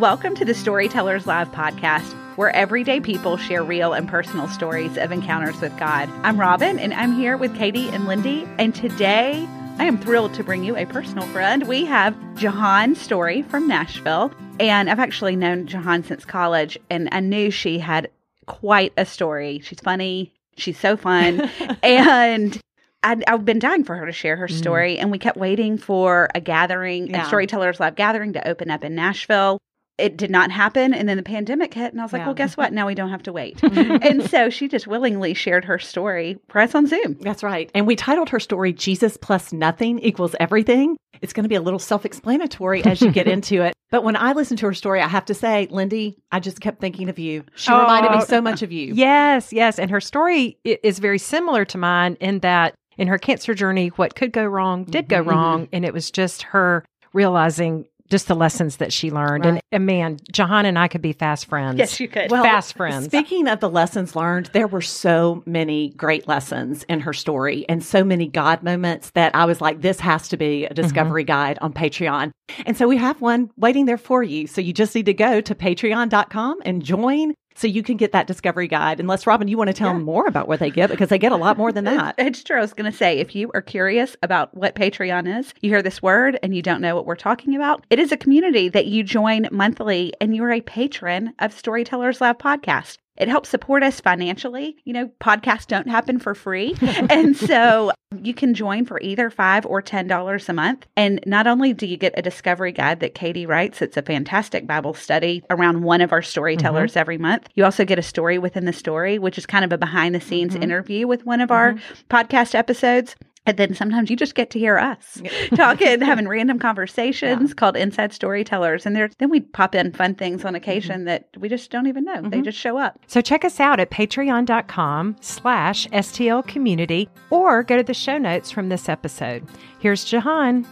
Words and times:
Welcome 0.00 0.34
to 0.36 0.44
the 0.44 0.54
Storytellers 0.54 1.26
Live 1.26 1.50
podcast, 1.52 2.14
where 2.36 2.50
everyday 2.56 3.00
people 3.00 3.36
share 3.36 3.62
real 3.62 3.92
and 3.92 4.08
personal 4.08 4.48
stories 4.48 4.96
of 4.96 5.12
encounters 5.12 5.60
with 5.60 5.76
God. 5.78 6.08
I'm 6.22 6.40
Robin, 6.40 6.78
and 6.78 6.94
I'm 6.94 7.12
here 7.14 7.36
with 7.36 7.54
Katie 7.54 7.88
and 7.90 8.06
Lindy. 8.06 8.46
And 8.58 8.74
today, 8.74 9.46
I 9.78 9.84
am 9.84 9.98
thrilled 9.98 10.32
to 10.34 10.42
bring 10.44 10.64
you 10.64 10.74
a 10.76 10.86
personal 10.86 11.26
friend. 11.28 11.68
We 11.68 11.84
have 11.84 12.16
Jahan 12.36 12.94
Story 12.94 13.42
from 13.42 13.68
Nashville. 13.68 14.32
And 14.58 14.88
I've 14.88 14.98
actually 15.00 15.36
known 15.36 15.66
Jahan 15.66 16.02
since 16.02 16.24
college, 16.24 16.78
and 16.88 17.08
I 17.12 17.20
knew 17.20 17.50
she 17.50 17.78
had 17.78 18.10
quite 18.46 18.92
a 18.96 19.04
story. 19.04 19.60
She's 19.60 19.80
funny, 19.80 20.32
she's 20.56 20.78
so 20.78 20.96
fun. 20.96 21.50
and 21.82 22.58
I'd, 23.02 23.22
I've 23.28 23.44
been 23.44 23.58
dying 23.58 23.84
for 23.84 23.96
her 23.96 24.06
to 24.06 24.12
share 24.12 24.36
her 24.36 24.48
Mm. 24.48 24.58
story, 24.58 24.98
and 24.98 25.10
we 25.10 25.18
kept 25.18 25.36
waiting 25.36 25.76
for 25.78 26.28
a 26.34 26.40
gathering, 26.40 27.08
Yeah. 27.08 27.24
a 27.24 27.26
Storytellers 27.26 27.80
Live 27.80 27.96
gathering 27.96 28.32
to 28.32 28.48
open 28.48 28.70
up 28.70 28.82
in 28.82 28.94
Nashville. 28.94 29.58
It 30.00 30.16
did 30.16 30.30
not 30.30 30.50
happen, 30.50 30.92
and 30.94 31.08
then 31.08 31.16
the 31.16 31.22
pandemic 31.22 31.74
hit, 31.74 31.92
and 31.92 32.00
I 32.00 32.04
was 32.04 32.12
like, 32.12 32.20
Yeah. 32.20 32.26
"Well, 32.26 32.34
guess 32.34 32.56
what? 32.56 32.72
Now 32.72 32.86
we 32.86 32.94
don't 32.94 33.10
have 33.10 33.22
to 33.24 33.32
wait." 33.32 33.62
and 33.62 34.28
so 34.30 34.50
she 34.50 34.66
just 34.68 34.86
willingly 34.86 35.34
shared 35.34 35.64
her 35.66 35.78
story 35.78 36.38
for 36.48 36.60
us 36.60 36.74
on 36.74 36.86
Zoom. 36.86 37.18
That's 37.20 37.42
right. 37.42 37.70
And 37.74 37.86
we 37.86 37.96
titled 37.96 38.28
her 38.30 38.40
story 38.40 38.72
Jesus 38.72 39.16
plus 39.16 39.52
nothing 39.52 39.98
equals 40.00 40.34
everything. 40.40 40.96
It's 41.22 41.32
going 41.34 41.44
to 41.44 41.48
be 41.48 41.54
a 41.54 41.60
little 41.60 41.78
self 41.78 42.04
explanatory 42.06 42.82
as 42.84 43.00
you 43.02 43.10
get 43.12 43.28
into 43.36 43.62
it. 43.62 43.74
But 43.90 44.04
when 44.04 44.16
I 44.16 44.32
listened 44.32 44.58
to 44.60 44.66
her 44.66 44.74
story, 44.74 45.00
I 45.02 45.08
have 45.08 45.24
to 45.26 45.34
say, 45.34 45.66
Lindy, 45.70 46.16
I 46.32 46.38
just 46.40 46.60
kept 46.60 46.80
thinking 46.80 47.08
of 47.08 47.18
you. 47.18 47.44
She 47.56 47.72
reminded 47.72 48.12
me 48.12 48.18
Oh. 48.20 48.24
so 48.24 48.40
much 48.40 48.62
of 48.62 48.70
you. 48.72 48.94
Yes, 48.94 49.52
yes. 49.52 49.78
And 49.78 49.90
her 49.90 50.00
story 50.00 50.56
is 50.64 50.98
very 51.00 51.18
similar 51.18 51.64
to 51.66 51.76
mine 51.78 52.16
in 52.20 52.38
that 52.40 52.74
in 52.96 53.08
her 53.08 53.18
cancer 53.18 53.52
journey, 53.54 53.88
what 53.96 54.14
could 54.14 54.30
go 54.32 54.44
wrong 54.44 54.84
did 54.84 55.08
go 55.08 55.22
Mhm. 55.22 55.26
wrong. 55.26 55.68
And 55.72 55.84
it 55.84 55.92
was 55.92 56.10
just 56.10 56.42
her 56.42 56.84
realizing 57.12 57.86
just 58.10 58.28
the 58.28 58.34
lessons 58.34 58.76
that 58.76 58.92
she 58.92 59.10
learned. 59.10 59.46
And, 59.46 59.54
Right. 59.54 59.64
and 59.72 59.86
man, 59.86 60.18
Jahan 60.30 60.66
and 60.66 60.78
I 60.78 60.88
could 60.88 61.00
be 61.00 61.12
fast 61.12 61.46
friends. 61.46 61.78
Yes, 61.78 61.98
you 62.00 62.08
could. 62.08 62.30
Well, 62.30 62.42
fast 62.42 62.76
friends. 62.76 63.06
Speaking 63.06 63.48
of 63.48 63.60
the 63.60 63.70
lessons 63.70 64.14
learned, 64.16 64.50
there 64.52 64.66
were 64.66 64.82
so 64.82 65.42
many 65.46 65.90
great 65.90 66.26
lessons 66.28 66.82
in 66.84 67.00
her 67.00 67.12
story 67.12 67.64
and 67.68 67.82
so 67.82 68.04
many 68.04 68.26
God 68.26 68.62
moments 68.62 69.10
that 69.10 69.34
I 69.34 69.44
was 69.44 69.60
like, 69.60 69.80
this 69.80 70.00
has 70.00 70.28
to 70.28 70.36
be 70.36 70.64
a 70.64 70.66
mm-hmm. 70.66 70.74
discovery 70.74 71.24
guide 71.24 71.58
on 71.60 71.72
Patreon. 71.72 72.32
And 72.66 72.76
so 72.76 72.88
we 72.88 72.96
have 72.96 73.20
one 73.20 73.50
waiting 73.56 73.86
there 73.86 73.98
for 73.98 74.22
you. 74.22 74.46
So 74.46 74.60
you 74.60 74.72
just 74.72 74.94
need 74.94 75.06
to 75.06 75.14
go 75.14 75.40
to 75.40 75.54
patreon.com 75.54 76.58
and 76.64 76.82
join 76.82 77.34
so 77.54 77.66
you 77.66 77.82
can 77.82 77.96
get 77.96 78.12
that 78.12 78.26
discovery 78.26 78.68
guide. 78.68 79.00
Unless, 79.00 79.26
Robin, 79.26 79.48
you 79.48 79.58
want 79.58 79.68
to 79.68 79.74
tell 79.74 79.88
Yeah. 79.88 79.94
them 79.94 80.04
more 80.04 80.26
about 80.26 80.48
what 80.48 80.60
they 80.60 80.70
get 80.70 80.88
because 80.90 81.08
they 81.08 81.18
get 81.18 81.32
a 81.32 81.36
lot 81.36 81.58
more 81.58 81.72
than 81.72 81.84
that. 81.86 82.14
It's 82.18 82.42
true. 82.42 82.56
I 82.58 82.60
was 82.60 82.72
going 82.72 82.90
to 82.90 82.96
say, 82.96 83.18
if 83.18 83.34
you 83.34 83.50
are 83.54 83.60
curious 83.62 84.16
about 84.22 84.56
what 84.56 84.74
Patreon 84.74 85.38
is, 85.38 85.52
you 85.60 85.70
hear 85.70 85.82
this 85.82 86.00
word 86.02 86.38
and 86.42 86.54
you 86.54 86.62
don't 86.62 86.80
know 86.80 86.94
what 86.94 87.06
we're 87.06 87.16
talking 87.16 87.54
about, 87.56 87.84
it 87.90 87.98
is 87.98 88.12
a 88.12 88.16
community 88.16 88.68
that 88.68 88.86
you 88.86 89.02
join 89.02 89.48
monthly 89.50 90.12
and 90.20 90.34
you're 90.34 90.52
a 90.52 90.60
patron 90.60 91.34
of 91.38 91.52
Storytellers 91.52 92.20
Live 92.20 92.38
podcast. 92.38 92.98
It 93.20 93.28
helps 93.28 93.48
support 93.50 93.82
us 93.84 94.00
financially. 94.00 94.76
You 94.84 94.92
know, 94.94 95.10
podcasts 95.20 95.66
don't 95.66 95.88
happen 95.88 96.18
for 96.18 96.34
free. 96.34 96.74
and 97.10 97.36
so 97.36 97.92
you 98.20 98.34
can 98.34 98.54
join 98.54 98.86
for 98.86 99.00
either 99.00 99.30
five 99.30 99.64
or 99.66 99.80
ten 99.82 100.06
dollars 100.08 100.48
a 100.48 100.52
month. 100.52 100.86
And 100.96 101.20
not 101.26 101.46
only 101.46 101.72
do 101.72 101.86
you 101.86 101.96
get 101.96 102.14
a 102.16 102.22
discovery 102.22 102.72
guide 102.72 103.00
that 103.00 103.14
Katie 103.14 103.46
writes, 103.46 103.82
it's 103.82 103.96
a 103.96 104.02
fantastic 104.02 104.66
Bible 104.66 104.94
study 104.94 105.42
around 105.50 105.82
one 105.82 106.00
of 106.00 106.12
our 106.12 106.22
storytellers 106.22 106.96
every 106.96 107.18
month. 107.18 107.48
You 107.54 107.64
also 107.64 107.84
get 107.84 107.98
a 107.98 108.02
story 108.02 108.38
within 108.38 108.64
the 108.64 108.72
story, 108.72 109.18
which 109.18 109.38
is 109.38 109.46
kind 109.46 109.64
of 109.64 109.72
a 109.72 109.78
behind 109.78 110.14
the 110.14 110.20
scenes 110.20 110.56
Mhm. 110.56 110.62
interview 110.64 111.06
with 111.06 111.24
one 111.26 111.40
of 111.40 111.50
our 111.50 111.74
podcast 112.08 112.54
episodes. 112.54 113.14
And 113.46 113.56
then 113.56 113.74
sometimes 113.74 114.10
you 114.10 114.16
just 114.16 114.34
get 114.34 114.50
to 114.50 114.58
hear 114.58 114.78
us 114.78 115.20
talking, 115.54 116.00
having 116.02 116.28
random 116.28 116.58
conversations 116.58 117.54
called 117.54 117.76
Inside 117.76 118.12
Storytellers. 118.12 118.84
And 118.84 118.94
there, 118.94 119.08
then 119.18 119.30
we 119.30 119.40
pop 119.40 119.74
in 119.74 119.92
fun 119.92 120.14
things 120.14 120.44
on 120.44 120.54
occasion 120.54 121.04
that 121.06 121.28
we 121.38 121.48
just 121.48 121.70
don't 121.70 121.86
even 121.86 122.04
know. 122.04 122.20
They 122.22 122.40
Mhm. 122.40 122.44
just 122.44 122.58
show 122.58 122.76
up. 122.76 123.00
So 123.06 123.20
check 123.20 123.44
us 123.44 123.58
out 123.58 123.80
at 123.80 123.90
patreon.com 123.90 125.16
slash 125.20 125.86
STL 125.88 126.42
community 126.46 127.08
or 127.30 127.62
go 127.62 127.76
to 127.76 127.82
the 127.82 127.94
show 127.94 128.18
notes 128.18 128.50
from 128.50 128.68
this 128.68 128.88
episode. 128.88 129.46
Here's 129.78 130.04
Jahan. 130.04 130.66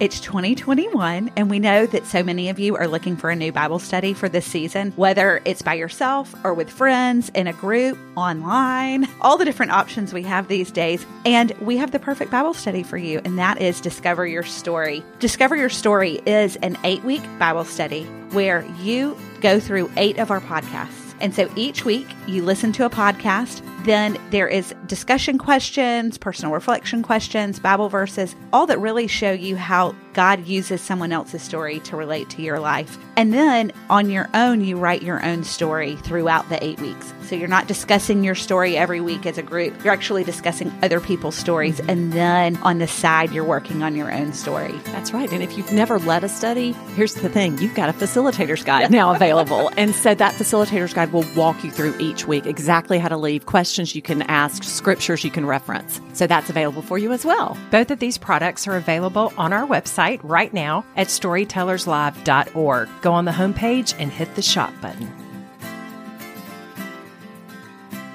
It's 0.00 0.20
2021, 0.20 1.32
and 1.34 1.50
we 1.50 1.58
know 1.58 1.84
that 1.84 2.06
so 2.06 2.22
many 2.22 2.50
of 2.50 2.60
you 2.60 2.76
are 2.76 2.86
looking 2.86 3.16
for 3.16 3.30
a 3.30 3.34
new 3.34 3.50
Bible 3.50 3.80
study 3.80 4.14
for 4.14 4.28
this 4.28 4.46
season, 4.46 4.92
whether 4.94 5.42
it's 5.44 5.60
by 5.60 5.74
yourself 5.74 6.32
or 6.44 6.54
with 6.54 6.70
friends, 6.70 7.30
in 7.30 7.48
a 7.48 7.52
group, 7.52 7.98
online, 8.16 9.08
all 9.20 9.36
the 9.36 9.44
different 9.44 9.72
options 9.72 10.12
we 10.12 10.22
have 10.22 10.46
these 10.46 10.70
days. 10.70 11.04
And 11.24 11.50
we 11.60 11.78
have 11.78 11.90
the 11.90 11.98
perfect 11.98 12.30
Bible 12.30 12.54
study 12.54 12.84
for 12.84 12.96
you, 12.96 13.20
and 13.24 13.40
that 13.40 13.60
is 13.60 13.80
Discover 13.80 14.28
Your 14.28 14.44
Story. 14.44 15.02
Discover 15.18 15.56
Your 15.56 15.68
Story 15.68 16.20
is 16.26 16.54
an 16.62 16.78
eight 16.84 17.02
week 17.02 17.22
Bible 17.40 17.64
study 17.64 18.04
where 18.30 18.64
you 18.80 19.16
go 19.40 19.58
through 19.58 19.90
eight 19.96 20.18
of 20.18 20.30
our 20.30 20.40
podcasts. 20.40 21.08
And 21.20 21.34
so 21.34 21.50
each 21.56 21.84
week 21.84 22.06
you 22.28 22.44
listen 22.44 22.70
to 22.74 22.84
a 22.84 22.90
podcast, 22.90 23.62
then 23.88 24.18
there 24.30 24.46
is 24.46 24.74
discussion 24.86 25.38
questions, 25.38 26.18
personal 26.18 26.52
reflection 26.52 27.02
questions, 27.02 27.58
Bible 27.58 27.88
verses, 27.88 28.36
all 28.52 28.66
that 28.66 28.78
really 28.78 29.06
show 29.06 29.32
you 29.32 29.56
how 29.56 29.94
God 30.18 30.48
uses 30.48 30.80
someone 30.80 31.12
else's 31.12 31.42
story 31.42 31.78
to 31.78 31.94
relate 31.94 32.28
to 32.30 32.42
your 32.42 32.58
life. 32.58 32.98
And 33.14 33.32
then 33.32 33.70
on 33.88 34.10
your 34.10 34.28
own, 34.34 34.64
you 34.64 34.76
write 34.76 35.00
your 35.00 35.24
own 35.24 35.44
story 35.44 35.94
throughout 35.94 36.48
the 36.48 36.62
eight 36.64 36.80
weeks. 36.80 37.14
So 37.22 37.36
you're 37.36 37.46
not 37.46 37.68
discussing 37.68 38.24
your 38.24 38.34
story 38.34 38.76
every 38.76 39.00
week 39.00 39.26
as 39.26 39.38
a 39.38 39.44
group. 39.44 39.84
You're 39.84 39.92
actually 39.92 40.24
discussing 40.24 40.76
other 40.82 40.98
people's 40.98 41.36
stories. 41.36 41.78
And 41.78 42.12
then 42.12 42.56
on 42.62 42.78
the 42.78 42.88
side, 42.88 43.30
you're 43.30 43.44
working 43.44 43.84
on 43.84 43.94
your 43.94 44.12
own 44.12 44.32
story. 44.32 44.72
That's 44.86 45.12
right. 45.12 45.30
And 45.32 45.40
if 45.40 45.56
you've 45.56 45.70
never 45.70 46.00
led 46.00 46.24
a 46.24 46.28
study, 46.28 46.72
here's 46.96 47.14
the 47.14 47.28
thing 47.28 47.56
you've 47.58 47.76
got 47.76 47.88
a 47.88 47.92
facilitator's 47.92 48.64
guide 48.64 48.90
now 48.90 49.14
available. 49.14 49.70
And 49.76 49.94
so 49.94 50.16
that 50.16 50.34
facilitator's 50.34 50.94
guide 50.94 51.12
will 51.12 51.26
walk 51.36 51.62
you 51.62 51.70
through 51.70 51.96
each 52.00 52.26
week 52.26 52.44
exactly 52.44 52.98
how 52.98 53.08
to 53.08 53.16
leave 53.16 53.46
questions 53.46 53.94
you 53.94 54.02
can 54.02 54.22
ask, 54.22 54.64
scriptures 54.64 55.22
you 55.22 55.30
can 55.30 55.46
reference. 55.46 56.00
So 56.14 56.26
that's 56.26 56.50
available 56.50 56.82
for 56.82 56.98
you 56.98 57.12
as 57.12 57.24
well. 57.24 57.56
Both 57.70 57.92
of 57.92 58.00
these 58.00 58.18
products 58.18 58.66
are 58.66 58.76
available 58.76 59.32
on 59.38 59.52
our 59.52 59.66
website 59.66 60.07
right 60.22 60.52
now 60.52 60.84
at 60.96 61.08
storytellerslive.org. 61.08 62.88
Go 63.02 63.12
on 63.12 63.24
the 63.24 63.32
homepage 63.32 63.94
and 63.98 64.10
hit 64.10 64.34
the 64.34 64.42
shop 64.42 64.72
button. 64.80 65.12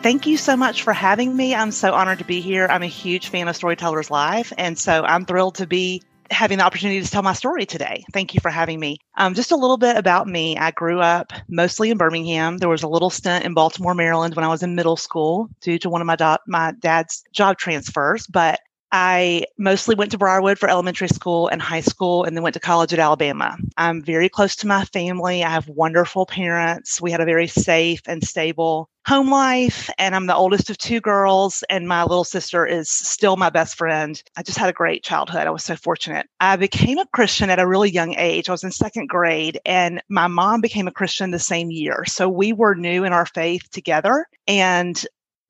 Thank 0.01 0.27
you 0.27 0.35
so 0.35 0.57
much 0.57 0.83
for 0.83 0.91
having 0.91 1.33
me. 1.33 1.55
I'm 1.55 1.71
so 1.71 1.93
honored 1.93 2.19
to 2.19 2.25
be 2.25 2.41
here. 2.41 2.67
I'm 2.69 2.83
a 2.83 2.87
huge 2.87 3.29
fan 3.29 3.47
of 3.47 3.55
Storytellers 3.55 4.11
Live, 4.11 4.51
and 4.57 4.77
so 4.77 5.03
I'm 5.03 5.25
thrilled 5.25 5.55
to 5.55 5.67
be 5.67 6.01
having 6.29 6.57
the 6.57 6.65
opportunity 6.65 7.01
to 7.01 7.09
tell 7.09 7.21
my 7.21 7.33
story 7.33 7.65
today. 7.65 8.03
Thank 8.11 8.33
you 8.33 8.41
for 8.41 8.49
having 8.49 8.79
me. 8.79 8.97
Um, 9.15 9.33
just 9.33 9.51
a 9.51 9.55
little 9.55 9.77
bit 9.77 9.95
about 9.95 10.27
me. 10.27 10.57
I 10.57 10.71
grew 10.71 10.99
up 10.99 11.31
mostly 11.47 11.89
in 11.89 11.97
Birmingham. 11.97 12.57
There 12.57 12.69
was 12.69 12.83
a 12.83 12.87
little 12.87 13.09
stint 13.09 13.45
in 13.45 13.53
Baltimore, 13.53 13.93
Maryland 13.93 14.35
when 14.35 14.43
I 14.43 14.49
was 14.49 14.63
in 14.63 14.75
middle 14.75 14.97
school 14.97 15.49
due 15.61 15.79
to 15.79 15.89
one 15.89 16.01
of 16.01 16.07
my, 16.07 16.15
do- 16.15 16.43
my 16.47 16.73
dad's 16.79 17.23
job 17.31 17.57
transfers, 17.57 18.27
but 18.27 18.59
I 18.93 19.45
mostly 19.57 19.95
went 19.95 20.11
to 20.11 20.19
Briarwood 20.19 20.59
for 20.59 20.69
elementary 20.69 21.07
school 21.07 21.47
and 21.47 21.59
high 21.59 21.81
school, 21.81 22.23
and 22.23 22.37
then 22.37 22.43
went 22.43 22.53
to 22.53 22.59
college 22.59 22.93
at 22.93 22.99
Alabama. 22.99 23.57
I'm 23.75 24.03
very 24.03 24.29
close 24.29 24.55
to 24.57 24.67
my 24.67 24.85
family. 24.85 25.43
I 25.43 25.49
have 25.49 25.67
wonderful 25.67 26.27
parents. 26.27 27.01
We 27.01 27.09
had 27.09 27.19
a 27.19 27.25
very 27.25 27.47
safe 27.47 28.01
and 28.05 28.23
stable 28.23 28.89
home 29.07 29.31
life, 29.31 29.89
and 29.97 30.15
I'm 30.15 30.27
the 30.27 30.35
oldest 30.35 30.69
of 30.69 30.77
two 30.77 31.01
girls, 31.01 31.63
and 31.69 31.87
my 31.87 32.03
little 32.03 32.23
sister 32.23 32.65
is 32.65 32.89
still 32.89 33.35
my 33.35 33.49
best 33.49 33.75
friend. 33.75 34.21
I 34.37 34.43
just 34.43 34.57
had 34.57 34.69
a 34.69 34.73
great 34.73 35.03
childhood. 35.03 35.47
I 35.47 35.49
was 35.49 35.63
so 35.63 35.75
fortunate. 35.75 36.27
I 36.39 36.55
became 36.55 36.99
a 36.99 37.07
Christian 37.07 37.49
at 37.49 37.59
a 37.59 37.67
really 37.67 37.89
young 37.89 38.15
age. 38.15 38.47
I 38.47 38.53
was 38.53 38.63
in 38.63 38.71
second 38.71 39.09
grade, 39.09 39.59
and 39.65 40.01
my 40.07 40.27
mom 40.27 40.61
became 40.61 40.87
a 40.87 40.91
Christian 40.91 41.31
the 41.31 41.39
same 41.39 41.71
year. 41.71 42.05
So 42.05 42.29
we 42.29 42.53
were 42.53 42.75
new 42.75 43.03
in 43.03 43.11
our 43.11 43.25
faith 43.25 43.69
together. 43.71 44.27
And 44.47 45.03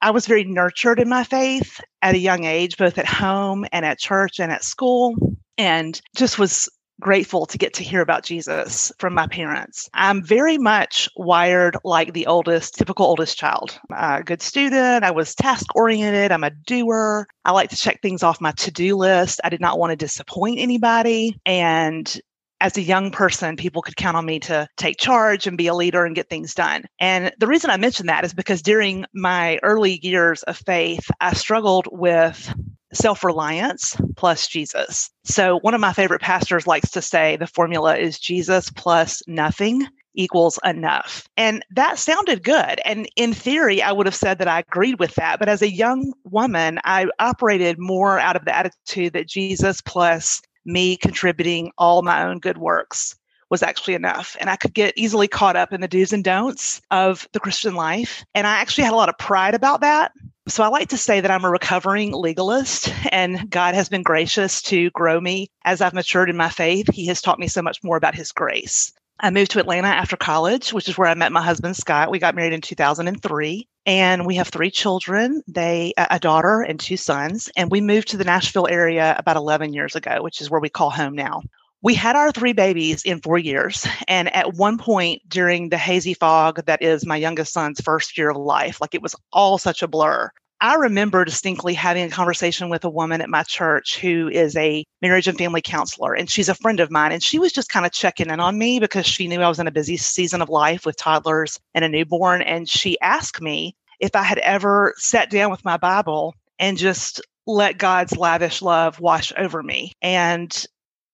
I 0.04 0.12
was 0.12 0.28
very 0.28 0.44
nurtured 0.44 1.00
in 1.00 1.08
my 1.08 1.24
faith 1.24 1.80
at 2.02 2.14
a 2.14 2.20
young 2.20 2.44
age, 2.44 2.76
both 2.76 2.98
at 2.98 3.06
home 3.06 3.66
and 3.72 3.86
at 3.86 4.00
church 4.00 4.38
and 4.38 4.52
at 4.52 4.66
school, 4.66 5.16
and 5.58 6.02
just 6.14 6.38
was 6.38 6.68
grateful 7.00 7.46
to 7.46 7.58
get 7.58 7.74
to 7.76 7.84
hear 7.84 8.02
about 8.02 8.26
Jesus 8.26 8.92
from 9.00 9.14
my 9.14 9.28
parents. 9.28 9.90
I'm 9.94 10.22
very 10.22 10.58
much 10.58 11.08
wired 11.16 11.78
like 11.86 12.12
the 12.12 12.28
oldest, 12.28 12.76
typical 12.76 13.06
oldest 13.06 13.38
child. 13.38 13.80
I'm 13.92 14.20
a 14.20 14.24
good 14.24 14.42
student. 14.42 15.06
I 15.06 15.12
was 15.12 15.36
task 15.36 15.74
oriented. 15.74 16.34
I'm 16.34 16.44
a 16.44 16.52
doer. 16.52 17.26
I 17.46 17.54
like 17.54 17.70
to 17.70 17.78
check 17.78 18.02
things 18.02 18.24
off 18.24 18.42
my 18.42 18.52
to 18.52 18.72
do 18.72 18.98
list. 18.98 19.40
I 19.46 19.50
did 19.50 19.62
not 19.62 19.80
want 19.80 19.92
to 19.92 19.96
disappoint 19.96 20.60
anybody. 20.60 21.40
And 21.46 22.20
as 22.64 22.78
a 22.78 22.82
young 22.82 23.12
person, 23.12 23.58
people 23.58 23.82
could 23.82 23.98
count 23.98 24.16
on 24.16 24.26
me 24.26 24.40
to 24.40 24.66
take 24.78 24.98
charge 24.98 25.46
and 25.46 25.58
be 25.58 25.68
a 25.68 25.76
leader 25.76 26.06
and 26.06 26.16
get 26.16 26.30
things 26.30 26.56
done. 26.56 26.86
And 26.98 27.32
the 27.38 27.46
reason 27.46 27.70
I 27.70 27.76
mention 27.76 28.06
that 28.06 28.24
is 28.24 28.34
because 28.34 28.62
during 28.62 29.06
my 29.14 29.60
early 29.64 30.00
years 30.02 30.44
of 30.44 30.58
faith, 30.58 31.12
I 31.20 31.34
struggled 31.34 31.90
with 31.92 32.54
self 32.94 33.24
reliance 33.24 33.98
plus 34.16 34.48
Jesus. 34.48 35.12
So, 35.26 35.60
one 35.60 35.74
of 35.74 35.82
my 35.82 35.92
favorite 35.92 36.22
pastors 36.22 36.66
likes 36.66 36.90
to 36.92 37.02
say 37.02 37.36
the 37.36 37.48
formula 37.48 37.98
is 37.98 38.18
Jesus 38.18 38.70
plus 38.70 39.22
nothing 39.28 39.86
equals 40.16 40.58
enough. 40.64 41.28
And 41.36 41.66
that 41.72 42.00
sounded 42.00 42.44
good. 42.44 42.80
And 42.86 43.10
in 43.18 43.34
theory, 43.34 43.82
I 43.82 43.92
would 43.92 44.06
have 44.06 44.16
said 44.16 44.38
that 44.38 44.48
I 44.48 44.60
agreed 44.60 45.00
with 45.00 45.16
that. 45.16 45.38
But 45.38 45.50
as 45.50 45.62
a 45.62 45.74
young 45.74 46.14
woman, 46.24 46.80
I 46.86 47.08
operated 47.20 47.78
more 47.78 48.20
out 48.20 48.38
of 48.38 48.46
the 48.46 48.56
attitude 48.56 49.14
that 49.14 49.28
Jesus 49.28 49.82
plus 49.82 50.42
me 50.66 50.98
contributing 50.98 51.72
all 51.78 52.02
my 52.02 52.24
own 52.24 52.40
good 52.40 52.58
works 52.58 53.16
was 53.50 53.62
actually 53.62 53.94
enough. 53.94 54.36
And 54.40 54.50
I 54.50 54.56
could 54.56 54.74
get 54.74 54.98
easily 54.98 55.28
caught 55.28 55.56
up 55.56 55.72
in 55.72 55.82
the 55.82 55.88
do's 55.88 56.12
and 56.12 56.24
don'ts 56.24 56.82
of 56.90 57.28
the 57.34 57.40
Christian 57.40 57.76
life. 57.76 58.26
And 58.34 58.48
I 58.48 58.56
actually 58.56 58.86
had 58.86 58.94
a 58.94 58.98
lot 58.98 59.10
of 59.10 59.18
pride 59.18 59.54
about 59.54 59.82
that. 59.82 60.12
So 60.48 60.64
I 60.64 60.68
like 60.68 60.90
to 60.90 60.98
say 60.98 61.22
that 61.22 61.32
I'm 61.32 61.46
a 61.46 61.50
recovering 61.50 62.12
legalist, 62.12 62.92
and 63.14 63.50
God 63.50 63.76
has 63.76 63.88
been 63.88 64.04
gracious 64.04 64.62
to 64.64 64.90
grow 64.90 65.22
me 65.22 65.50
as 65.64 65.80
I've 65.80 65.94
matured 65.94 66.30
in 66.30 66.36
my 66.36 66.50
faith. 66.50 66.92
He 66.92 67.06
has 67.08 67.22
taught 67.22 67.40
me 67.40 67.48
so 67.48 67.62
much 67.62 67.82
more 67.82 67.96
about 67.96 68.16
His 68.16 68.34
grace. 68.34 68.92
I 69.20 69.30
moved 69.30 69.52
to 69.52 69.60
Atlanta 69.60 69.88
after 69.88 70.18
college, 70.18 70.74
which 70.74 70.90
is 70.90 70.98
where 70.98 71.08
I 71.08 71.14
met 71.14 71.32
my 71.32 71.42
husband 71.42 71.78
Scott. 71.78 72.12
We 72.12 72.20
got 72.20 72.36
married 72.36 72.54
in 72.54 72.62
2003 72.62 73.68
and 73.86 74.26
we 74.26 74.36
have 74.36 74.50
three 74.50 74.72
children, 74.72 75.44
they 75.48 75.94
a 75.98 76.20
daughter 76.20 76.62
and 76.62 76.80
two 76.80 76.98
sons, 76.98 77.50
and 77.56 77.70
we 77.70 77.82
moved 77.82 78.10
to 78.10 78.18
the 78.18 78.24
Nashville 78.24 78.68
area 78.68 79.16
about 79.18 79.38
11 79.38 79.74
years 79.74 79.96
ago, 79.96 80.22
which 80.22 80.42
is 80.42 80.50
where 80.50 80.62
we 80.62 80.70
call 80.70 80.90
home 80.90 81.16
now 81.16 81.42
we 81.84 81.94
had 81.94 82.16
our 82.16 82.32
three 82.32 82.54
babies 82.54 83.04
in 83.04 83.20
four 83.20 83.38
years. 83.38 83.86
And 84.08 84.34
at 84.34 84.54
one 84.56 84.78
point 84.78 85.22
during 85.28 85.70
the 85.70 85.78
hazy 85.78 86.14
fog 86.14 86.66
that 86.66 86.82
is 86.82 87.06
my 87.06 87.18
youngest 87.18 87.54
son's 87.54 87.82
first 87.82 88.18
year 88.18 88.30
of 88.30 88.38
life, 88.38 88.80
like 88.80 88.96
it 88.96 89.02
was 89.02 89.16
all 89.32 89.58
such 89.58 89.84
a 89.84 89.88
blur. 89.88 90.32
I 90.64 90.76
remember 90.76 91.26
distinctly 91.26 91.74
having 91.74 92.06
a 92.06 92.10
conversation 92.10 92.70
with 92.70 92.86
a 92.86 92.90
woman 92.90 93.20
at 93.20 93.30
my 93.30 93.44
church 93.44 94.00
who 94.00 94.30
is 94.30 94.56
a 94.56 94.86
marriage 95.02 95.28
and 95.28 95.38
family 95.38 95.62
counselor, 95.62 96.14
and 96.14 96.30
she's 96.30 96.48
a 96.48 96.56
friend 96.56 96.80
of 96.80 96.90
mine. 96.90 97.12
And 97.12 97.22
she 97.22 97.38
was 97.38 97.52
just 97.52 97.68
kind 97.68 97.86
of 97.86 97.92
checking 97.92 98.30
in 98.30 98.40
on 98.40 98.58
me 98.58 98.80
because 98.80 99.06
she 99.06 99.28
knew 99.28 99.42
I 99.42 99.50
was 99.50 99.60
in 99.60 99.68
a 99.68 99.72
busy 99.72 99.98
season 99.98 100.42
of 100.42 100.48
life 100.48 100.86
with 100.86 100.96
toddlers 100.96 101.60
and 101.76 101.84
a 101.84 101.90
newborn. 101.90 102.42
And 102.42 102.70
she 102.70 102.98
asked 103.02 103.42
me 103.42 103.76
if 104.00 104.16
I 104.16 104.24
had 104.24 104.38
ever 104.38 104.94
sat 104.96 105.30
down 105.30 105.52
with 105.52 105.66
my 105.66 105.76
Bible 105.76 106.34
and 106.60 106.78
just 106.78 107.20
let 107.46 107.78
God's 107.78 108.16
lavish 108.16 108.62
love 108.62 109.02
wash 109.02 109.34
over 109.38 109.62
me. 109.62 109.92
And 110.02 110.66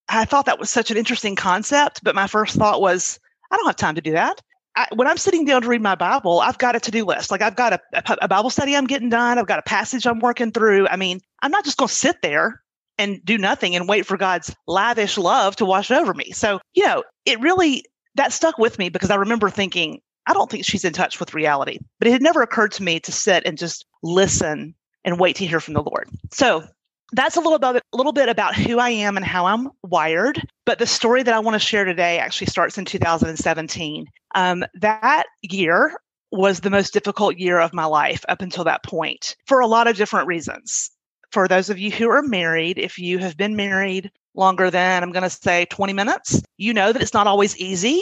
I 0.10 0.26
thought 0.26 0.46
that 0.46 0.60
was 0.60 0.70
such 0.70 0.92
an 0.92 0.98
interesting 0.98 1.36
concept, 1.36 2.04
but 2.04 2.14
my 2.14 2.28
first 2.28 2.56
thought 2.56 2.82
was, 2.82 3.20
I 3.50 3.58
don't 3.58 3.66
have 3.66 3.78
time 3.78 3.96
to 3.96 4.02
do 4.02 4.12
that. 4.12 4.42
I, 4.76 4.88
when 4.94 5.08
I'm 5.08 5.18
sitting 5.18 5.46
down 5.46 5.64
to 5.64 5.68
read 5.68 5.82
my 5.82 5.96
Bible, 5.96 6.40
I've 6.40 6.58
got 6.58 6.76
a 6.76 6.80
to 6.80 6.92
do 6.92 7.06
list. 7.06 7.32
Like 7.32 7.42
I've 7.42 7.56
got 7.56 7.74
a, 7.74 7.80
a, 7.94 8.18
a 8.24 8.28
Bible 8.28 8.50
study 8.50 8.76
I'm 8.76 8.88
getting 8.88 9.10
done. 9.10 9.38
I've 9.38 9.48
got 9.48 9.60
a 9.60 9.64
passage 9.64 10.06
I'm 10.06 10.20
working 10.20 10.52
through. 10.52 10.88
I 10.88 10.96
mean, 10.96 11.22
I'm 11.42 11.52
not 11.52 11.66
just 11.66 11.78
going 11.78 11.90
to 11.90 11.94
sit 11.94 12.22
there 12.22 12.62
and 12.98 13.24
do 13.24 13.38
nothing 13.38 13.76
and 13.76 13.88
wait 13.88 14.06
for 14.06 14.18
God's 14.18 14.56
lavish 14.68 15.18
love 15.18 15.56
to 15.58 15.66
wash 15.66 15.90
over 15.90 16.14
me. 16.14 16.32
So, 16.32 16.60
you 16.74 16.86
know, 16.86 17.04
it 17.26 17.40
really, 17.40 17.84
that 18.16 18.34
stuck 18.34 18.58
with 18.58 18.78
me 18.78 18.90
because 18.90 19.10
I 19.10 19.16
remember 19.16 19.50
thinking, 19.50 20.02
I 20.28 20.34
don't 20.34 20.50
think 20.50 20.66
she's 20.66 20.86
in 20.86 20.94
touch 20.94 21.20
with 21.20 21.34
reality. 21.34 21.80
But 21.98 22.08
it 22.08 22.12
had 22.12 22.22
never 22.22 22.42
occurred 22.42 22.74
to 22.74 22.84
me 22.84 23.00
to 23.02 23.12
sit 23.12 23.46
and 23.46 23.58
just 23.58 23.86
listen 24.04 24.76
and 25.04 25.20
wait 25.20 25.38
to 25.38 25.46
hear 25.46 25.60
from 25.60 25.74
the 25.74 25.82
Lord. 25.82 26.10
So 26.32 26.68
that's 27.14 27.38
a 27.38 27.42
little 27.42 27.60
bit 27.60 27.84
a 27.94 27.98
little 27.98 28.12
bit 28.12 28.30
about 28.30 28.56
who 28.56 28.80
I 28.80 28.90
am 28.90 29.18
and 29.18 29.26
how 29.26 29.46
I'm 29.46 29.70
wired. 29.84 30.42
But 30.66 30.80
the 30.80 30.88
story 30.88 31.24
that 31.24 31.34
I 31.34 31.40
want 31.40 31.56
to 31.56 31.60
share 31.60 31.86
today 31.86 32.20
actually 32.20 32.48
starts 32.48 32.78
in 32.78 32.86
2017. 32.86 34.06
Um, 34.36 34.64
that 34.76 35.26
year 35.42 35.96
was 36.32 36.60
the 36.60 36.70
most 36.70 36.94
difficult 36.94 37.38
year 37.38 37.60
of 37.60 37.74
my 37.74 37.86
life 37.86 38.24
up 38.30 38.42
until 38.42 38.64
that 38.64 38.84
point 38.84 39.36
for 39.48 39.60
a 39.60 39.68
lot 39.68 39.88
of 39.88 39.98
different 39.98 40.28
reasons. 40.28 40.92
For 41.32 41.48
those 41.48 41.70
of 41.70 41.80
you 41.80 41.92
who 41.92 42.10
are 42.10 42.22
married, 42.22 42.78
if 42.78 42.98
you 42.98 43.20
have 43.20 43.38
been 43.38 43.56
married 43.56 44.12
longer 44.36 44.70
than 44.70 45.04
I'm 45.04 45.12
going 45.12 45.24
to 45.24 45.30
say 45.30 45.66
20 45.66 45.94
minutes, 45.94 46.42
you 46.58 46.74
know 46.74 46.92
that 46.92 47.02
it's 47.02 47.14
not 47.14 47.28
always 47.28 47.58
easy. 47.58 48.02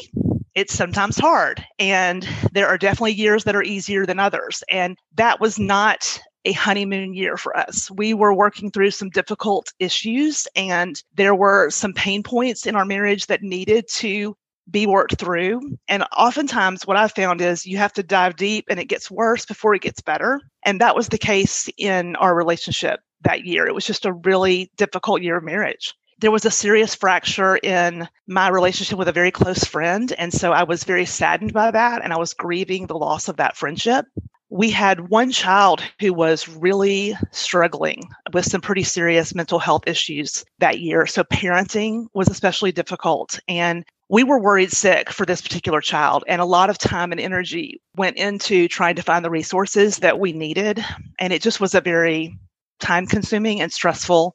It's 0.55 0.73
sometimes 0.73 1.17
hard. 1.17 1.63
And 1.77 2.27
there 2.51 2.67
are 2.67 2.77
definitely 2.77 3.13
years 3.13 3.43
that 3.43 3.55
are 3.55 3.63
easier 3.63 4.05
than 4.05 4.19
others. 4.19 4.63
And 4.69 4.97
that 5.15 5.39
was 5.39 5.59
not 5.59 6.19
a 6.45 6.53
honeymoon 6.53 7.13
year 7.13 7.37
for 7.37 7.55
us. 7.57 7.91
We 7.91 8.13
were 8.13 8.33
working 8.33 8.71
through 8.71 8.91
some 8.91 9.09
difficult 9.09 9.73
issues 9.79 10.47
and 10.55 11.01
there 11.15 11.35
were 11.35 11.69
some 11.69 11.93
pain 11.93 12.23
points 12.23 12.65
in 12.65 12.75
our 12.75 12.85
marriage 12.85 13.27
that 13.27 13.43
needed 13.43 13.87
to 13.89 14.35
be 14.69 14.85
worked 14.85 15.17
through. 15.17 15.77
And 15.87 16.03
oftentimes, 16.15 16.85
what 16.85 16.97
I 16.97 17.07
found 17.07 17.41
is 17.41 17.65
you 17.65 17.77
have 17.77 17.93
to 17.93 18.03
dive 18.03 18.35
deep 18.35 18.65
and 18.69 18.79
it 18.79 18.85
gets 18.85 19.09
worse 19.09 19.45
before 19.45 19.73
it 19.73 19.81
gets 19.81 20.01
better. 20.01 20.41
And 20.63 20.81
that 20.81 20.95
was 20.95 21.09
the 21.09 21.17
case 21.17 21.69
in 21.77 22.15
our 22.17 22.35
relationship 22.35 22.99
that 23.21 23.45
year. 23.45 23.65
It 23.67 23.75
was 23.75 23.85
just 23.85 24.05
a 24.05 24.13
really 24.13 24.71
difficult 24.77 25.21
year 25.21 25.37
of 25.37 25.43
marriage. 25.43 25.93
There 26.19 26.31
was 26.31 26.45
a 26.45 26.51
serious 26.51 26.95
fracture 26.95 27.57
in 27.57 28.09
my 28.27 28.49
relationship 28.49 28.97
with 28.97 29.07
a 29.07 29.13
very 29.13 29.31
close 29.31 29.63
friend. 29.63 30.11
And 30.17 30.33
so 30.33 30.51
I 30.51 30.63
was 30.63 30.83
very 30.83 31.05
saddened 31.05 31.53
by 31.53 31.71
that. 31.71 32.03
And 32.03 32.11
I 32.11 32.17
was 32.17 32.33
grieving 32.33 32.87
the 32.87 32.97
loss 32.97 33.27
of 33.27 33.37
that 33.37 33.55
friendship 33.55 34.05
we 34.49 34.69
had 34.69 35.09
one 35.09 35.31
child 35.31 35.81
who 35.99 36.13
was 36.13 36.47
really 36.47 37.15
struggling 37.31 38.03
with 38.33 38.45
some 38.45 38.61
pretty 38.61 38.83
serious 38.83 39.35
mental 39.35 39.59
health 39.59 39.83
issues 39.85 40.45
that 40.59 40.79
year. 40.79 41.05
So 41.05 41.23
parenting 41.25 42.07
was 42.13 42.29
especially 42.29 42.71
difficult. 42.71 43.39
And 43.47 43.83
we 44.09 44.23
were 44.23 44.39
worried 44.39 44.71
sick 44.71 45.11
for 45.11 45.25
this 45.25 45.41
particular 45.41 45.81
child. 45.81 46.23
And 46.27 46.39
a 46.39 46.45
lot 46.45 46.69
of 46.69 46.77
time 46.77 47.11
and 47.11 47.19
energy 47.19 47.81
went 47.95 48.15
into 48.15 48.69
trying 48.69 48.95
to 48.95 49.03
find 49.03 49.25
the 49.25 49.29
resources 49.29 49.97
that 49.97 50.19
we 50.19 50.31
needed. 50.31 50.83
And 51.19 51.33
it 51.33 51.41
just 51.41 51.59
was 51.59 51.75
a 51.75 51.81
very 51.81 52.37
time 52.79 53.05
consuming 53.05 53.59
and 53.59 53.71
stressful 53.71 54.33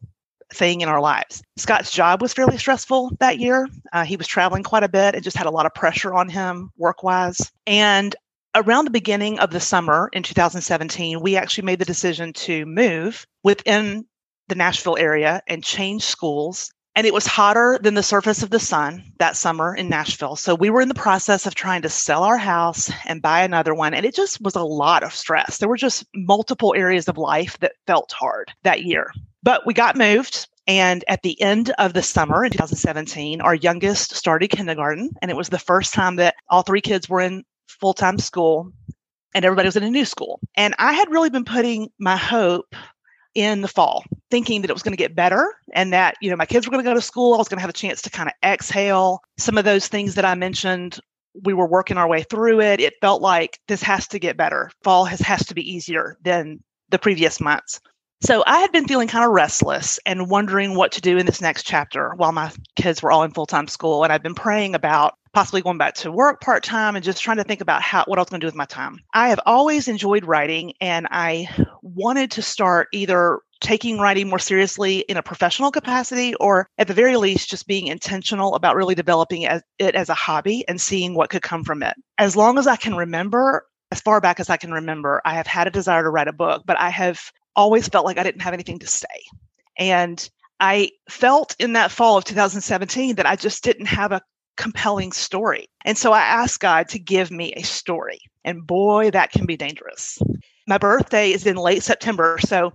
thing 0.53 0.83
in 0.83 0.89
our 0.89 1.01
lives. 1.01 1.43
Scott's 1.57 1.91
job 1.91 2.21
was 2.21 2.35
fairly 2.35 2.59
stressful 2.59 3.13
that 3.21 3.39
year. 3.39 3.67
Uh, 3.95 4.05
he 4.05 4.17
was 4.17 4.27
traveling 4.27 4.63
quite 4.63 4.83
a 4.83 4.89
bit 4.89 5.15
and 5.15 5.25
just 5.25 5.37
had 5.37 5.47
a 5.47 5.51
lot 5.51 5.65
of 5.65 5.73
pressure 5.75 6.13
on 6.13 6.29
him 6.29 6.71
work 6.77 7.03
wise. 7.03 7.51
And 7.67 8.15
around 8.55 8.85
the 8.85 8.91
beginning 8.91 9.39
of 9.39 9.51
the 9.51 9.61
summer 9.61 10.09
in 10.13 10.23
2017, 10.23 11.21
we 11.21 11.37
actually 11.37 11.65
made 11.65 11.79
the 11.79 11.85
decision 11.85 12.33
to 12.33 12.67
move 12.67 13.27
within 13.43 14.07
the 14.49 14.55
Nashville 14.55 14.97
area 14.99 15.43
and 15.47 15.65
change 15.65 16.03
schools. 16.03 16.73
And 16.95 17.07
it 17.07 17.15
was 17.15 17.27
hotter 17.27 17.79
than 17.83 17.95
the 17.95 18.03
surface 18.03 18.43
of 18.43 18.51
the 18.51 18.61
sun 18.61 19.03
that 19.19 19.35
summer 19.35 19.75
in 19.75 19.89
Nashville. 19.89 20.37
So 20.37 20.55
we 20.55 20.69
were 20.69 20.83
in 20.83 20.89
the 20.89 20.95
process 20.95 21.47
of 21.47 21.55
trying 21.55 21.81
to 21.83 21.89
sell 21.89 22.23
our 22.23 22.37
house 22.37 22.93
and 23.07 23.23
buy 23.23 23.43
another 23.43 23.75
one. 23.75 23.95
And 23.95 24.05
it 24.05 24.15
just 24.15 24.43
was 24.43 24.57
a 24.57 24.63
lot 24.63 25.03
of 25.03 25.15
stress. 25.15 25.57
There 25.57 25.71
were 25.71 25.79
just 25.79 26.05
multiple 26.15 26.75
areas 26.77 27.09
of 27.09 27.17
life 27.17 27.59
that 27.61 27.73
felt 27.87 28.13
hard 28.13 28.53
that 28.65 28.83
year. 28.83 29.11
But 29.43 29.67
we 29.67 29.73
got 29.73 29.97
moved. 29.97 30.49
And 30.67 31.03
at 31.09 31.23
the 31.23 31.41
end 31.41 31.73
of 31.79 31.95
the 31.95 32.03
summer 32.03 32.45
in 32.45 32.53
2017, 32.53 33.41
our 33.41 33.55
youngest 33.55 34.15
started 34.15 34.49
kindergarten. 34.49 35.11
And 35.23 35.31
it 35.31 35.37
was 35.37 35.49
the 35.49 35.59
first 35.59 35.95
time 35.95 36.17
that 36.17 36.35
all 36.51 36.63
three 36.63 36.83
kids 36.83 37.09
were 37.09 37.23
in 37.23 37.45
full 37.69 37.95
time 37.95 38.19
school 38.19 38.73
and 39.35 39.45
everybody 39.45 39.67
was 39.67 39.77
in 39.77 39.83
a 39.83 39.91
new 39.91 40.05
school. 40.05 40.41
And 40.57 40.75
I 40.79 40.93
had 40.93 41.11
really 41.11 41.31
been 41.31 41.45
putting 41.45 41.91
my 41.99 42.17
hope 42.17 42.75
in 43.35 43.63
the 43.63 43.69
fall, 43.69 44.05
thinking 44.31 44.61
that 44.61 44.71
it 44.71 44.75
was 44.75 44.83
going 44.83 44.93
to 44.93 45.03
get 45.03 45.15
better 45.15 45.55
and 45.73 45.93
that, 45.93 46.17
you 46.21 46.31
know, 46.31 46.37
my 46.37 46.47
kids 46.47 46.67
were 46.67 46.71
going 46.71 46.85
to 46.85 46.91
go 46.91 46.95
to 46.95 47.01
school. 47.01 47.35
I 47.35 47.39
was 47.39 47.49
going 47.49 47.59
to 47.59 47.63
have 47.63 47.71
a 47.71 47.75
chance 47.75 48.03
to 48.03 48.11
kind 48.11 48.29
of 48.29 48.35
exhale 48.45 49.21
some 49.39 49.57
of 49.57 49.65
those 49.65 49.89
things 49.89 50.15
that 50.17 50.25
I 50.25 50.35
mentioned. 50.35 50.99
We 51.45 51.55
were 51.55 51.67
working 51.67 51.97
our 51.97 52.09
way 52.09 52.25
through 52.25 52.61
it. 52.61 52.81
It 52.81 52.95
felt 53.01 53.23
like 53.23 53.59
this 53.69 53.83
has 53.83 54.07
to 54.09 54.19
get 54.19 54.37
better. 54.37 54.71
Fall 54.83 55.07
has, 55.07 55.21
has 55.21 55.47
to 55.47 55.55
be 55.55 55.73
easier 55.73 56.19
than 56.23 56.63
the 56.91 56.99
previous 56.99 57.41
months. 57.41 57.81
So 58.23 58.45
I 58.47 58.59
had 58.59 58.71
been 58.71 58.87
feeling 58.87 59.09
kind 59.09 59.25
of 59.25 59.33
restless 59.33 59.99
and 60.07 60.31
wondering 60.31 60.77
what 60.77 60.93
to 60.93 61.01
do 61.01 61.19
in 61.19 61.27
this 61.27 61.41
next 61.41 61.65
chapter 61.65 62.13
while 62.17 62.31
my 62.31 62.53
kids 62.77 63.03
were 63.03 63.11
all 63.11 63.25
in 63.25 63.33
full 63.33 63.47
time 63.47 63.67
school. 63.67 64.05
And 64.05 64.13
I've 64.13 64.23
been 64.23 64.37
praying 64.37 64.77
about 64.77 65.15
possibly 65.33 65.61
going 65.61 65.79
back 65.79 65.95
to 65.95 66.13
work 66.13 66.41
part 66.41 66.63
time 66.63 66.95
and 66.95 67.05
just 67.05 67.21
trying 67.21 67.39
to 67.39 67.45
think 67.45 67.61
about 67.61 67.83
how 67.83 68.05
what 68.07 68.21
I 68.21 68.23
was 68.23 68.29
going 68.29 68.41
to 68.41 68.45
do 68.45 68.49
with 68.49 68.55
my 68.55 68.65
time. 68.67 69.01
I 69.13 69.31
have 69.31 69.41
always 69.45 69.89
enjoyed 69.89 70.25
writing 70.25 70.75
and 70.81 71.09
I 71.11 71.49
wanted 71.83 72.31
to 72.33 72.43
start 72.43 72.87
either 72.93 73.41
taking 73.61 73.99
writing 73.99 74.29
more 74.29 74.39
seriously 74.39 75.01
in 75.01 75.17
a 75.17 75.23
professional 75.23 75.73
capacity 75.73 76.35
or 76.37 76.69
at 76.79 76.87
the 76.87 76.95
very 76.95 77.17
least 77.17 77.51
just 77.51 77.67
being 77.67 77.89
intentional 77.89 78.55
about 78.55 78.77
really 78.77 78.95
developing 78.95 79.43
it 79.43 79.95
as 79.97 80.09
a 80.09 80.15
hobby 80.15 80.65
and 80.69 80.81
seeing 80.81 81.15
what 81.15 81.31
could 81.31 81.43
come 81.43 81.65
from 81.65 81.83
it. 81.83 81.97
As 82.19 82.37
long 82.37 82.57
as 82.57 82.69
I 82.69 82.77
can 82.77 82.95
remember, 82.95 83.67
as 83.91 84.01
far 84.01 84.21
back 84.21 84.39
as 84.39 84.49
I 84.49 84.57
can 84.57 84.73
remember, 84.73 85.21
I 85.25 85.35
have 85.35 85.47
had 85.47 85.67
a 85.67 85.71
desire 85.71 86.03
to 86.05 86.11
write 86.11 86.29
a 86.29 86.33
book, 86.33 86.63
but 86.65 86.79
I 86.79 86.89
have 86.89 87.21
always 87.57 87.89
felt 87.89 88.07
like 88.07 88.19
I 88.19 88.23
didn't 88.23 88.43
have 88.43 88.55
anything 88.55 88.79
to 88.81 88.87
say. 88.87 89.07
And 89.79 90.29
I 90.61 90.91
felt 91.09 91.57
in 91.59 91.73
that 91.73 91.91
fall 91.91 92.19
of 92.19 92.25
2017 92.25 93.17
that 93.17 93.27
I 93.27 93.37
just 93.37 93.65
didn't 93.65 93.87
have 93.87 94.13
a 94.13 94.23
compelling 94.57 95.13
story. 95.13 95.67
And 95.85 95.97
so 95.99 96.13
I 96.13 96.21
asked 96.21 96.61
God 96.61 96.89
to 96.89 96.99
give 96.99 97.31
me 97.31 97.53
a 97.55 97.63
story. 97.63 98.21
And 98.45 98.67
boy, 98.67 99.11
that 99.11 99.33
can 99.33 99.47
be 99.47 99.57
dangerous. 99.57 100.19
My 100.67 100.79
birthday 100.79 101.33
is 101.33 101.47
in 101.47 101.57
late 101.57 101.83
September. 101.83 102.39
So 102.41 102.73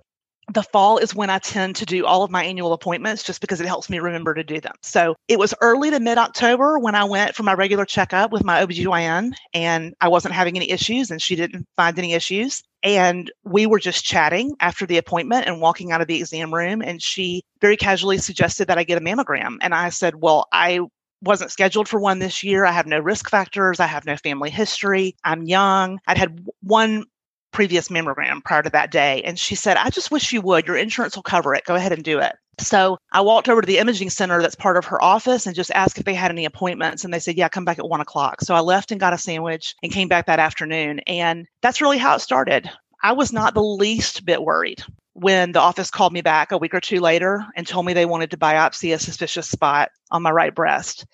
the 0.53 0.63
fall 0.63 0.97
is 0.97 1.13
when 1.13 1.29
I 1.29 1.39
tend 1.39 1.75
to 1.77 1.85
do 1.85 2.05
all 2.05 2.23
of 2.23 2.31
my 2.31 2.43
annual 2.43 2.71
appointments 2.71 3.23
just 3.23 3.41
because 3.41 3.59
it 3.59 3.67
helps 3.67 3.89
me 3.89 3.99
remember 3.99 4.33
to 4.33 4.43
do 4.43 4.61
them. 4.61 4.75
So 4.81 5.15
it 5.27 5.39
was 5.39 5.53
early 5.61 5.91
to 5.91 5.99
mid 5.99 6.17
October 6.17 6.79
when 6.79 6.95
I 6.95 7.03
went 7.03 7.35
for 7.35 7.43
my 7.43 7.53
regular 7.53 7.85
checkup 7.85 8.31
with 8.31 8.43
my 8.43 8.65
OBGYN 8.65 9.33
and 9.53 9.93
I 9.99 10.07
wasn't 10.07 10.33
having 10.33 10.55
any 10.55 10.71
issues 10.71 11.11
and 11.11 11.21
she 11.21 11.35
didn't 11.35 11.67
find 11.75 11.97
any 11.99 12.13
issues. 12.13 12.63
And 12.81 13.29
we 13.43 13.65
were 13.65 13.79
just 13.79 14.05
chatting 14.05 14.55
after 14.61 14.85
the 14.85 14.97
appointment 14.97 15.47
and 15.47 15.59
walking 15.59 15.91
out 15.91 15.99
of 15.99 16.07
the 16.07 16.17
exam 16.17 16.53
room. 16.53 16.81
And 16.81 17.01
she 17.01 17.43
very 17.59 17.75
casually 17.75 18.17
suggested 18.17 18.67
that 18.67 18.77
I 18.77 18.83
get 18.83 18.97
a 18.97 19.01
mammogram. 19.01 19.57
And 19.61 19.73
I 19.73 19.89
said, 19.89 20.15
Well, 20.15 20.47
I 20.53 20.79
wasn't 21.21 21.51
scheduled 21.51 21.87
for 21.87 21.99
one 21.99 22.19
this 22.19 22.43
year. 22.43 22.65
I 22.65 22.71
have 22.71 22.85
no 22.85 22.99
risk 22.99 23.29
factors. 23.29 23.79
I 23.79 23.87
have 23.87 24.05
no 24.05 24.15
family 24.17 24.49
history. 24.49 25.15
I'm 25.23 25.43
young. 25.43 25.99
I'd 26.07 26.17
had 26.17 26.47
one 26.61 27.05
previous 27.57 27.87
mammogram 27.87 28.43
prior 28.43 28.61
to 28.61 28.69
that 28.69 28.91
day. 28.91 29.23
And 29.23 29.39
she 29.39 29.55
said, 29.55 29.77
I 29.77 29.89
just 29.89 30.11
wish 30.11 30.31
you 30.31 30.41
would. 30.41 30.67
Your 30.67 30.75
insurance 30.75 31.15
will 31.15 31.23
cover 31.23 31.55
it. 31.55 31.65
Go 31.65 31.73
ahead 31.73 31.91
and 31.91 32.03
do 32.03 32.19
it. 32.19 32.35
So 32.59 32.99
I 33.13 33.21
walked 33.21 33.49
over 33.49 33.61
to 33.61 33.65
the 33.65 33.79
imaging 33.79 34.11
center 34.11 34.39
that's 34.43 34.53
part 34.53 34.77
of 34.77 34.85
her 34.85 35.03
office 35.03 35.47
and 35.47 35.55
just 35.55 35.71
asked 35.71 35.97
if 35.97 36.05
they 36.05 36.13
had 36.13 36.29
any 36.29 36.45
appointments. 36.45 37.03
And 37.03 37.11
they 37.11 37.17
said, 37.17 37.35
yeah, 37.35 37.49
come 37.49 37.65
back 37.65 37.79
at 37.79 37.89
one 37.89 37.99
o'clock. 37.99 38.41
So 38.41 38.53
I 38.53 38.59
left 38.59 38.91
and 38.91 38.99
got 38.99 39.13
a 39.13 39.17
sandwich 39.17 39.73
and 39.81 39.91
came 39.91 40.07
back 40.07 40.27
that 40.27 40.37
afternoon. 40.37 40.99
And 41.07 41.47
that's 41.63 41.81
really 41.81 41.97
how 41.97 42.13
it 42.15 42.19
started. 42.19 42.69
I 43.01 43.13
was 43.13 43.33
not 43.33 43.55
the 43.55 43.63
least 43.63 44.23
bit 44.23 44.43
worried 44.43 44.83
when 45.13 45.51
the 45.51 45.59
office 45.59 45.89
called 45.89 46.13
me 46.13 46.21
back 46.21 46.51
a 46.51 46.59
week 46.59 46.75
or 46.75 46.79
two 46.79 46.99
later 46.99 47.43
and 47.55 47.65
told 47.65 47.87
me 47.87 47.93
they 47.93 48.05
wanted 48.05 48.29
to 48.29 48.37
biopsy 48.37 48.93
a 48.93 48.99
suspicious 48.99 49.49
spot 49.49 49.89
on 50.11 50.21
my 50.21 50.29
right 50.29 50.53
breast. 50.53 51.07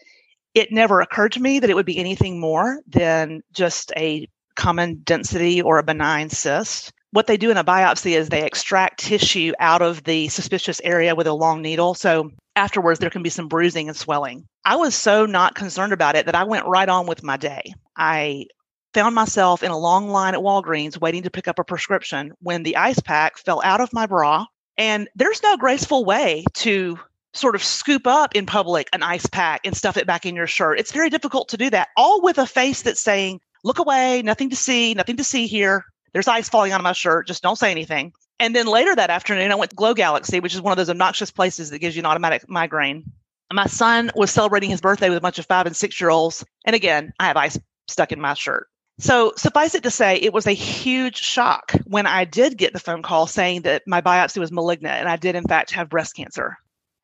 It 0.54 0.74
never 0.74 1.00
occurred 1.00 1.32
to 1.32 1.42
me 1.42 1.60
that 1.60 1.70
it 1.70 1.76
would 1.76 1.86
be 1.86 2.00
anything 2.00 2.38
more 2.38 2.82
than 2.86 3.44
just 3.54 3.94
a 3.96 4.28
common 4.56 5.02
density 5.04 5.62
or 5.62 5.78
a 5.78 5.84
benign 5.84 6.30
cyst 6.30 6.92
what 7.14 7.28
they 7.28 7.38
do 7.38 7.52
in 7.52 7.58
a 7.58 7.64
biopsy 7.64 8.18
is 8.18 8.28
they 8.28 8.44
extract 8.44 9.00
tissue 9.00 9.54
out 9.60 9.84
of 9.84 10.04
the 10.04 10.28
suspicious 10.30 10.82
area 10.84 11.14
with 11.14 11.28
a 11.28 11.34
long 11.34 11.62
needle. 11.62 11.94
So 11.94 12.32
afterwards, 12.56 13.00
there 13.00 13.12
can 13.12 13.22
be 13.22 13.30
some 13.30 13.48
bruising 13.48 13.88
and 13.88 13.96
swelling. 13.96 14.48
I 14.66 14.78
was 14.78 14.96
so 14.96 15.28
not 15.28 15.54
concerned 15.54 15.94
about 15.94 16.16
it 16.16 16.26
that 16.26 16.34
I 16.34 16.44
went 16.44 16.66
right 16.66 16.90
on 16.90 17.06
with 17.06 17.22
my 17.22 17.38
day. 17.38 17.76
I 17.96 18.48
found 18.96 19.14
myself 19.14 19.62
in 19.62 19.70
a 19.70 19.78
long 19.78 20.10
line 20.10 20.34
at 20.34 20.42
Walgreens 20.42 21.00
waiting 21.00 21.22
to 21.24 21.30
pick 21.30 21.48
up 21.48 21.60
a 21.60 21.64
prescription 21.64 22.34
when 22.40 22.64
the 22.64 22.78
ice 22.78 23.00
pack 23.00 23.38
fell 23.38 23.62
out 23.64 23.80
of 23.80 23.94
my 23.94 24.08
bra. 24.08 24.48
And 24.80 25.08
there's 25.14 25.44
no 25.44 25.56
graceful 25.56 26.06
way 26.06 26.46
to 26.56 26.98
sort 27.34 27.54
of 27.54 27.64
scoop 27.64 28.08
up 28.08 28.36
in 28.36 28.48
public 28.48 28.90
an 28.92 29.04
ice 29.04 29.28
pack 29.28 29.62
and 29.66 29.78
stuff 29.78 29.98
it 29.98 30.08
back 30.08 30.26
in 30.26 30.36
your 30.36 30.48
shirt. 30.48 30.80
It's 30.80 30.92
very 30.92 31.12
difficult 31.12 31.50
to 31.50 31.58
do 31.58 31.70
that, 31.70 31.90
all 31.96 32.24
with 32.24 32.40
a 32.40 32.48
face 32.48 32.82
that's 32.82 33.02
saying, 33.02 33.40
look 33.64 33.80
away, 33.80 34.22
nothing 34.22 34.50
to 34.50 34.56
see, 34.56 34.94
nothing 34.94 35.18
to 35.18 35.24
see 35.24 35.48
here. 35.48 35.86
There's 36.14 36.28
ice 36.28 36.50
falling 36.50 36.72
out 36.72 36.80
of 36.80 36.84
my 36.84 36.94
shirt. 36.94 37.28
Just 37.28 37.44
don't 37.44 37.58
say 37.58 37.72
anything. 37.72 38.14
And 38.40 38.56
then 38.56 38.68
later 38.68 38.96
that 38.96 39.10
afternoon, 39.10 39.52
I 39.52 39.56
went 39.56 39.72
to 39.72 39.76
Glow 39.76 39.94
Galaxy, 39.94 40.40
which 40.40 40.54
is 40.54 40.62
one 40.62 40.72
of 40.72 40.78
those 40.78 40.90
obnoxious 40.90 41.32
places 41.32 41.70
that 41.70 41.80
gives 41.80 41.96
you 41.96 42.02
an 42.02 42.06
automatic 42.06 42.48
migraine. 42.50 43.04
My 43.52 43.68
son 43.68 44.12
was 44.16 44.32
celebrating 44.32 44.70
his 44.70 44.82
birthday 44.82 45.10
with 45.10 45.18
a 45.18 45.22
bunch 45.22 45.40
of 45.40 45.46
five 45.46 45.66
and 45.66 45.76
six 45.76 46.00
year 46.00 46.10
olds. 46.10 46.44
And 46.66 46.76
again, 46.76 47.14
I 47.20 47.28
have 47.28 47.38
ice 47.38 47.58
stuck 47.88 48.12
in 48.12 48.20
my 48.20 48.34
shirt. 48.34 48.68
So 49.00 49.34
suffice 49.38 49.76
it 49.76 49.84
to 49.84 49.92
say, 49.92 50.18
it 50.18 50.34
was 50.34 50.46
a 50.46 50.54
huge 50.54 51.18
shock 51.18 51.74
when 51.86 52.06
I 52.06 52.26
did 52.26 52.58
get 52.58 52.74
the 52.74 52.80
phone 52.80 53.02
call 53.02 53.28
saying 53.28 53.62
that 53.64 53.84
my 53.88 54.02
biopsy 54.02 54.38
was 54.38 54.52
malignant 54.52 55.00
and 55.00 55.10
I 55.10 55.16
did, 55.16 55.36
in 55.36 55.44
fact, 55.46 55.72
have 55.72 55.90
breast 55.90 56.16
cancer. 56.16 56.58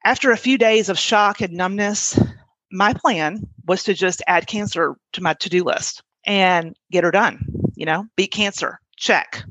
After 0.05 0.31
a 0.31 0.37
few 0.37 0.57
days 0.57 0.89
of 0.89 0.99
shock 0.99 1.41
and 1.41 1.53
numbness, 1.53 2.19
my 2.71 2.93
plan 2.93 3.47
was 3.65 3.83
to 3.83 3.93
just 3.93 4.21
add 4.27 4.47
cancer 4.47 4.95
to 5.13 5.21
my 5.21 5.33
to 5.35 5.49
do 5.49 5.63
list 5.63 6.03
and 6.25 6.75
get 6.91 7.03
her 7.03 7.11
done, 7.11 7.45
you 7.75 7.85
know, 7.85 8.05
beat 8.15 8.31
cancer 8.31 8.79
check. 8.97 9.43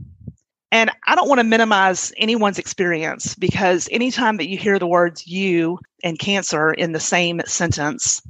And 0.70 0.90
I 1.06 1.14
don't 1.14 1.28
want 1.28 1.38
to 1.38 1.44
minimize 1.44 2.12
anyone's 2.18 2.58
experience 2.58 3.34
because 3.34 3.88
anytime 3.90 4.37
that 4.37 4.48
you 4.48 4.58
hear 4.58 4.78
the 4.78 4.87
words 4.87 5.26
you 5.26 5.78
and 6.04 6.18
cancer 6.18 6.72
in 6.72 6.92
the 6.92 7.00
same 7.00 7.40
sentence, 7.46 8.22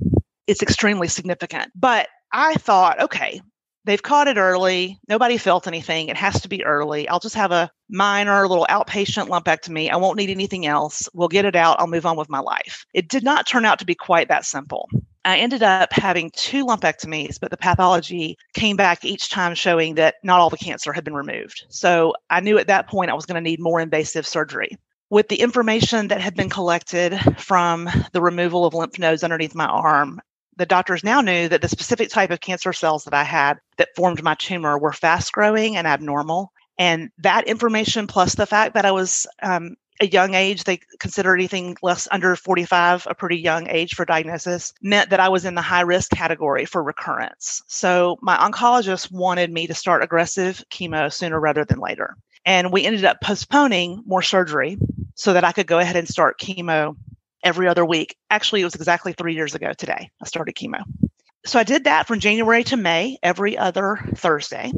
it's 0.46 0.62
extremely 0.62 1.08
significant. 1.08 1.72
But 1.74 2.08
I 2.32 2.54
thought, 2.54 3.00
okay, 3.00 3.40
they've 3.84 4.02
caught 4.02 4.28
it 4.28 4.36
early. 4.36 4.98
Nobody 5.08 5.36
felt 5.36 5.66
anything. 5.66 6.08
It 6.08 6.16
has 6.16 6.40
to 6.42 6.48
be 6.48 6.64
early. 6.64 7.08
I'll 7.08 7.18
just 7.18 7.34
have 7.34 7.50
a 7.50 7.70
minor 7.88 8.46
little 8.46 8.66
outpatient 8.70 9.28
lumpectomy. 9.28 9.90
I 9.90 9.96
won't 9.96 10.16
need 10.16 10.30
anything 10.30 10.66
else. 10.66 11.08
We'll 11.14 11.28
get 11.28 11.44
it 11.44 11.56
out. 11.56 11.80
I'll 11.80 11.86
move 11.88 12.06
on 12.06 12.16
with 12.16 12.28
my 12.28 12.40
life. 12.40 12.84
It 12.94 13.08
did 13.08 13.24
not 13.24 13.46
turn 13.46 13.64
out 13.64 13.80
to 13.80 13.86
be 13.86 13.94
quite 13.96 14.28
that 14.28 14.44
simple. 14.44 14.88
I 15.24 15.38
ended 15.38 15.62
up 15.62 15.92
having 15.92 16.30
two 16.30 16.64
lumpectomies, 16.64 17.38
but 17.40 17.50
the 17.50 17.56
pathology 17.56 18.36
came 18.54 18.76
back 18.76 19.04
each 19.04 19.30
time 19.30 19.54
showing 19.54 19.94
that 19.96 20.16
not 20.22 20.40
all 20.40 20.50
the 20.50 20.56
cancer 20.56 20.92
had 20.92 21.04
been 21.04 21.14
removed. 21.14 21.64
So 21.68 22.14
I 22.30 22.40
knew 22.40 22.58
at 22.58 22.68
that 22.68 22.88
point 22.88 23.10
I 23.10 23.14
was 23.14 23.26
going 23.26 23.42
to 23.42 23.50
need 23.50 23.60
more 23.60 23.80
invasive 23.80 24.26
surgery. 24.26 24.78
With 25.10 25.28
the 25.28 25.40
information 25.40 26.08
that 26.08 26.20
had 26.20 26.34
been 26.34 26.50
collected 26.50 27.18
from 27.38 27.88
the 28.12 28.20
removal 28.20 28.64
of 28.64 28.74
lymph 28.74 28.98
nodes 28.98 29.24
underneath 29.24 29.54
my 29.54 29.66
arm, 29.66 30.20
the 30.56 30.66
doctors 30.66 31.04
now 31.04 31.20
knew 31.20 31.48
that 31.48 31.62
the 31.62 31.68
specific 31.68 32.10
type 32.10 32.30
of 32.30 32.40
cancer 32.40 32.72
cells 32.72 33.04
that 33.04 33.14
I 33.14 33.24
had 33.24 33.58
that 33.78 33.94
formed 33.96 34.22
my 34.22 34.34
tumor 34.34 34.78
were 34.78 34.92
fast 34.92 35.32
growing 35.32 35.76
and 35.76 35.86
abnormal. 35.86 36.52
And 36.78 37.10
that 37.18 37.46
information, 37.46 38.06
plus 38.06 38.34
the 38.34 38.46
fact 38.46 38.74
that 38.74 38.84
I 38.84 38.92
was 38.92 39.26
um, 39.42 39.76
a 40.00 40.06
young 40.06 40.34
age, 40.34 40.64
they 40.64 40.80
consider 40.98 41.34
anything 41.34 41.76
less 41.82 42.06
under 42.10 42.36
45 42.36 43.06
a 43.08 43.14
pretty 43.14 43.36
young 43.36 43.68
age 43.68 43.94
for 43.94 44.04
diagnosis, 44.04 44.72
meant 44.82 45.10
that 45.10 45.20
I 45.20 45.28
was 45.28 45.44
in 45.44 45.54
the 45.54 45.62
high 45.62 45.82
risk 45.82 46.10
category 46.10 46.64
for 46.64 46.82
recurrence. 46.82 47.62
So 47.66 48.18
my 48.22 48.36
oncologist 48.36 49.10
wanted 49.10 49.52
me 49.52 49.66
to 49.66 49.74
start 49.74 50.02
aggressive 50.02 50.62
chemo 50.70 51.12
sooner 51.12 51.38
rather 51.40 51.64
than 51.64 51.80
later. 51.80 52.16
And 52.44 52.72
we 52.72 52.84
ended 52.84 53.04
up 53.04 53.20
postponing 53.20 54.02
more 54.06 54.22
surgery 54.22 54.78
so 55.14 55.32
that 55.32 55.44
I 55.44 55.52
could 55.52 55.66
go 55.66 55.78
ahead 55.78 55.96
and 55.96 56.08
start 56.08 56.40
chemo 56.40 56.96
every 57.42 57.68
other 57.68 57.84
week. 57.84 58.16
Actually, 58.30 58.62
it 58.62 58.64
was 58.64 58.74
exactly 58.74 59.12
three 59.12 59.34
years 59.34 59.54
ago 59.54 59.72
today. 59.72 60.10
I 60.22 60.26
started 60.26 60.54
chemo. 60.54 60.82
So 61.44 61.58
I 61.58 61.64
did 61.64 61.84
that 61.84 62.06
from 62.06 62.20
January 62.20 62.64
to 62.64 62.76
May, 62.76 63.18
every 63.22 63.56
other 63.56 63.98
Thursday. 64.14 64.72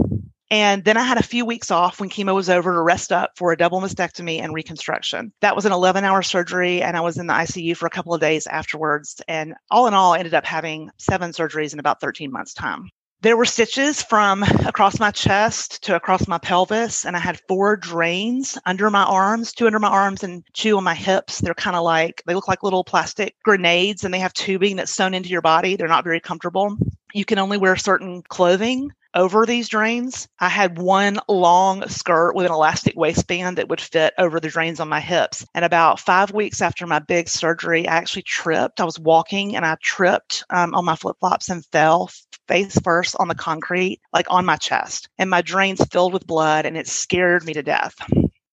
And 0.50 0.84
then 0.84 0.96
I 0.96 1.02
had 1.02 1.18
a 1.18 1.22
few 1.22 1.46
weeks 1.46 1.70
off 1.70 2.00
when 2.00 2.10
chemo 2.10 2.34
was 2.34 2.50
over 2.50 2.72
to 2.72 2.82
rest 2.82 3.12
up 3.12 3.32
for 3.36 3.52
a 3.52 3.56
double 3.56 3.80
mastectomy 3.80 4.40
and 4.40 4.52
reconstruction. 4.52 5.32
That 5.40 5.54
was 5.54 5.64
an 5.64 5.72
11 5.72 6.04
hour 6.04 6.22
surgery, 6.22 6.82
and 6.82 6.96
I 6.96 7.00
was 7.00 7.18
in 7.18 7.28
the 7.28 7.34
ICU 7.34 7.76
for 7.76 7.86
a 7.86 7.90
couple 7.90 8.14
of 8.14 8.20
days 8.20 8.48
afterwards. 8.48 9.22
And 9.28 9.54
all 9.70 9.86
in 9.86 9.94
all, 9.94 10.14
I 10.14 10.18
ended 10.18 10.34
up 10.34 10.44
having 10.44 10.90
seven 10.98 11.30
surgeries 11.30 11.72
in 11.72 11.78
about 11.78 12.00
13 12.00 12.32
months' 12.32 12.54
time. 12.54 12.90
There 13.22 13.36
were 13.36 13.44
stitches 13.44 14.02
from 14.02 14.42
across 14.42 14.98
my 14.98 15.10
chest 15.10 15.84
to 15.84 15.94
across 15.94 16.26
my 16.26 16.38
pelvis, 16.38 17.04
and 17.04 17.14
I 17.14 17.20
had 17.20 17.38
four 17.46 17.76
drains 17.76 18.58
under 18.64 18.88
my 18.90 19.04
arms, 19.04 19.52
two 19.52 19.66
under 19.66 19.78
my 19.78 19.90
arms 19.90 20.24
and 20.24 20.42
two 20.54 20.78
on 20.78 20.84
my 20.84 20.94
hips. 20.94 21.38
They're 21.38 21.52
kind 21.52 21.76
of 21.76 21.84
like, 21.84 22.22
they 22.26 22.34
look 22.34 22.48
like 22.48 22.62
little 22.62 22.82
plastic 22.82 23.36
grenades, 23.44 24.04
and 24.04 24.12
they 24.12 24.20
have 24.20 24.32
tubing 24.32 24.76
that's 24.76 24.90
sewn 24.90 25.12
into 25.12 25.28
your 25.28 25.42
body. 25.42 25.76
They're 25.76 25.86
not 25.86 26.02
very 26.02 26.18
comfortable. 26.18 26.78
You 27.14 27.24
can 27.24 27.38
only 27.38 27.58
wear 27.58 27.76
certain 27.76 28.22
clothing 28.22 28.92
over 29.14 29.44
these 29.44 29.68
drains. 29.68 30.28
I 30.38 30.48
had 30.48 30.78
one 30.78 31.18
long 31.28 31.88
skirt 31.88 32.34
with 32.34 32.46
an 32.46 32.52
elastic 32.52 32.94
waistband 32.96 33.58
that 33.58 33.68
would 33.68 33.80
fit 33.80 34.14
over 34.18 34.38
the 34.38 34.48
drains 34.48 34.80
on 34.80 34.88
my 34.88 35.00
hips. 35.00 35.44
And 35.54 35.64
about 35.64 36.00
five 36.00 36.30
weeks 36.32 36.62
after 36.62 36.86
my 36.86 37.00
big 37.00 37.28
surgery, 37.28 37.88
I 37.88 37.96
actually 37.96 38.22
tripped. 38.22 38.80
I 38.80 38.84
was 38.84 38.98
walking 38.98 39.56
and 39.56 39.66
I 39.66 39.76
tripped 39.82 40.44
um, 40.50 40.74
on 40.74 40.84
my 40.84 40.96
flip 40.96 41.16
flops 41.20 41.48
and 41.48 41.64
fell 41.66 42.10
face 42.48 42.78
first 42.82 43.16
on 43.18 43.28
the 43.28 43.34
concrete, 43.34 44.00
like 44.12 44.26
on 44.28 44.44
my 44.44 44.56
chest. 44.56 45.08
And 45.18 45.30
my 45.30 45.42
drains 45.42 45.84
filled 45.90 46.12
with 46.12 46.26
blood 46.26 46.66
and 46.66 46.76
it 46.76 46.86
scared 46.86 47.44
me 47.44 47.52
to 47.54 47.62
death. 47.62 47.94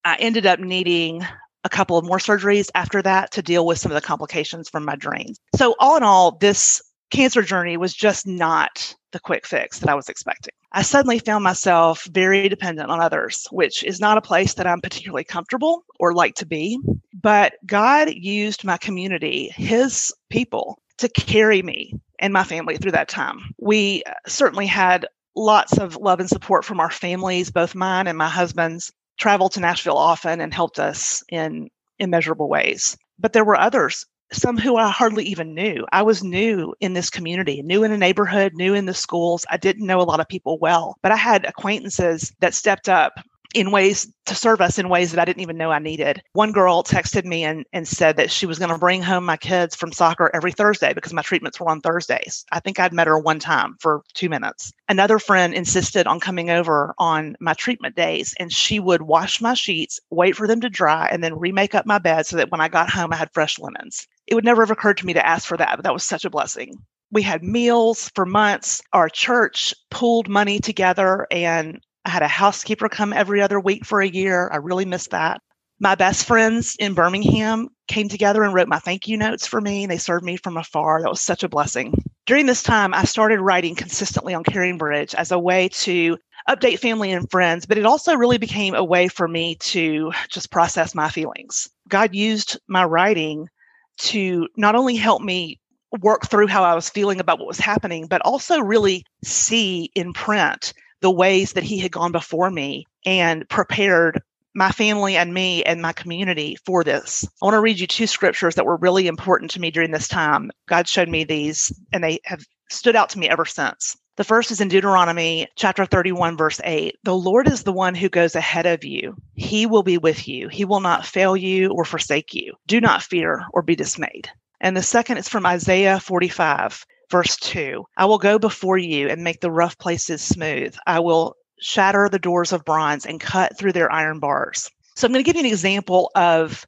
I 0.03 0.15
ended 0.15 0.45
up 0.45 0.59
needing 0.59 1.25
a 1.63 1.69
couple 1.69 1.97
of 1.97 2.05
more 2.05 2.17
surgeries 2.17 2.69
after 2.75 3.01
that 3.01 3.31
to 3.31 3.41
deal 3.41 3.65
with 3.65 3.77
some 3.77 3.91
of 3.91 3.95
the 3.95 4.01
complications 4.07 4.69
from 4.69 4.85
my 4.85 4.95
drains. 4.95 5.37
So, 5.55 5.75
all 5.79 5.97
in 5.97 6.03
all, 6.03 6.31
this 6.31 6.81
cancer 7.09 7.41
journey 7.41 7.77
was 7.77 7.93
just 7.93 8.27
not 8.27 8.95
the 9.11 9.19
quick 9.19 9.45
fix 9.45 9.79
that 9.79 9.89
I 9.89 9.95
was 9.95 10.09
expecting. 10.09 10.53
I 10.71 10.81
suddenly 10.81 11.19
found 11.19 11.43
myself 11.43 12.03
very 12.11 12.49
dependent 12.49 12.91
on 12.91 12.99
others, 12.99 13.47
which 13.51 13.83
is 13.83 13.99
not 13.99 14.17
a 14.17 14.21
place 14.21 14.53
that 14.55 14.67
I'm 14.67 14.81
particularly 14.81 15.23
comfortable 15.23 15.85
or 15.99 16.13
like 16.13 16.35
to 16.35 16.45
be. 16.45 16.79
But 17.13 17.53
God 17.65 18.09
used 18.11 18.63
my 18.63 18.77
community, 18.77 19.51
His 19.55 20.13
people, 20.29 20.77
to 20.97 21.09
carry 21.09 21.61
me 21.61 21.93
and 22.19 22.33
my 22.33 22.43
family 22.43 22.77
through 22.77 22.91
that 22.91 23.07
time. 23.07 23.39
We 23.57 24.03
uh, 24.05 24.13
certainly 24.27 24.65
had 24.65 25.07
lots 25.35 25.77
of 25.77 25.95
love 25.95 26.19
and 26.19 26.29
support 26.29 26.65
from 26.65 26.79
our 26.79 26.89
families, 26.89 27.51
both 27.51 27.75
mine 27.75 28.07
and 28.07 28.17
my 28.17 28.29
husband's, 28.29 28.91
traveled 29.19 29.51
to 29.53 29.59
Nashville 29.59 29.97
often 29.97 30.41
and 30.41 30.53
helped 30.53 30.79
us 30.79 31.23
in 31.29 31.69
immeasurable 31.99 32.49
ways. 32.49 32.97
But 33.19 33.33
there 33.33 33.45
were 33.45 33.59
others 33.59 34.05
some 34.31 34.57
who 34.57 34.77
I 34.77 34.89
hardly 34.89 35.25
even 35.25 35.53
knew. 35.53 35.85
I 35.91 36.01
was 36.01 36.23
new 36.23 36.73
in 36.79 36.93
this 36.93 37.09
community, 37.09 37.61
new 37.61 37.83
in 37.83 37.91
a 37.91 37.97
neighborhood, 37.97 38.53
new 38.55 38.73
in 38.73 38.85
the 38.85 38.93
schools. 38.93 39.45
I 39.49 39.57
didn't 39.57 39.85
know 39.85 39.99
a 39.99 40.03
lot 40.03 40.19
of 40.19 40.27
people 40.27 40.57
well, 40.59 40.97
but 41.01 41.11
I 41.11 41.15
had 41.17 41.45
acquaintances 41.45 42.33
that 42.39 42.53
stepped 42.53 42.89
up 42.89 43.19
in 43.53 43.71
ways 43.71 44.11
to 44.25 44.35
serve 44.35 44.61
us 44.61 44.77
in 44.77 44.89
ways 44.89 45.11
that 45.11 45.19
I 45.21 45.25
didn't 45.25 45.41
even 45.41 45.57
know 45.57 45.71
I 45.71 45.79
needed. 45.79 46.21
One 46.33 46.51
girl 46.51 46.83
texted 46.83 47.23
me 47.25 47.43
and, 47.43 47.65
and 47.73 47.87
said 47.87 48.17
that 48.17 48.29
she 48.29 48.45
was 48.45 48.59
going 48.59 48.71
to 48.71 48.77
bring 48.77 49.01
home 49.01 49.25
my 49.25 49.37
kids 49.37 49.75
from 49.75 49.91
soccer 49.91 50.29
every 50.33 50.51
Thursday 50.51 50.93
because 50.93 51.13
my 51.13 51.21
treatments 51.21 51.59
were 51.59 51.69
on 51.69 51.81
Thursdays. 51.81 52.45
I 52.51 52.59
think 52.59 52.79
I'd 52.79 52.93
met 52.93 53.07
her 53.07 53.17
one 53.17 53.39
time 53.39 53.75
for 53.79 54.01
two 54.13 54.29
minutes. 54.29 54.71
Another 54.89 55.17
friend 55.17 55.53
insisted 55.53 56.07
on 56.07 56.19
coming 56.19 56.49
over 56.49 56.93
on 56.97 57.35
my 57.39 57.53
treatment 57.53 57.95
days 57.95 58.35
and 58.39 58.51
she 58.51 58.79
would 58.79 59.01
wash 59.03 59.41
my 59.41 59.53
sheets, 59.53 59.99
wait 60.09 60.35
for 60.35 60.47
them 60.47 60.61
to 60.61 60.69
dry, 60.69 61.07
and 61.11 61.23
then 61.23 61.39
remake 61.39 61.73
up 61.73 61.85
my 61.85 61.99
bed 61.99 62.25
so 62.25 62.37
that 62.37 62.51
when 62.51 62.61
I 62.61 62.67
got 62.67 62.89
home, 62.89 63.13
I 63.13 63.15
had 63.15 63.33
fresh 63.33 63.57
linens. 63.59 64.07
It 64.27 64.35
would 64.35 64.45
never 64.45 64.61
have 64.61 64.71
occurred 64.71 64.97
to 64.97 65.05
me 65.05 65.13
to 65.13 65.25
ask 65.25 65.47
for 65.47 65.57
that, 65.57 65.77
but 65.77 65.83
that 65.83 65.93
was 65.93 66.03
such 66.03 66.25
a 66.25 66.29
blessing 66.29 66.73
we 67.11 67.21
had 67.21 67.43
meals 67.43 68.11
for 68.15 68.25
months. 68.25 68.81
Our 68.93 69.09
church 69.09 69.73
pooled 69.89 70.27
money 70.27 70.59
together 70.59 71.27
and 71.31 71.79
I 72.05 72.09
had 72.09 72.21
a 72.21 72.27
housekeeper 72.27 72.89
come 72.89 73.13
every 73.13 73.41
other 73.41 73.59
week 73.59 73.85
for 73.85 74.01
a 74.01 74.07
year. 74.07 74.49
I 74.51 74.57
really 74.57 74.85
missed 74.85 75.11
that. 75.11 75.41
My 75.79 75.95
best 75.95 76.25
friends 76.25 76.75
in 76.79 76.95
Birmingham 76.95 77.69
came 77.87 78.09
together 78.09 78.43
and 78.43 78.53
wrote 78.53 78.67
my 78.67 78.79
thank 78.79 79.07
you 79.07 79.17
notes 79.17 79.45
for 79.45 79.61
me. 79.61 79.85
They 79.85 79.97
served 79.97 80.25
me 80.25 80.37
from 80.37 80.57
afar. 80.57 81.01
That 81.01 81.09
was 81.09 81.21
such 81.21 81.43
a 81.43 81.49
blessing. 81.49 81.93
During 82.25 82.45
this 82.45 82.63
time, 82.63 82.93
I 82.93 83.03
started 83.03 83.39
writing 83.39 83.75
consistently 83.75 84.33
on 84.33 84.43
CaringBridge 84.43 85.13
as 85.13 85.31
a 85.31 85.39
way 85.39 85.69
to 85.69 86.17
update 86.49 86.79
family 86.79 87.11
and 87.11 87.29
friends, 87.29 87.65
but 87.65 87.77
it 87.77 87.85
also 87.85 88.15
really 88.15 88.37
became 88.37 88.73
a 88.73 88.83
way 88.83 89.07
for 89.07 89.27
me 89.27 89.55
to 89.55 90.11
just 90.29 90.49
process 90.49 90.95
my 90.95 91.09
feelings. 91.09 91.69
God 91.87 92.15
used 92.15 92.59
my 92.67 92.83
writing 92.83 93.47
to 93.97 94.47
not 94.55 94.75
only 94.75 94.95
help 94.95 95.21
me 95.21 95.59
work 96.01 96.27
through 96.27 96.47
how 96.47 96.63
I 96.63 96.75
was 96.75 96.89
feeling 96.89 97.19
about 97.19 97.39
what 97.39 97.47
was 97.47 97.59
happening, 97.59 98.07
but 98.07 98.21
also 98.21 98.59
really 98.59 99.05
see 99.23 99.89
in 99.95 100.13
print 100.13 100.73
the 101.01 101.11
ways 101.11 101.53
that 101.53 101.63
He 101.63 101.77
had 101.77 101.91
gone 101.91 102.11
before 102.11 102.49
me 102.49 102.85
and 103.05 103.47
prepared 103.49 104.21
my 104.55 104.71
family 104.71 105.15
and 105.15 105.33
me 105.33 105.63
and 105.63 105.81
my 105.81 105.93
community 105.93 106.57
for 106.65 106.83
this. 106.83 107.23
I 107.41 107.45
want 107.45 107.53
to 107.53 107.61
read 107.61 107.79
you 107.79 107.85
two 107.85 108.07
scriptures 108.07 108.55
that 108.55 108.65
were 108.65 108.77
really 108.77 109.07
important 109.07 109.51
to 109.51 109.61
me 109.61 109.69
during 109.69 109.91
this 109.91 110.07
time. 110.07 110.49
God 110.67 110.87
showed 110.87 111.09
me 111.09 111.23
these 111.23 111.71
and 111.93 112.03
they 112.03 112.19
have 112.25 112.43
stood 112.69 112.95
out 112.95 113.09
to 113.09 113.19
me 113.19 113.29
ever 113.29 113.45
since. 113.45 113.95
The 114.17 114.23
first 114.23 114.49
is 114.49 114.61
in 114.61 114.67
Deuteronomy 114.67 115.47
chapter 115.55 115.85
31, 115.85 116.37
verse 116.37 116.59
8. 116.63 116.95
The 117.03 117.15
Lord 117.15 117.47
is 117.47 117.61
the 117.61 117.71
one 117.71 117.93
who 117.93 118.09
goes 118.09 118.35
ahead 118.35 118.65
of 118.65 118.83
you. 118.83 119.15
He 119.35 119.67
will 119.67 119.83
be 119.83 119.99
with 119.99 120.27
you. 120.27 120.47
He 120.47 120.65
will 120.65 120.79
not 120.79 121.05
fail 121.05 121.37
you 121.37 121.69
or 121.69 121.85
forsake 121.85 122.33
you. 122.33 122.55
Do 122.65 122.81
not 122.81 123.03
fear 123.03 123.45
or 123.53 123.61
be 123.61 123.75
dismayed. 123.75 124.27
And 124.59 124.75
the 124.75 124.81
second 124.81 125.17
is 125.17 125.29
from 125.29 125.45
Isaiah 125.45 125.99
45, 125.99 126.83
verse 127.11 127.35
2. 127.37 127.83
I 127.95 128.05
will 128.05 128.17
go 128.17 128.39
before 128.39 128.79
you 128.79 129.07
and 129.07 129.23
make 129.23 129.39
the 129.39 129.51
rough 129.51 129.77
places 129.77 130.23
smooth. 130.23 130.75
I 130.87 130.99
will 131.01 131.35
shatter 131.59 132.09
the 132.09 132.17
doors 132.17 132.53
of 132.53 132.65
bronze 132.65 133.05
and 133.05 133.19
cut 133.19 133.55
through 133.55 133.73
their 133.73 133.91
iron 133.91 134.17
bars. 134.17 134.71
So 134.95 135.05
I'm 135.05 135.13
going 135.13 135.23
to 135.23 135.27
give 135.31 135.35
you 135.35 135.47
an 135.47 135.51
example 135.51 136.09
of 136.15 136.65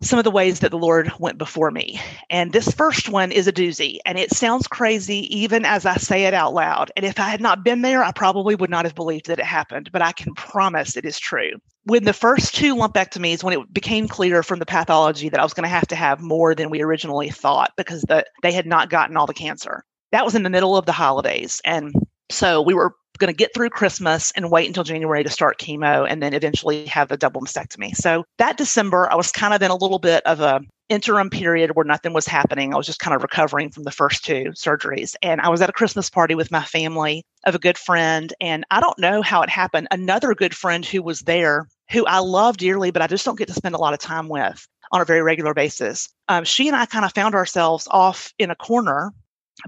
some 0.00 0.18
of 0.18 0.24
the 0.24 0.30
ways 0.30 0.60
that 0.60 0.70
the 0.70 0.78
Lord 0.78 1.10
went 1.18 1.38
before 1.38 1.70
me. 1.70 2.00
And 2.30 2.52
this 2.52 2.72
first 2.72 3.08
one 3.08 3.32
is 3.32 3.48
a 3.48 3.52
doozy, 3.52 3.98
and 4.06 4.18
it 4.18 4.30
sounds 4.30 4.68
crazy 4.68 5.26
even 5.36 5.64
as 5.64 5.86
I 5.86 5.96
say 5.96 6.24
it 6.24 6.34
out 6.34 6.54
loud. 6.54 6.92
And 6.96 7.04
if 7.04 7.18
I 7.18 7.28
had 7.28 7.40
not 7.40 7.64
been 7.64 7.82
there, 7.82 8.04
I 8.04 8.12
probably 8.12 8.54
would 8.54 8.70
not 8.70 8.84
have 8.84 8.94
believed 8.94 9.26
that 9.26 9.40
it 9.40 9.44
happened, 9.44 9.90
but 9.92 10.02
I 10.02 10.12
can 10.12 10.34
promise 10.34 10.96
it 10.96 11.04
is 11.04 11.18
true. 11.18 11.52
When 11.84 12.04
the 12.04 12.12
first 12.12 12.54
two 12.54 12.76
lumpectomies, 12.76 13.42
when 13.42 13.58
it 13.58 13.72
became 13.72 14.08
clear 14.08 14.42
from 14.42 14.58
the 14.58 14.66
pathology 14.66 15.28
that 15.30 15.40
I 15.40 15.44
was 15.44 15.54
going 15.54 15.64
to 15.64 15.68
have 15.68 15.88
to 15.88 15.96
have 15.96 16.20
more 16.20 16.54
than 16.54 16.70
we 16.70 16.82
originally 16.82 17.30
thought 17.30 17.72
because 17.76 18.02
the, 18.02 18.24
they 18.42 18.52
had 18.52 18.66
not 18.66 18.90
gotten 18.90 19.16
all 19.16 19.26
the 19.26 19.34
cancer, 19.34 19.84
that 20.12 20.24
was 20.24 20.34
in 20.34 20.42
the 20.42 20.50
middle 20.50 20.76
of 20.76 20.86
the 20.86 20.92
holidays. 20.92 21.60
And 21.64 21.92
so 22.30 22.62
we 22.62 22.74
were 22.74 22.94
going 23.18 23.32
to 23.32 23.36
get 23.36 23.52
through 23.54 23.70
Christmas 23.70 24.30
and 24.32 24.50
wait 24.50 24.66
until 24.66 24.84
January 24.84 25.24
to 25.24 25.30
start 25.30 25.58
chemo 25.58 26.06
and 26.08 26.22
then 26.22 26.34
eventually 26.34 26.86
have 26.86 27.10
a 27.10 27.16
double 27.16 27.40
mastectomy. 27.40 27.94
So 27.94 28.24
that 28.38 28.56
December, 28.56 29.10
I 29.10 29.16
was 29.16 29.32
kind 29.32 29.54
of 29.54 29.62
in 29.62 29.70
a 29.70 29.76
little 29.76 29.98
bit 29.98 30.24
of 30.24 30.40
a 30.40 30.60
interim 30.88 31.30
period 31.30 31.72
where 31.74 31.84
nothing 31.84 32.12
was 32.12 32.26
happening. 32.26 32.72
I 32.72 32.76
was 32.76 32.86
just 32.86 32.98
kind 32.98 33.14
of 33.14 33.22
recovering 33.22 33.70
from 33.70 33.82
the 33.82 33.90
first 33.90 34.24
two 34.24 34.52
surgeries. 34.54 35.14
And 35.22 35.40
I 35.40 35.48
was 35.48 35.60
at 35.60 35.68
a 35.68 35.72
Christmas 35.72 36.08
party 36.08 36.34
with 36.34 36.50
my 36.50 36.64
family 36.64 37.24
of 37.44 37.54
a 37.54 37.58
good 37.58 37.76
friend. 37.76 38.32
And 38.40 38.64
I 38.70 38.80
don't 38.80 38.98
know 38.98 39.22
how 39.22 39.42
it 39.42 39.50
happened. 39.50 39.88
Another 39.90 40.34
good 40.34 40.56
friend 40.56 40.84
who 40.84 41.02
was 41.02 41.20
there, 41.20 41.68
who 41.90 42.06
I 42.06 42.20
love 42.20 42.56
dearly, 42.56 42.90
but 42.90 43.02
I 43.02 43.06
just 43.06 43.24
don't 43.24 43.38
get 43.38 43.48
to 43.48 43.54
spend 43.54 43.74
a 43.74 43.78
lot 43.78 43.94
of 43.94 44.00
time 44.00 44.28
with 44.28 44.66
on 44.90 45.00
a 45.00 45.04
very 45.04 45.22
regular 45.22 45.52
basis. 45.52 46.08
Um, 46.28 46.44
she 46.44 46.68
and 46.68 46.76
I 46.76 46.86
kind 46.86 47.04
of 47.04 47.12
found 47.12 47.34
ourselves 47.34 47.86
off 47.90 48.32
in 48.38 48.50
a 48.50 48.56
corner 48.56 49.12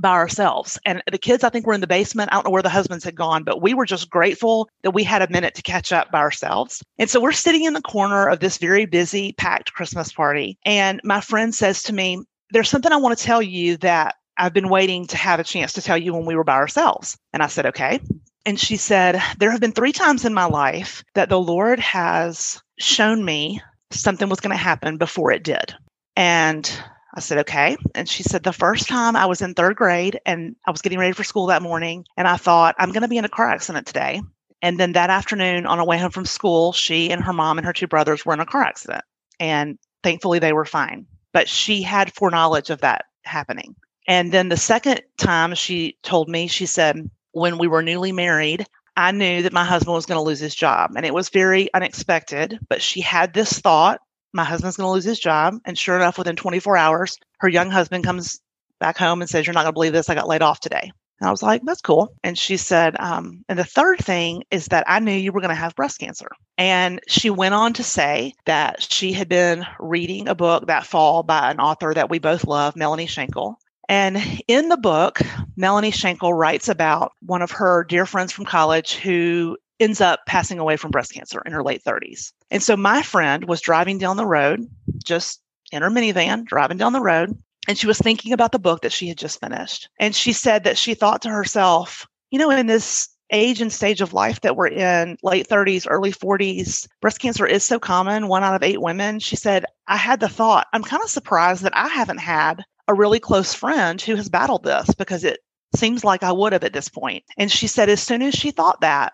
by 0.01 0.11
ourselves. 0.11 0.79
And 0.85 1.03
the 1.11 1.19
kids, 1.19 1.43
I 1.45 1.49
think, 1.49 1.67
were 1.67 1.75
in 1.75 1.81
the 1.81 1.87
basement. 1.87 2.31
I 2.31 2.37
don't 2.37 2.45
know 2.45 2.51
where 2.51 2.63
the 2.63 2.69
husbands 2.69 3.05
had 3.05 3.15
gone, 3.15 3.45
but 3.45 3.63
we 3.63 3.75
were 3.75 3.87
just 3.87 4.11
grateful 4.11 4.69
that 4.83 4.93
we 4.93 5.05
had 5.05 5.23
a 5.23 5.31
minute 5.31 5.55
to 5.57 5.63
catch 5.63 5.93
up 5.93 6.11
by 6.11 6.21
ourselves. 6.21 6.83
And 6.99 7.11
so 7.11 7.21
we're 7.21 7.33
sitting 7.33 7.65
in 7.65 7.73
the 7.73 7.83
corner 7.83 8.29
of 8.29 8.41
this 8.41 8.59
very 8.59 8.87
busy, 8.87 9.33
packed 9.33 9.73
Christmas 9.73 10.13
party. 10.13 10.59
And 10.65 11.01
my 11.05 11.21
friend 11.21 11.55
says 11.55 11.83
to 11.85 11.93
me, 11.93 12.23
There's 12.51 12.69
something 12.69 12.93
I 12.93 12.97
want 12.97 13.19
to 13.19 13.25
tell 13.25 13.43
you 13.43 13.77
that 13.79 14.17
I've 14.39 14.55
been 14.55 14.69
waiting 14.69 15.07
to 15.09 15.17
have 15.17 15.41
a 15.41 15.45
chance 15.45 15.73
to 15.75 15.83
tell 15.83 15.99
you 15.99 16.15
when 16.15 16.25
we 16.25 16.37
were 16.37 16.45
by 16.45 16.57
ourselves. 16.57 17.17
And 17.33 17.43
I 17.43 17.47
said, 17.47 17.67
Okay. 17.67 18.01
And 18.47 18.59
she 18.59 18.77
said, 18.77 19.21
There 19.39 19.51
have 19.51 19.61
been 19.61 19.73
three 19.73 19.93
times 19.93 20.25
in 20.25 20.35
my 20.35 20.47
life 20.47 21.05
that 21.15 21.29
the 21.29 21.41
Lord 21.41 21.79
has 21.81 22.61
shown 22.79 23.25
me 23.25 23.61
something 23.91 24.29
was 24.29 24.41
going 24.41 24.57
to 24.57 24.63
happen 24.63 24.97
before 24.97 25.33
it 25.33 25.43
did. 25.43 25.75
And 26.17 26.71
I 27.15 27.21
said, 27.21 27.39
okay. 27.39 27.77
And 27.95 28.09
she 28.09 28.23
said, 28.23 28.43
the 28.43 28.53
first 28.53 28.89
time 28.89 29.17
I 29.17 29.27
was 29.27 29.43
in 29.43 29.55
third 29.55 29.77
grade 29.77 30.21
and 30.25 30.55
I 30.67 30.71
was 30.71 30.83
getting 30.83 30.99
ready 30.99 31.13
for 31.13 31.25
school 31.25 31.47
that 31.47 31.63
morning, 31.63 32.05
and 32.17 32.29
I 32.29 32.37
thought, 32.37 32.77
I'm 32.79 32.93
going 32.93 33.03
to 33.03 33.09
be 33.09 33.19
in 33.19 33.25
a 33.25 33.29
car 33.29 33.51
accident 33.51 33.87
today. 33.87 34.23
And 34.63 34.79
then 34.79 34.93
that 34.93 35.11
afternoon, 35.11 35.67
on 35.67 35.79
her 35.79 35.85
way 35.85 35.99
home 35.99 36.11
from 36.11 36.27
school, 36.27 36.73
she 36.73 37.11
and 37.11 37.25
her 37.25 37.33
mom 37.33 37.59
and 37.59 37.67
her 37.67 37.73
two 37.73 37.87
brothers 37.87 38.25
were 38.25 38.35
in 38.35 38.41
a 38.41 38.47
car 38.47 38.63
accident. 38.63 39.05
And 39.41 39.79
thankfully, 40.03 40.39
they 40.39 40.53
were 40.53 40.65
fine. 40.65 41.07
But 41.33 41.49
she 41.49 41.83
had 41.83 42.13
foreknowledge 42.13 42.71
of 42.71 42.83
that 42.83 43.07
happening. 43.23 43.75
And 44.07 44.33
then 44.33 44.49
the 44.49 44.57
second 44.57 45.03
time 45.19 45.55
she 45.55 45.97
told 46.03 46.29
me, 46.29 46.47
she 46.47 46.67
said, 46.67 47.11
when 47.33 47.59
we 47.59 47.69
were 47.69 47.83
newly 47.83 48.13
married, 48.13 48.67
I 48.97 49.13
knew 49.13 49.43
that 49.43 49.53
my 49.53 49.65
husband 49.65 49.95
was 49.95 50.07
going 50.07 50.19
to 50.19 50.23
lose 50.23 50.41
his 50.41 50.55
job. 50.55 50.93
And 50.97 51.07
it 51.07 51.15
was 51.15 51.29
very 51.31 51.73
unexpected, 51.73 52.59
but 52.69 52.83
she 52.83 53.01
had 53.01 53.33
this 53.33 53.59
thought 53.59 54.01
my 54.33 54.45
husband's 54.45 54.77
going 54.77 54.87
to 54.87 54.93
lose 54.93 55.05
his 55.05 55.19
job. 55.19 55.59
And 55.65 55.79
sure 55.79 55.97
enough, 55.97 56.19
within 56.19 56.37
24 56.37 56.77
hours, 56.77 57.17
her 57.39 57.49
young 57.49 57.71
husband 57.71 58.05
comes 58.05 58.41
back 58.79 58.97
home 58.97 59.21
and 59.21 59.31
says, 59.31 59.47
You're 59.47 59.55
not 59.55 59.63
going 59.63 59.73
to 59.73 59.75
believe 59.75 59.93
this. 59.93 60.09
I 60.09 60.15
got 60.15 60.29
laid 60.29 60.43
off 60.43 60.61
today. 60.61 60.93
And 61.21 61.29
I 61.29 61.31
was 61.31 61.43
like, 61.43 61.63
That's 61.65 61.81
cool. 61.81 62.15
And 62.25 62.39
she 62.39 62.57
said, 62.57 62.97
um, 62.99 63.45
And 63.49 63.59
the 63.59 63.65
third 63.65 63.99
thing 63.99 64.45
is 64.51 64.67
that 64.67 64.85
I 64.87 64.99
knew 65.01 65.13
you 65.13 65.33
were 65.33 65.41
going 65.41 65.51
to 65.51 65.55
have 65.55 65.75
breast 65.77 65.99
cancer. 65.99 66.31
And 66.59 67.01
she 67.09 67.31
went 67.31 67.55
on 67.55 67.73
to 67.75 67.83
say 67.83 68.35
that 68.47 68.83
she 68.83 69.13
had 69.13 69.29
been 69.29 69.67
reading 69.79 70.29
a 70.29 70.35
book 70.35 70.67
that 70.67 70.87
fall 70.87 71.23
by 71.23 71.51
an 71.51 71.61
author 71.61 71.93
that 71.95 72.11
we 72.11 72.19
both 72.19 72.47
love, 72.47 72.77
Melanie 72.77 73.07
Shankle. 73.07 73.57
And 73.89 74.19
in 74.47 74.69
the 74.69 74.77
book, 74.77 75.21
Melanie 75.57 75.91
Shankle 75.91 76.33
writes 76.33 76.69
about 76.69 77.13
one 77.27 77.43
of 77.43 77.51
her 77.51 77.83
dear 77.85 78.07
friends 78.07 78.31
from 78.31 78.45
college 78.45 78.95
who 78.95 79.57
ends 79.81 80.01
up 80.01 80.21
passing 80.27 80.59
away 80.59 80.77
from 80.77 80.91
breast 80.91 81.13
cancer 81.13 81.43
in 81.45 81.53
her 81.53 81.63
late 81.63 81.83
30s. 81.85 82.33
And 82.51 82.63
so 82.63 82.77
my 82.77 83.03
friend 83.03 83.47
was 83.47 83.61
driving 83.61 83.99
down 83.99 84.17
the 84.17 84.27
road, 84.27 84.69
just 85.05 85.41
in 85.73 85.83
her 85.83 85.91
minivan, 85.91 86.45
driving 86.45 86.77
down 86.77 86.93
the 86.93 87.01
road, 87.01 87.37
and 87.69 87.79
she 87.79 87.87
was 87.87 87.99
thinking 87.99 88.33
about 88.33 88.53
the 88.53 88.59
book 88.59 88.83
that 88.83 88.93
she 88.93 89.09
had 89.09 89.19
just 89.19 89.41
finished. 89.41 89.89
And 89.99 90.15
she 90.15 90.33
said 90.33 90.65
that 90.65 90.79
she 90.79 90.95
thought 90.95 91.23
to 91.23 91.31
herself, 91.31 92.07
you 92.31 92.39
know, 92.39 92.51
in 92.51 92.67
this 92.67 93.09
age 93.33 93.61
and 93.61 93.73
stage 93.73 94.01
of 94.01 94.13
life 94.13 94.41
that 94.41 94.57
we're 94.57 94.69
in, 94.69 95.17
late 95.23 95.49
30s, 95.49 95.87
early 95.89 96.13
40s, 96.13 96.89
breast 97.01 97.21
cancer 97.21 97.47
is 97.47 97.63
so 97.63 97.79
common, 97.79 98.29
one 98.29 98.43
out 98.43 98.55
of 98.55 98.63
eight 98.63 98.81
women. 98.81 99.21
She 99.21 99.37
said, 99.37 99.65
I 99.87 99.97
had 99.97 100.21
the 100.21 100.29
thought, 100.29 100.67
I'm 100.73 100.83
kind 100.83 101.03
of 101.03 101.11
surprised 101.11 101.63
that 101.63 101.77
I 101.77 101.89
haven't 101.89 102.19
had 102.19 102.65
a 102.89 102.95
really 102.95 103.21
close 103.21 103.55
friend 103.55 104.01
who 104.01 104.17
has 104.17 104.29
battled 104.29 104.65
this 104.65 104.93
because 104.95 105.23
it 105.23 105.39
seems 105.77 106.05
like 106.05 106.25
I 106.25 106.33
would 106.33 106.53
have 106.53 106.65
at 106.65 106.73
this 106.73 106.89
point. 106.89 107.25
And 107.37 107.53
she 107.53 107.69
said, 107.69 107.89
as 107.89 108.03
soon 108.03 108.23
as 108.23 108.35
she 108.35 108.51
thought 108.51 108.81
that, 108.81 109.13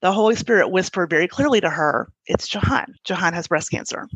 the 0.00 0.12
Holy 0.12 0.36
Spirit 0.36 0.70
whispered 0.70 1.10
very 1.10 1.28
clearly 1.28 1.60
to 1.60 1.70
her, 1.70 2.08
It's 2.26 2.48
Jahan. 2.48 2.94
Jahan 3.04 3.32
has 3.34 3.48
breast 3.48 3.70
cancer. 3.70 4.08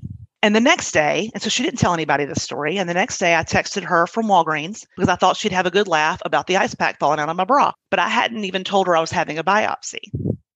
And 0.45 0.57
the 0.57 0.61
next 0.61 0.91
day, 0.91 1.31
and 1.35 1.43
so 1.43 1.49
she 1.49 1.63
didn't 1.63 1.79
tell 1.79 1.95
anybody 1.95 2.25
this 2.25 2.43
story. 2.43 2.77
And 2.77 2.89
the 2.89 2.95
next 2.95 3.19
day, 3.19 3.37
I 3.37 3.45
texted 3.45 3.85
her 3.85 4.09
from 4.09 4.27
Walgreens 4.27 4.85
because 4.97 5.09
I 5.09 5.15
thought 5.15 5.37
she'd 5.37 5.53
have 5.53 5.67
a 5.67 5.71
good 5.71 5.87
laugh 5.87 6.21
about 6.25 6.49
the 6.49 6.57
ice 6.57 6.75
pack 6.75 6.99
falling 6.99 7.21
out 7.21 7.29
of 7.29 7.37
my 7.37 7.45
bra. 7.45 7.73
But 7.91 8.01
I 8.01 8.09
hadn't 8.09 8.45
even 8.45 8.65
told 8.65 8.89
her 8.89 8.97
I 8.97 9.01
was 9.01 9.13
having 9.13 9.39
a 9.39 9.45
biopsy. 9.45 10.01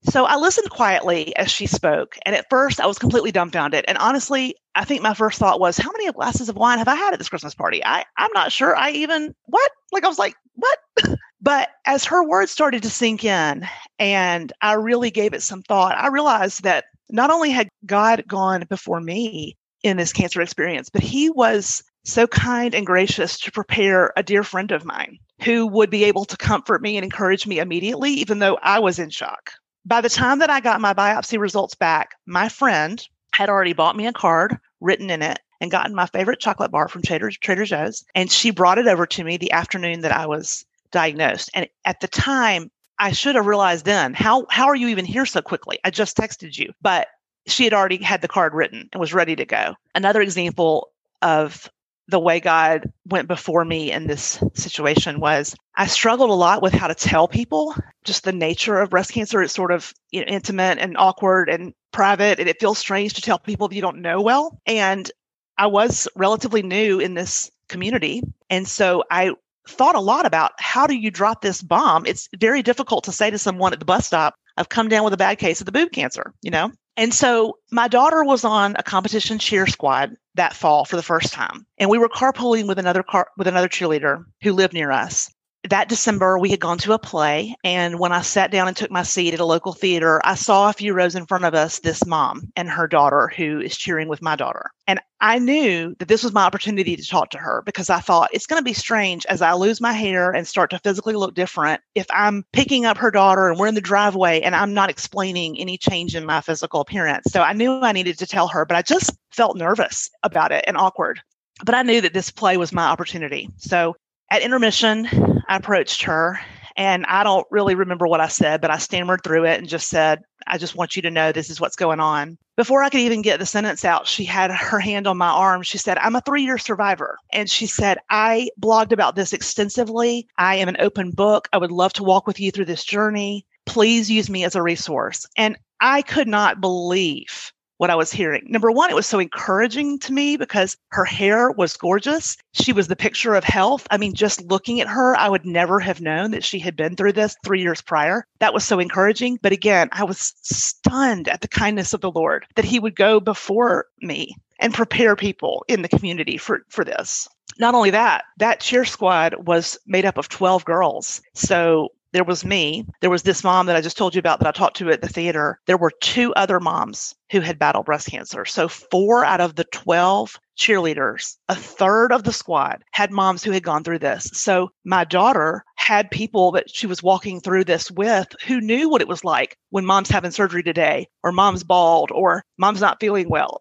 So 0.08 0.24
I 0.24 0.36
listened 0.36 0.70
quietly 0.70 1.34
as 1.36 1.50
she 1.50 1.66
spoke. 1.66 2.16
And 2.24 2.34
at 2.34 2.46
first, 2.50 2.80
I 2.80 2.86
was 2.86 2.98
completely 2.98 3.32
dumbfounded. 3.32 3.84
And 3.86 3.98
honestly, 3.98 4.56
I 4.74 4.84
think 4.84 5.02
my 5.02 5.14
first 5.14 5.38
thought 5.38 5.60
was, 5.60 5.78
How 5.78 5.90
many 5.92 6.10
glasses 6.12 6.48
of 6.48 6.56
wine 6.56 6.78
have 6.78 6.88
I 6.88 6.96
had 6.96 7.12
at 7.12 7.18
this 7.18 7.28
Christmas 7.28 7.54
party? 7.54 7.84
I, 7.84 8.04
I'm 8.16 8.30
not 8.34 8.50
sure 8.50 8.76
I 8.76 8.90
even, 8.90 9.34
what? 9.44 9.70
Like, 9.92 10.04
I 10.04 10.08
was 10.08 10.18
like, 10.18 10.34
What? 10.54 10.78
But 11.46 11.68
as 11.84 12.04
her 12.06 12.24
words 12.24 12.50
started 12.50 12.82
to 12.82 12.90
sink 12.90 13.22
in 13.22 13.68
and 14.00 14.52
I 14.62 14.72
really 14.72 15.12
gave 15.12 15.32
it 15.32 15.44
some 15.44 15.62
thought, 15.62 15.96
I 15.96 16.08
realized 16.08 16.64
that 16.64 16.86
not 17.08 17.30
only 17.30 17.50
had 17.50 17.68
God 17.86 18.24
gone 18.26 18.64
before 18.68 19.00
me 19.00 19.56
in 19.84 19.96
this 19.96 20.12
cancer 20.12 20.40
experience, 20.40 20.88
but 20.88 21.04
he 21.04 21.30
was 21.30 21.84
so 22.04 22.26
kind 22.26 22.74
and 22.74 22.84
gracious 22.84 23.38
to 23.38 23.52
prepare 23.52 24.12
a 24.16 24.24
dear 24.24 24.42
friend 24.42 24.72
of 24.72 24.84
mine 24.84 25.20
who 25.44 25.68
would 25.68 25.88
be 25.88 26.02
able 26.02 26.24
to 26.24 26.36
comfort 26.36 26.82
me 26.82 26.96
and 26.96 27.04
encourage 27.04 27.46
me 27.46 27.60
immediately, 27.60 28.10
even 28.14 28.40
though 28.40 28.58
I 28.60 28.80
was 28.80 28.98
in 28.98 29.10
shock. 29.10 29.52
By 29.84 30.00
the 30.00 30.08
time 30.08 30.40
that 30.40 30.50
I 30.50 30.58
got 30.58 30.80
my 30.80 30.94
biopsy 30.94 31.38
results 31.38 31.76
back, 31.76 32.16
my 32.26 32.48
friend 32.48 33.00
had 33.34 33.48
already 33.48 33.72
bought 33.72 33.94
me 33.94 34.08
a 34.08 34.12
card 34.12 34.58
written 34.80 35.10
in 35.10 35.22
it 35.22 35.38
and 35.60 35.70
gotten 35.70 35.94
my 35.94 36.06
favorite 36.06 36.40
chocolate 36.40 36.72
bar 36.72 36.88
from 36.88 37.02
Trader, 37.02 37.30
Trader 37.30 37.66
Joe's. 37.66 38.04
And 38.16 38.32
she 38.32 38.50
brought 38.50 38.78
it 38.78 38.88
over 38.88 39.06
to 39.06 39.22
me 39.22 39.36
the 39.36 39.52
afternoon 39.52 40.00
that 40.00 40.10
I 40.10 40.26
was 40.26 40.66
diagnosed. 40.96 41.50
And 41.52 41.68
at 41.84 42.00
the 42.00 42.08
time, 42.08 42.70
I 42.98 43.12
should 43.12 43.34
have 43.34 43.44
realized 43.44 43.84
then 43.84 44.14
how 44.14 44.46
how 44.48 44.66
are 44.66 44.74
you 44.74 44.88
even 44.88 45.04
here 45.04 45.26
so 45.26 45.42
quickly? 45.42 45.78
I 45.84 45.90
just 45.90 46.16
texted 46.16 46.56
you, 46.56 46.72
but 46.80 47.08
she 47.46 47.64
had 47.64 47.74
already 47.74 48.02
had 48.02 48.22
the 48.22 48.28
card 48.28 48.54
written 48.54 48.88
and 48.90 48.98
was 48.98 49.12
ready 49.12 49.36
to 49.36 49.44
go. 49.44 49.74
Another 49.94 50.22
example 50.22 50.88
of 51.20 51.70
the 52.08 52.18
way 52.18 52.40
God 52.40 52.90
went 53.04 53.28
before 53.28 53.66
me 53.66 53.92
in 53.92 54.06
this 54.06 54.42
situation 54.54 55.20
was 55.20 55.54
I 55.76 55.86
struggled 55.86 56.30
a 56.30 56.34
lot 56.46 56.62
with 56.62 56.72
how 56.72 56.86
to 56.86 56.94
tell 56.94 57.28
people 57.28 57.74
just 58.04 58.24
the 58.24 58.32
nature 58.32 58.80
of 58.80 58.88
breast 58.88 59.12
cancer. 59.12 59.42
It's 59.42 59.52
sort 59.52 59.72
of 59.72 59.92
you 60.12 60.20
know, 60.20 60.26
intimate 60.28 60.78
and 60.78 60.96
awkward 60.96 61.50
and 61.50 61.74
private, 61.92 62.40
and 62.40 62.48
it 62.48 62.58
feels 62.58 62.78
strange 62.78 63.12
to 63.14 63.20
tell 63.20 63.38
people 63.38 63.68
that 63.68 63.74
you 63.74 63.82
don't 63.82 64.00
know 64.00 64.22
well. 64.22 64.58
And 64.64 65.10
I 65.58 65.66
was 65.66 66.08
relatively 66.16 66.62
new 66.62 67.00
in 67.00 67.12
this 67.12 67.50
community. 67.68 68.22
And 68.48 68.66
so 68.66 69.04
I 69.10 69.32
thought 69.68 69.94
a 69.94 70.00
lot 70.00 70.26
about 70.26 70.52
how 70.58 70.86
do 70.86 70.94
you 70.94 71.10
drop 71.10 71.42
this 71.42 71.62
bomb? 71.62 72.06
It's 72.06 72.28
very 72.38 72.62
difficult 72.62 73.04
to 73.04 73.12
say 73.12 73.30
to 73.30 73.38
someone 73.38 73.72
at 73.72 73.78
the 73.78 73.84
bus 73.84 74.06
stop, 74.06 74.34
I've 74.56 74.68
come 74.68 74.88
down 74.88 75.04
with 75.04 75.12
a 75.12 75.18
bad 75.18 75.38
case 75.38 75.60
of 75.60 75.66
the 75.66 75.72
boob 75.72 75.92
cancer, 75.92 76.32
you 76.42 76.50
know? 76.50 76.72
And 76.96 77.12
so 77.12 77.58
my 77.70 77.88
daughter 77.88 78.24
was 78.24 78.42
on 78.42 78.74
a 78.78 78.82
competition 78.82 79.38
cheer 79.38 79.66
squad 79.66 80.14
that 80.34 80.54
fall 80.54 80.86
for 80.86 80.96
the 80.96 81.02
first 81.02 81.32
time. 81.32 81.66
And 81.78 81.90
we 81.90 81.98
were 81.98 82.08
carpooling 82.08 82.66
with 82.66 82.78
another 82.78 83.02
car 83.02 83.28
with 83.36 83.46
another 83.46 83.68
cheerleader 83.68 84.24
who 84.42 84.52
lived 84.52 84.72
near 84.72 84.90
us 84.90 85.30
that 85.68 85.88
December, 85.88 86.38
we 86.38 86.50
had 86.50 86.60
gone 86.60 86.78
to 86.78 86.92
a 86.92 86.98
play. 86.98 87.56
And 87.64 87.98
when 87.98 88.12
I 88.12 88.22
sat 88.22 88.50
down 88.50 88.68
and 88.68 88.76
took 88.76 88.90
my 88.90 89.02
seat 89.02 89.34
at 89.34 89.40
a 89.40 89.44
local 89.44 89.72
theater, 89.72 90.20
I 90.24 90.34
saw 90.34 90.68
a 90.68 90.72
few 90.72 90.92
rows 90.94 91.14
in 91.14 91.26
front 91.26 91.44
of 91.44 91.54
us 91.54 91.80
this 91.80 92.06
mom 92.06 92.52
and 92.56 92.68
her 92.68 92.86
daughter 92.86 93.32
who 93.36 93.60
is 93.60 93.76
cheering 93.76 94.08
with 94.08 94.22
my 94.22 94.36
daughter. 94.36 94.70
And 94.86 95.00
I 95.20 95.38
knew 95.38 95.94
that 95.98 96.08
this 96.08 96.22
was 96.22 96.32
my 96.32 96.44
opportunity 96.44 96.96
to 96.96 97.06
talk 97.06 97.30
to 97.30 97.38
her 97.38 97.62
because 97.64 97.90
I 97.90 98.00
thought 98.00 98.30
it's 98.32 98.46
going 98.46 98.60
to 98.60 98.64
be 98.64 98.72
strange 98.72 99.26
as 99.26 99.42
I 99.42 99.54
lose 99.54 99.80
my 99.80 99.92
hair 99.92 100.30
and 100.30 100.46
start 100.46 100.70
to 100.70 100.78
physically 100.78 101.14
look 101.14 101.34
different 101.34 101.80
if 101.94 102.06
I'm 102.10 102.44
picking 102.52 102.84
up 102.84 102.98
her 102.98 103.10
daughter 103.10 103.48
and 103.48 103.58
we're 103.58 103.66
in 103.66 103.74
the 103.74 103.80
driveway 103.80 104.40
and 104.40 104.54
I'm 104.54 104.74
not 104.74 104.90
explaining 104.90 105.58
any 105.58 105.78
change 105.78 106.14
in 106.14 106.26
my 106.26 106.40
physical 106.40 106.80
appearance. 106.80 107.32
So 107.32 107.42
I 107.42 107.52
knew 107.52 107.80
I 107.80 107.92
needed 107.92 108.18
to 108.18 108.26
tell 108.26 108.48
her, 108.48 108.64
but 108.64 108.76
I 108.76 108.82
just 108.82 109.16
felt 109.32 109.56
nervous 109.56 110.10
about 110.22 110.52
it 110.52 110.64
and 110.66 110.76
awkward 110.76 111.20
but 111.64 111.74
I 111.74 111.82
knew 111.82 112.00
that 112.02 112.12
this 112.12 112.30
play 112.30 112.56
was 112.56 112.72
my 112.72 112.84
opportunity. 112.84 113.48
So 113.56 113.96
at 114.30 114.42
intermission, 114.42 115.06
I 115.48 115.56
approached 115.56 116.02
her 116.02 116.38
and 116.76 117.06
I 117.06 117.24
don't 117.24 117.46
really 117.50 117.74
remember 117.74 118.06
what 118.06 118.20
I 118.20 118.28
said, 118.28 118.60
but 118.60 118.70
I 118.70 118.78
stammered 118.78 119.22
through 119.22 119.44
it 119.46 119.58
and 119.58 119.68
just 119.68 119.88
said, 119.88 120.22
I 120.46 120.58
just 120.58 120.76
want 120.76 120.94
you 120.94 121.02
to 121.02 121.10
know 121.10 121.32
this 121.32 121.50
is 121.50 121.60
what's 121.60 121.76
going 121.76 122.00
on. 122.00 122.36
Before 122.56 122.82
I 122.82 122.90
could 122.90 123.00
even 123.00 123.22
get 123.22 123.38
the 123.38 123.46
sentence 123.46 123.84
out, 123.84 124.06
she 124.06 124.24
had 124.24 124.50
her 124.50 124.78
hand 124.78 125.06
on 125.06 125.16
my 125.16 125.28
arm. 125.28 125.62
She 125.62 125.78
said, 125.78 125.98
I'm 125.98 126.16
a 126.16 126.20
three 126.20 126.42
year 126.42 126.58
survivor. 126.58 127.18
And 127.32 127.50
she 127.50 127.66
said, 127.66 127.98
I 128.10 128.50
blogged 128.60 128.92
about 128.92 129.16
this 129.16 129.32
extensively. 129.32 130.28
I 130.38 130.56
am 130.56 130.68
an 130.68 130.76
open 130.78 131.10
book. 131.10 131.48
I 131.52 131.58
would 131.58 131.72
love 131.72 131.92
to 131.94 132.04
walk 132.04 132.26
with 132.26 132.38
you 132.38 132.50
through 132.50 132.66
this 132.66 132.84
journey. 132.84 133.46
Please 133.64 134.10
use 134.10 134.30
me 134.30 134.44
as 134.44 134.54
a 134.54 134.62
resource. 134.62 135.26
And 135.36 135.56
I 135.80 136.02
could 136.02 136.28
not 136.28 136.60
believe 136.60 137.52
what 137.78 137.90
I 137.90 137.94
was 137.94 138.12
hearing. 138.12 138.44
Number 138.46 138.70
one, 138.70 138.90
it 138.90 138.96
was 138.96 139.06
so 139.06 139.18
encouraging 139.18 139.98
to 140.00 140.12
me 140.12 140.36
because 140.36 140.76
her 140.88 141.04
hair 141.04 141.50
was 141.50 141.76
gorgeous. 141.76 142.36
She 142.52 142.72
was 142.72 142.88
the 142.88 142.96
picture 142.96 143.34
of 143.34 143.44
health. 143.44 143.86
I 143.90 143.98
mean, 143.98 144.14
just 144.14 144.42
looking 144.42 144.80
at 144.80 144.88
her, 144.88 145.16
I 145.16 145.28
would 145.28 145.44
never 145.44 145.80
have 145.80 146.00
known 146.00 146.30
that 146.30 146.44
she 146.44 146.58
had 146.58 146.76
been 146.76 146.96
through 146.96 147.12
this 147.12 147.36
three 147.44 147.62
years 147.62 147.82
prior. 147.82 148.26
That 148.40 148.54
was 148.54 148.64
so 148.64 148.78
encouraging. 148.78 149.38
But 149.42 149.52
again, 149.52 149.88
I 149.92 150.04
was 150.04 150.34
stunned 150.42 151.28
at 151.28 151.40
the 151.40 151.48
kindness 151.48 151.92
of 151.92 152.00
the 152.00 152.10
Lord 152.10 152.46
that 152.54 152.64
He 152.64 152.78
would 152.78 152.96
go 152.96 153.20
before 153.20 153.86
me 154.00 154.36
and 154.58 154.72
prepare 154.72 155.16
people 155.16 155.64
in 155.68 155.82
the 155.82 155.88
community 155.88 156.38
for, 156.38 156.62
for 156.68 156.84
this. 156.84 157.28
Not 157.58 157.74
only 157.74 157.90
that, 157.90 158.24
that 158.38 158.60
cheer 158.60 158.84
squad 158.84 159.46
was 159.46 159.78
made 159.86 160.04
up 160.04 160.18
of 160.18 160.28
12 160.28 160.64
girls. 160.64 161.20
So 161.34 161.90
there 162.12 162.24
was 162.24 162.44
me. 162.44 162.86
There 163.00 163.10
was 163.10 163.22
this 163.22 163.44
mom 163.44 163.66
that 163.66 163.76
I 163.76 163.80
just 163.80 163.96
told 163.96 164.14
you 164.14 164.18
about 164.18 164.40
that 164.40 164.48
I 164.48 164.52
talked 164.52 164.76
to 164.78 164.90
at 164.90 165.02
the 165.02 165.08
theater. 165.08 165.60
There 165.66 165.76
were 165.76 165.92
two 166.00 166.32
other 166.34 166.60
moms 166.60 167.14
who 167.30 167.40
had 167.40 167.58
battled 167.58 167.86
breast 167.86 168.08
cancer. 168.08 168.44
So, 168.44 168.68
four 168.68 169.24
out 169.24 169.40
of 169.40 169.56
the 169.56 169.64
12 169.64 170.38
cheerleaders, 170.56 171.36
a 171.48 171.54
third 171.54 172.12
of 172.12 172.22
the 172.22 172.32
squad 172.32 172.82
had 172.92 173.10
moms 173.10 173.42
who 173.42 173.50
had 173.50 173.62
gone 173.62 173.84
through 173.84 173.98
this. 173.98 174.30
So, 174.32 174.70
my 174.84 175.04
daughter 175.04 175.64
had 175.74 176.10
people 176.10 176.52
that 176.52 176.70
she 176.70 176.86
was 176.86 177.02
walking 177.02 177.40
through 177.40 177.64
this 177.64 177.90
with 177.90 178.28
who 178.46 178.60
knew 178.60 178.88
what 178.88 179.00
it 179.00 179.08
was 179.08 179.24
like 179.24 179.58
when 179.70 179.84
mom's 179.84 180.08
having 180.08 180.30
surgery 180.30 180.62
today, 180.62 181.08
or 181.22 181.32
mom's 181.32 181.64
bald, 181.64 182.10
or 182.12 182.44
mom's 182.58 182.80
not 182.80 183.00
feeling 183.00 183.28
well. 183.28 183.60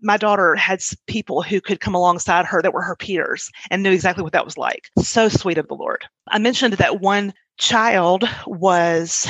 My 0.00 0.16
daughter 0.16 0.54
had 0.54 0.80
people 1.06 1.42
who 1.42 1.60
could 1.60 1.80
come 1.80 1.94
alongside 1.94 2.44
her 2.46 2.62
that 2.62 2.72
were 2.72 2.82
her 2.82 2.96
peers 2.96 3.50
and 3.70 3.82
knew 3.82 3.92
exactly 3.92 4.22
what 4.22 4.32
that 4.32 4.44
was 4.44 4.58
like. 4.58 4.90
So 4.98 5.28
sweet 5.28 5.58
of 5.58 5.68
the 5.68 5.74
Lord. 5.74 6.04
I 6.28 6.38
mentioned 6.38 6.74
that 6.74 7.00
one 7.00 7.32
child 7.58 8.28
was 8.46 9.26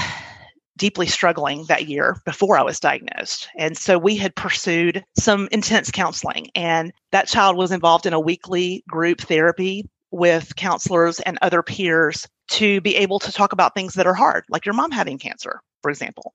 deeply 0.77 1.07
struggling 1.07 1.65
that 1.67 1.89
year 1.89 2.17
before 2.25 2.59
I 2.59 2.63
was 2.63 2.81
diagnosed. 2.81 3.49
And 3.57 3.77
so 3.77 3.99
we 3.99 4.17
had 4.17 4.35
pursued 4.35 5.05
some 5.19 5.49
intense 5.51 5.91
counseling, 5.91 6.49
and 6.55 6.93
that 7.13 7.29
child 7.29 7.57
was 7.57 7.73
involved 7.73 8.07
in 8.07 8.13
a 8.13 8.21
weekly 8.21 8.85
group 8.89 9.21
therapy 9.23 9.89
with 10.11 10.55
counselors 10.57 11.21
and 11.21 11.39
other 11.43 11.63
peers 11.63 12.27
to 12.49 12.81
be 12.83 12.97
able 12.97 13.19
to 13.21 13.33
talk 13.33 13.53
about 13.53 13.75
things 13.75 13.95
that 13.95 14.07
are 14.07 14.15
hard, 14.15 14.45
like 14.49 14.65
your 14.65 14.75
mom 14.75 14.91
having 14.91 15.19
cancer, 15.19 15.61
for 15.83 15.91
example. 15.91 16.35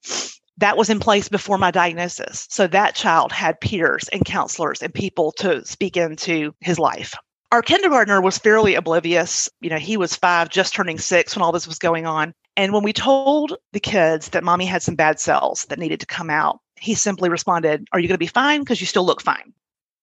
That 0.58 0.78
was 0.78 0.90
in 0.90 1.00
place 1.00 1.30
before 1.30 1.58
my 1.58 1.72
diagnosis. 1.72 2.48
So 2.50 2.68
that 2.68 2.96
child 2.96 3.32
had 3.32 3.62
peers 3.62 4.10
and 4.10 4.26
counselors 4.26 4.82
and 4.82 4.94
people 4.94 5.32
to 5.38 5.66
speak 5.66 5.98
into 5.98 6.54
his 6.60 6.78
life 6.78 7.14
our 7.52 7.62
kindergartner 7.62 8.22
was 8.22 8.38
fairly 8.38 8.76
oblivious. 8.76 9.50
You 9.60 9.70
know, 9.70 9.78
he 9.78 9.98
was 9.98 10.16
five, 10.16 10.50
just 10.50 10.74
turning 10.74 10.98
six 10.98 11.36
when 11.36 11.44
all 11.44 11.52
this 11.52 11.68
was 11.68 11.80
going 11.80 12.06
on. 12.06 12.34
And 12.58 12.74
when 12.74 12.84
we 12.84 12.94
told 12.94 13.58
the 13.74 13.80
kids 13.80 14.30
that 14.30 14.44
mommy 14.44 14.66
had 14.66 14.82
some 14.82 14.96
bad 14.96 15.20
cells 15.20 15.66
that 15.70 15.80
needed 15.80 16.00
to 16.00 16.06
come 16.06 16.30
out, 16.30 16.60
he 16.76 16.96
simply 16.96 17.30
responded, 17.30 17.88
Are 17.92 18.00
you 18.00 18.08
going 18.08 18.16
to 18.16 18.20
be 18.20 18.28
fine? 18.28 18.62
Because 18.62 18.82
you 18.82 18.88
still 18.88 19.06
look 19.06 19.22
fine. 19.22 19.54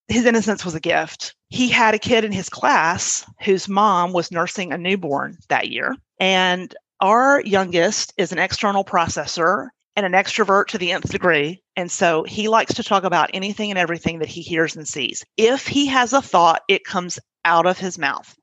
His 0.07 0.25
innocence 0.25 0.65
was 0.65 0.73
a 0.73 0.79
gift. 0.79 1.35
He 1.49 1.69
had 1.69 1.93
a 1.93 1.99
kid 1.99 2.23
in 2.23 2.31
his 2.31 2.49
class 2.49 3.25
whose 3.41 3.67
mom 3.67 4.13
was 4.13 4.31
nursing 4.31 4.71
a 4.71 4.77
newborn 4.77 5.37
that 5.49 5.69
year. 5.69 5.95
And 6.19 6.73
our 6.99 7.41
youngest 7.41 8.13
is 8.17 8.31
an 8.31 8.39
external 8.39 8.83
processor 8.83 9.69
and 9.95 10.05
an 10.05 10.13
extrovert 10.13 10.67
to 10.67 10.77
the 10.77 10.91
nth 10.91 11.11
degree. 11.11 11.61
And 11.75 11.91
so 11.91 12.23
he 12.23 12.47
likes 12.47 12.73
to 12.75 12.83
talk 12.83 13.03
about 13.03 13.29
anything 13.33 13.69
and 13.69 13.79
everything 13.79 14.19
that 14.19 14.29
he 14.29 14.41
hears 14.41 14.75
and 14.75 14.87
sees. 14.87 15.23
If 15.37 15.67
he 15.67 15.87
has 15.87 16.13
a 16.13 16.21
thought, 16.21 16.61
it 16.67 16.83
comes 16.83 17.19
out 17.45 17.65
of 17.65 17.77
his 17.77 17.97
mouth. 17.97 18.35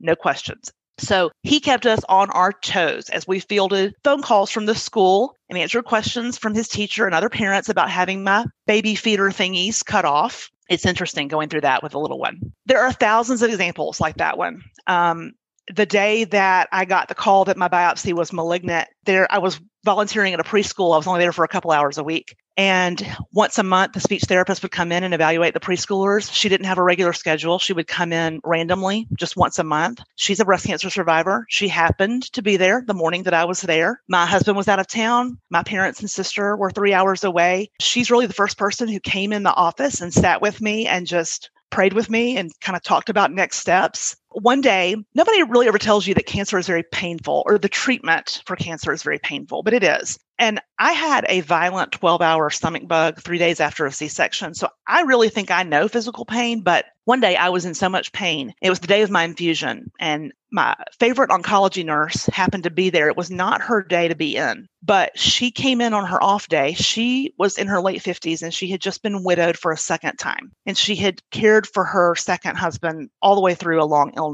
No 0.00 0.14
questions. 0.14 0.72
So 0.98 1.30
he 1.42 1.60
kept 1.60 1.84
us 1.84 2.00
on 2.08 2.30
our 2.30 2.52
toes 2.52 3.08
as 3.10 3.26
we 3.26 3.40
fielded 3.40 3.94
phone 4.02 4.22
calls 4.22 4.50
from 4.50 4.66
the 4.66 4.74
school 4.74 5.34
and 5.48 5.58
answered 5.58 5.84
questions 5.84 6.38
from 6.38 6.54
his 6.54 6.68
teacher 6.68 7.04
and 7.04 7.14
other 7.14 7.28
parents 7.28 7.68
about 7.68 7.90
having 7.90 8.24
my 8.24 8.46
baby 8.66 8.94
feeder 8.94 9.28
thingies 9.30 9.84
cut 9.84 10.04
off. 10.04 10.48
It's 10.68 10.86
interesting 10.86 11.28
going 11.28 11.48
through 11.48 11.60
that 11.62 11.82
with 11.82 11.94
a 11.94 11.98
little 11.98 12.18
one. 12.18 12.40
There 12.64 12.80
are 12.80 12.92
thousands 12.92 13.42
of 13.42 13.50
examples 13.50 14.00
like 14.00 14.16
that 14.16 14.38
one. 14.38 14.62
Um, 14.86 15.32
the 15.74 15.86
day 15.86 16.24
that 16.24 16.68
I 16.72 16.84
got 16.84 17.08
the 17.08 17.14
call 17.14 17.44
that 17.46 17.56
my 17.56 17.68
biopsy 17.68 18.12
was 18.12 18.32
malignant, 18.32 18.88
there 19.04 19.26
I 19.30 19.38
was 19.38 19.60
volunteering 19.84 20.34
at 20.34 20.40
a 20.40 20.44
preschool. 20.44 20.94
I 20.94 20.96
was 20.96 21.06
only 21.06 21.20
there 21.20 21.32
for 21.32 21.44
a 21.44 21.48
couple 21.48 21.70
hours 21.70 21.96
a 21.96 22.04
week. 22.04 22.36
And 22.56 23.06
once 23.32 23.58
a 23.58 23.62
month, 23.62 23.92
the 23.92 24.00
speech 24.00 24.24
therapist 24.24 24.62
would 24.62 24.72
come 24.72 24.90
in 24.90 25.04
and 25.04 25.12
evaluate 25.12 25.52
the 25.54 25.60
preschoolers. 25.60 26.32
She 26.32 26.48
didn't 26.48 26.66
have 26.66 26.78
a 26.78 26.82
regular 26.82 27.12
schedule. 27.12 27.58
She 27.58 27.74
would 27.74 27.86
come 27.86 28.12
in 28.12 28.40
randomly, 28.44 29.06
just 29.18 29.36
once 29.36 29.58
a 29.58 29.64
month. 29.64 30.00
She's 30.16 30.40
a 30.40 30.44
breast 30.44 30.66
cancer 30.66 30.88
survivor. 30.88 31.46
She 31.50 31.68
happened 31.68 32.32
to 32.32 32.42
be 32.42 32.56
there 32.56 32.82
the 32.86 32.94
morning 32.94 33.24
that 33.24 33.34
I 33.34 33.44
was 33.44 33.60
there. 33.60 34.00
My 34.08 34.24
husband 34.26 34.56
was 34.56 34.68
out 34.68 34.80
of 34.80 34.86
town. 34.86 35.38
My 35.50 35.62
parents 35.62 36.00
and 36.00 36.10
sister 36.10 36.56
were 36.56 36.70
three 36.70 36.94
hours 36.94 37.24
away. 37.24 37.70
She's 37.78 38.10
really 38.10 38.26
the 38.26 38.32
first 38.32 38.56
person 38.56 38.88
who 38.88 39.00
came 39.00 39.32
in 39.32 39.42
the 39.42 39.54
office 39.54 40.00
and 40.00 40.12
sat 40.12 40.40
with 40.40 40.60
me 40.60 40.86
and 40.86 41.06
just 41.06 41.50
prayed 41.70 41.92
with 41.92 42.08
me 42.08 42.38
and 42.38 42.50
kind 42.60 42.76
of 42.76 42.82
talked 42.82 43.10
about 43.10 43.32
next 43.32 43.58
steps. 43.58 44.16
One 44.38 44.60
day, 44.60 44.96
nobody 45.14 45.42
really 45.44 45.66
ever 45.66 45.78
tells 45.78 46.06
you 46.06 46.12
that 46.12 46.26
cancer 46.26 46.58
is 46.58 46.66
very 46.66 46.82
painful 46.82 47.42
or 47.46 47.56
the 47.56 47.70
treatment 47.70 48.42
for 48.44 48.54
cancer 48.54 48.92
is 48.92 49.02
very 49.02 49.18
painful, 49.18 49.62
but 49.62 49.72
it 49.72 49.82
is. 49.82 50.18
And 50.38 50.60
I 50.78 50.92
had 50.92 51.24
a 51.26 51.40
violent 51.40 51.92
12 51.92 52.20
hour 52.20 52.50
stomach 52.50 52.86
bug 52.86 53.22
three 53.22 53.38
days 53.38 53.60
after 53.60 53.86
a 53.86 53.92
C 53.92 54.08
section. 54.08 54.52
So 54.52 54.68
I 54.86 55.02
really 55.02 55.30
think 55.30 55.50
I 55.50 55.62
know 55.62 55.88
physical 55.88 56.26
pain, 56.26 56.60
but 56.60 56.84
one 57.04 57.20
day 57.20 57.36
I 57.36 57.48
was 57.48 57.64
in 57.64 57.72
so 57.72 57.88
much 57.88 58.12
pain. 58.12 58.52
It 58.60 58.68
was 58.68 58.80
the 58.80 58.88
day 58.88 59.00
of 59.02 59.10
my 59.10 59.24
infusion, 59.24 59.90
and 59.98 60.32
my 60.50 60.74
favorite 60.98 61.30
oncology 61.30 61.84
nurse 61.84 62.26
happened 62.26 62.64
to 62.64 62.70
be 62.70 62.90
there. 62.90 63.08
It 63.08 63.16
was 63.16 63.30
not 63.30 63.60
her 63.62 63.82
day 63.82 64.08
to 64.08 64.14
be 64.14 64.36
in, 64.36 64.68
but 64.82 65.18
she 65.18 65.50
came 65.50 65.80
in 65.80 65.92
on 65.92 66.06
her 66.06 66.22
off 66.22 66.48
day. 66.48 66.74
She 66.74 67.34
was 67.38 67.58
in 67.58 67.66
her 67.66 67.80
late 67.80 68.02
50s 68.02 68.42
and 68.42 68.54
she 68.54 68.70
had 68.70 68.80
just 68.80 69.02
been 69.02 69.22
widowed 69.24 69.58
for 69.58 69.70
a 69.72 69.76
second 69.76 70.16
time. 70.16 70.52
And 70.64 70.76
she 70.76 70.96
had 70.96 71.20
cared 71.30 71.66
for 71.66 71.84
her 71.84 72.14
second 72.14 72.56
husband 72.56 73.10
all 73.20 73.34
the 73.34 73.40
way 73.40 73.54
through 73.54 73.82
a 73.82 73.84
long 73.84 74.12
illness. 74.16 74.25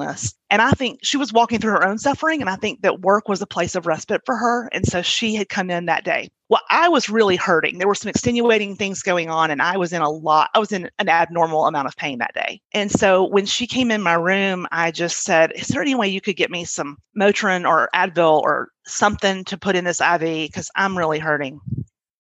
And 0.50 0.61
I 0.62 0.72
think 0.72 1.00
she 1.02 1.16
was 1.16 1.33
walking 1.33 1.59
through 1.59 1.72
her 1.72 1.87
own 1.87 1.98
suffering. 1.98 2.40
And 2.40 2.50
I 2.50 2.57
think 2.57 2.83
that 2.83 3.00
work 3.00 3.28
was 3.28 3.40
a 3.42 3.46
place 3.46 3.74
of 3.74 3.87
respite 3.87 4.22
for 4.26 4.37
her. 4.37 4.68
And 4.72 4.87
so 4.87 5.02
she 5.02 5.35
had 5.35 5.48
come 5.48 5.70
in 5.70 5.87
that 5.87 6.05
day. 6.05 6.31
Well, 6.52 6.61
I 6.68 6.90
was 6.90 7.09
really 7.09 7.37
hurting. 7.37 7.78
There 7.78 7.88
were 7.88 7.94
some 7.94 8.11
extenuating 8.11 8.76
things 8.76 9.02
going 9.02 9.31
on, 9.31 9.50
and 9.50 9.62
I 9.62 9.78
was 9.78 9.94
in 9.94 10.02
a 10.02 10.11
lot, 10.11 10.50
I 10.55 10.59
was 10.59 10.70
in 10.70 10.90
an 10.98 11.09
abnormal 11.09 11.66
amount 11.66 11.88
of 11.88 11.96
pain 11.96 12.18
that 12.18 12.35
day. 12.35 12.61
And 12.74 12.90
so 12.90 13.26
when 13.26 13.46
she 13.46 13.66
came 13.66 13.90
in 13.90 14.02
my 14.02 14.12
room, 14.12 14.66
I 14.70 14.90
just 14.90 15.22
said, 15.24 15.52
Is 15.55 15.68
there 15.68 15.81
any 15.81 15.94
way 15.94 16.09
you 16.09 16.20
could 16.20 16.37
get 16.37 16.50
me 16.50 16.66
some 16.66 16.98
Motrin 17.18 17.66
or 17.66 17.88
Advil 17.94 18.42
or 18.42 18.68
something 18.87 19.44
to 19.44 19.57
put 19.57 19.76
in 19.76 19.85
this 19.85 20.02
IV? 20.02 20.20
Because 20.20 20.70
I'm 20.76 20.98
really 20.98 21.18
hurting. 21.18 21.59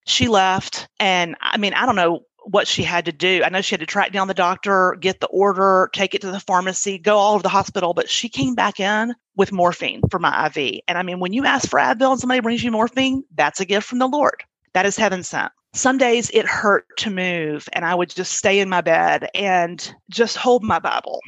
She 0.06 0.28
left. 0.28 0.88
And 0.98 1.36
I 1.42 1.58
mean, 1.58 1.74
I 1.74 1.84
don't 1.84 1.96
know 1.96 2.22
what 2.44 2.66
she 2.66 2.82
had 2.82 3.04
to 3.06 3.12
do. 3.12 3.42
I 3.44 3.48
know 3.48 3.60
she 3.60 3.74
had 3.74 3.80
to 3.80 3.86
track 3.86 4.12
down 4.12 4.28
the 4.28 4.34
doctor, 4.34 4.96
get 5.00 5.20
the 5.20 5.26
order, 5.28 5.90
take 5.92 6.14
it 6.14 6.20
to 6.22 6.30
the 6.30 6.40
pharmacy, 6.40 6.98
go 6.98 7.16
all 7.16 7.34
over 7.34 7.42
the 7.42 7.48
hospital, 7.48 7.94
but 7.94 8.10
she 8.10 8.28
came 8.28 8.54
back 8.54 8.80
in 8.80 9.14
with 9.36 9.52
morphine 9.52 10.02
for 10.10 10.18
my 10.18 10.46
IV. 10.46 10.80
And 10.88 10.98
I 10.98 11.02
mean, 11.02 11.20
when 11.20 11.32
you 11.32 11.44
ask 11.44 11.68
for 11.68 11.78
Advil 11.78 12.12
and 12.12 12.20
somebody 12.20 12.40
brings 12.40 12.62
you 12.62 12.70
morphine, 12.70 13.24
that's 13.34 13.60
a 13.60 13.64
gift 13.64 13.86
from 13.86 13.98
the 13.98 14.08
Lord. 14.08 14.42
That 14.74 14.86
is 14.86 14.96
heaven 14.96 15.22
sent. 15.22 15.52
Some 15.74 15.98
days 15.98 16.30
it 16.34 16.46
hurt 16.46 16.86
to 16.98 17.10
move, 17.10 17.68
and 17.72 17.84
I 17.84 17.94
would 17.94 18.10
just 18.10 18.34
stay 18.34 18.60
in 18.60 18.68
my 18.68 18.82
bed 18.82 19.28
and 19.34 19.94
just 20.10 20.36
hold 20.36 20.62
my 20.62 20.78
Bible. 20.78 21.20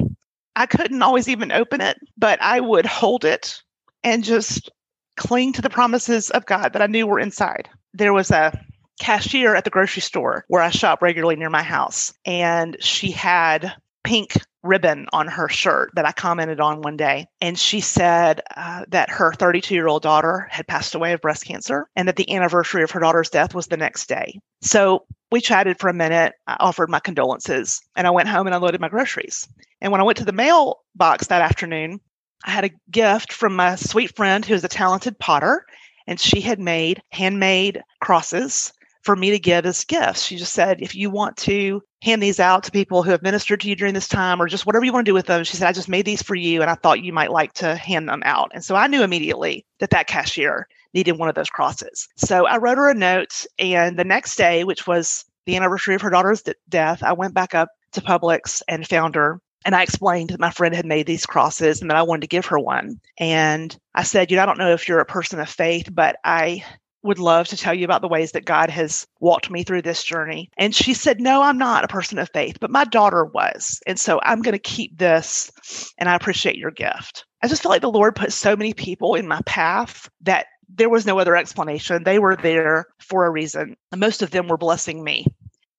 I 0.56 0.66
couldn't 0.66 1.02
always 1.02 1.28
even 1.28 1.50
open 1.50 1.80
it, 1.80 1.98
but 2.18 2.40
I 2.42 2.60
would 2.60 2.86
hold 2.86 3.24
it 3.24 3.62
and 4.02 4.22
just 4.22 4.70
cling 5.16 5.52
to 5.54 5.62
the 5.62 5.70
promises 5.70 6.30
of 6.30 6.46
God 6.46 6.72
that 6.72 6.82
I 6.82 6.86
knew 6.86 7.06
were 7.06 7.20
inside. 7.20 7.68
There 7.94 8.12
was 8.12 8.30
a 8.30 8.52
cashier 8.98 9.54
at 9.54 9.64
the 9.64 9.70
grocery 9.70 10.02
store 10.02 10.44
where 10.48 10.62
I 10.62 10.70
shop 10.70 11.02
regularly 11.02 11.36
near 11.36 11.50
my 11.50 11.62
house. 11.62 12.12
And 12.24 12.76
she 12.80 13.10
had 13.10 13.72
pink 14.02 14.36
ribbon 14.62 15.06
on 15.12 15.28
her 15.28 15.48
shirt 15.48 15.92
that 15.94 16.06
I 16.06 16.12
commented 16.12 16.60
on 16.60 16.80
one 16.80 16.96
day. 16.96 17.26
And 17.40 17.58
she 17.58 17.80
said 17.80 18.40
uh, 18.56 18.84
that 18.88 19.10
her 19.10 19.32
32 19.32 19.74
year 19.74 19.88
old 19.88 20.02
daughter 20.02 20.48
had 20.50 20.66
passed 20.66 20.94
away 20.94 21.12
of 21.12 21.20
breast 21.20 21.44
cancer 21.44 21.88
and 21.96 22.08
that 22.08 22.16
the 22.16 22.34
anniversary 22.34 22.82
of 22.82 22.90
her 22.92 23.00
daughter's 23.00 23.30
death 23.30 23.54
was 23.54 23.66
the 23.66 23.76
next 23.76 24.08
day. 24.08 24.40
So 24.62 25.04
we 25.30 25.40
chatted 25.40 25.78
for 25.78 25.88
a 25.88 25.94
minute. 25.94 26.34
I 26.46 26.56
offered 26.60 26.88
my 26.88 27.00
condolences 27.00 27.80
and 27.96 28.06
I 28.06 28.10
went 28.10 28.28
home 28.28 28.46
and 28.46 28.54
I 28.54 28.58
loaded 28.58 28.80
my 28.80 28.88
groceries. 28.88 29.46
And 29.80 29.92
when 29.92 30.00
I 30.00 30.04
went 30.04 30.18
to 30.18 30.24
the 30.24 30.32
mailbox 30.32 31.26
that 31.26 31.42
afternoon, 31.42 32.00
I 32.44 32.50
had 32.50 32.64
a 32.64 32.70
gift 32.90 33.32
from 33.32 33.56
my 33.56 33.76
sweet 33.76 34.14
friend 34.16 34.44
who's 34.44 34.64
a 34.64 34.68
talented 34.68 35.18
potter, 35.18 35.64
and 36.06 36.20
she 36.20 36.42
had 36.42 36.60
made 36.60 37.02
handmade 37.10 37.82
crosses 38.00 38.72
for 39.04 39.14
me 39.14 39.30
to 39.30 39.38
give 39.38 39.66
as 39.66 39.84
gifts. 39.84 40.24
She 40.24 40.36
just 40.36 40.54
said, 40.54 40.80
if 40.80 40.94
you 40.94 41.10
want 41.10 41.36
to 41.38 41.82
hand 42.02 42.22
these 42.22 42.40
out 42.40 42.64
to 42.64 42.70
people 42.70 43.02
who 43.02 43.10
have 43.10 43.22
ministered 43.22 43.60
to 43.60 43.68
you 43.68 43.76
during 43.76 43.94
this 43.94 44.08
time 44.08 44.40
or 44.40 44.48
just 44.48 44.66
whatever 44.66 44.84
you 44.84 44.92
want 44.92 45.04
to 45.04 45.10
do 45.10 45.14
with 45.14 45.26
them, 45.26 45.44
she 45.44 45.56
said, 45.56 45.68
I 45.68 45.72
just 45.72 45.88
made 45.88 46.06
these 46.06 46.22
for 46.22 46.34
you 46.34 46.62
and 46.62 46.70
I 46.70 46.74
thought 46.74 47.04
you 47.04 47.12
might 47.12 47.30
like 47.30 47.52
to 47.54 47.76
hand 47.76 48.08
them 48.08 48.22
out. 48.24 48.50
And 48.54 48.64
so 48.64 48.74
I 48.74 48.86
knew 48.86 49.02
immediately 49.02 49.64
that 49.78 49.90
that 49.90 50.06
cashier 50.06 50.66
needed 50.94 51.18
one 51.18 51.28
of 51.28 51.34
those 51.34 51.50
crosses. 51.50 52.08
So 52.16 52.46
I 52.46 52.56
wrote 52.56 52.78
her 52.78 52.88
a 52.88 52.94
note. 52.94 53.44
And 53.58 53.98
the 53.98 54.04
next 54.04 54.36
day, 54.36 54.64
which 54.64 54.86
was 54.86 55.24
the 55.44 55.56
anniversary 55.56 55.94
of 55.94 56.02
her 56.02 56.10
daughter's 56.10 56.42
d- 56.42 56.54
death, 56.68 57.02
I 57.02 57.12
went 57.12 57.34
back 57.34 57.54
up 57.54 57.68
to 57.92 58.00
Publix 58.00 58.62
and 58.68 58.86
found 58.86 59.14
her. 59.16 59.40
And 59.66 59.74
I 59.74 59.82
explained 59.82 60.30
that 60.30 60.40
my 60.40 60.50
friend 60.50 60.74
had 60.74 60.84
made 60.84 61.06
these 61.06 61.26
crosses 61.26 61.80
and 61.80 61.90
that 61.90 61.96
I 61.96 62.02
wanted 62.02 62.22
to 62.22 62.28
give 62.28 62.46
her 62.46 62.58
one. 62.58 63.00
And 63.18 63.76
I 63.94 64.02
said, 64.02 64.30
You 64.30 64.36
know, 64.36 64.42
I 64.42 64.46
don't 64.46 64.58
know 64.58 64.72
if 64.72 64.88
you're 64.88 65.00
a 65.00 65.06
person 65.06 65.40
of 65.40 65.48
faith, 65.48 65.88
but 65.90 66.16
I 66.22 66.64
would 67.04 67.18
love 67.18 67.46
to 67.48 67.56
tell 67.56 67.74
you 67.74 67.84
about 67.84 68.00
the 68.00 68.08
ways 68.08 68.32
that 68.32 68.46
God 68.46 68.70
has 68.70 69.06
walked 69.20 69.50
me 69.50 69.62
through 69.62 69.82
this 69.82 70.02
journey. 70.02 70.50
And 70.56 70.74
she 70.74 70.94
said, 70.94 71.20
No, 71.20 71.42
I'm 71.42 71.58
not 71.58 71.84
a 71.84 71.88
person 71.88 72.18
of 72.18 72.30
faith, 72.32 72.58
but 72.60 72.70
my 72.70 72.84
daughter 72.84 73.24
was. 73.26 73.80
And 73.86 74.00
so 74.00 74.20
I'm 74.22 74.42
going 74.42 74.54
to 74.54 74.58
keep 74.58 74.98
this 74.98 75.52
and 75.98 76.08
I 76.08 76.14
appreciate 76.16 76.56
your 76.56 76.70
gift. 76.70 77.26
I 77.42 77.48
just 77.48 77.62
feel 77.62 77.70
like 77.70 77.82
the 77.82 77.90
Lord 77.90 78.16
put 78.16 78.32
so 78.32 78.56
many 78.56 78.72
people 78.72 79.14
in 79.14 79.28
my 79.28 79.40
path 79.44 80.08
that 80.22 80.46
there 80.68 80.88
was 80.88 81.06
no 81.06 81.18
other 81.18 81.36
explanation. 81.36 82.02
They 82.02 82.18
were 82.18 82.36
there 82.36 82.86
for 82.98 83.26
a 83.26 83.30
reason. 83.30 83.76
Most 83.94 84.22
of 84.22 84.30
them 84.30 84.48
were 84.48 84.56
blessing 84.56 85.04
me. 85.04 85.26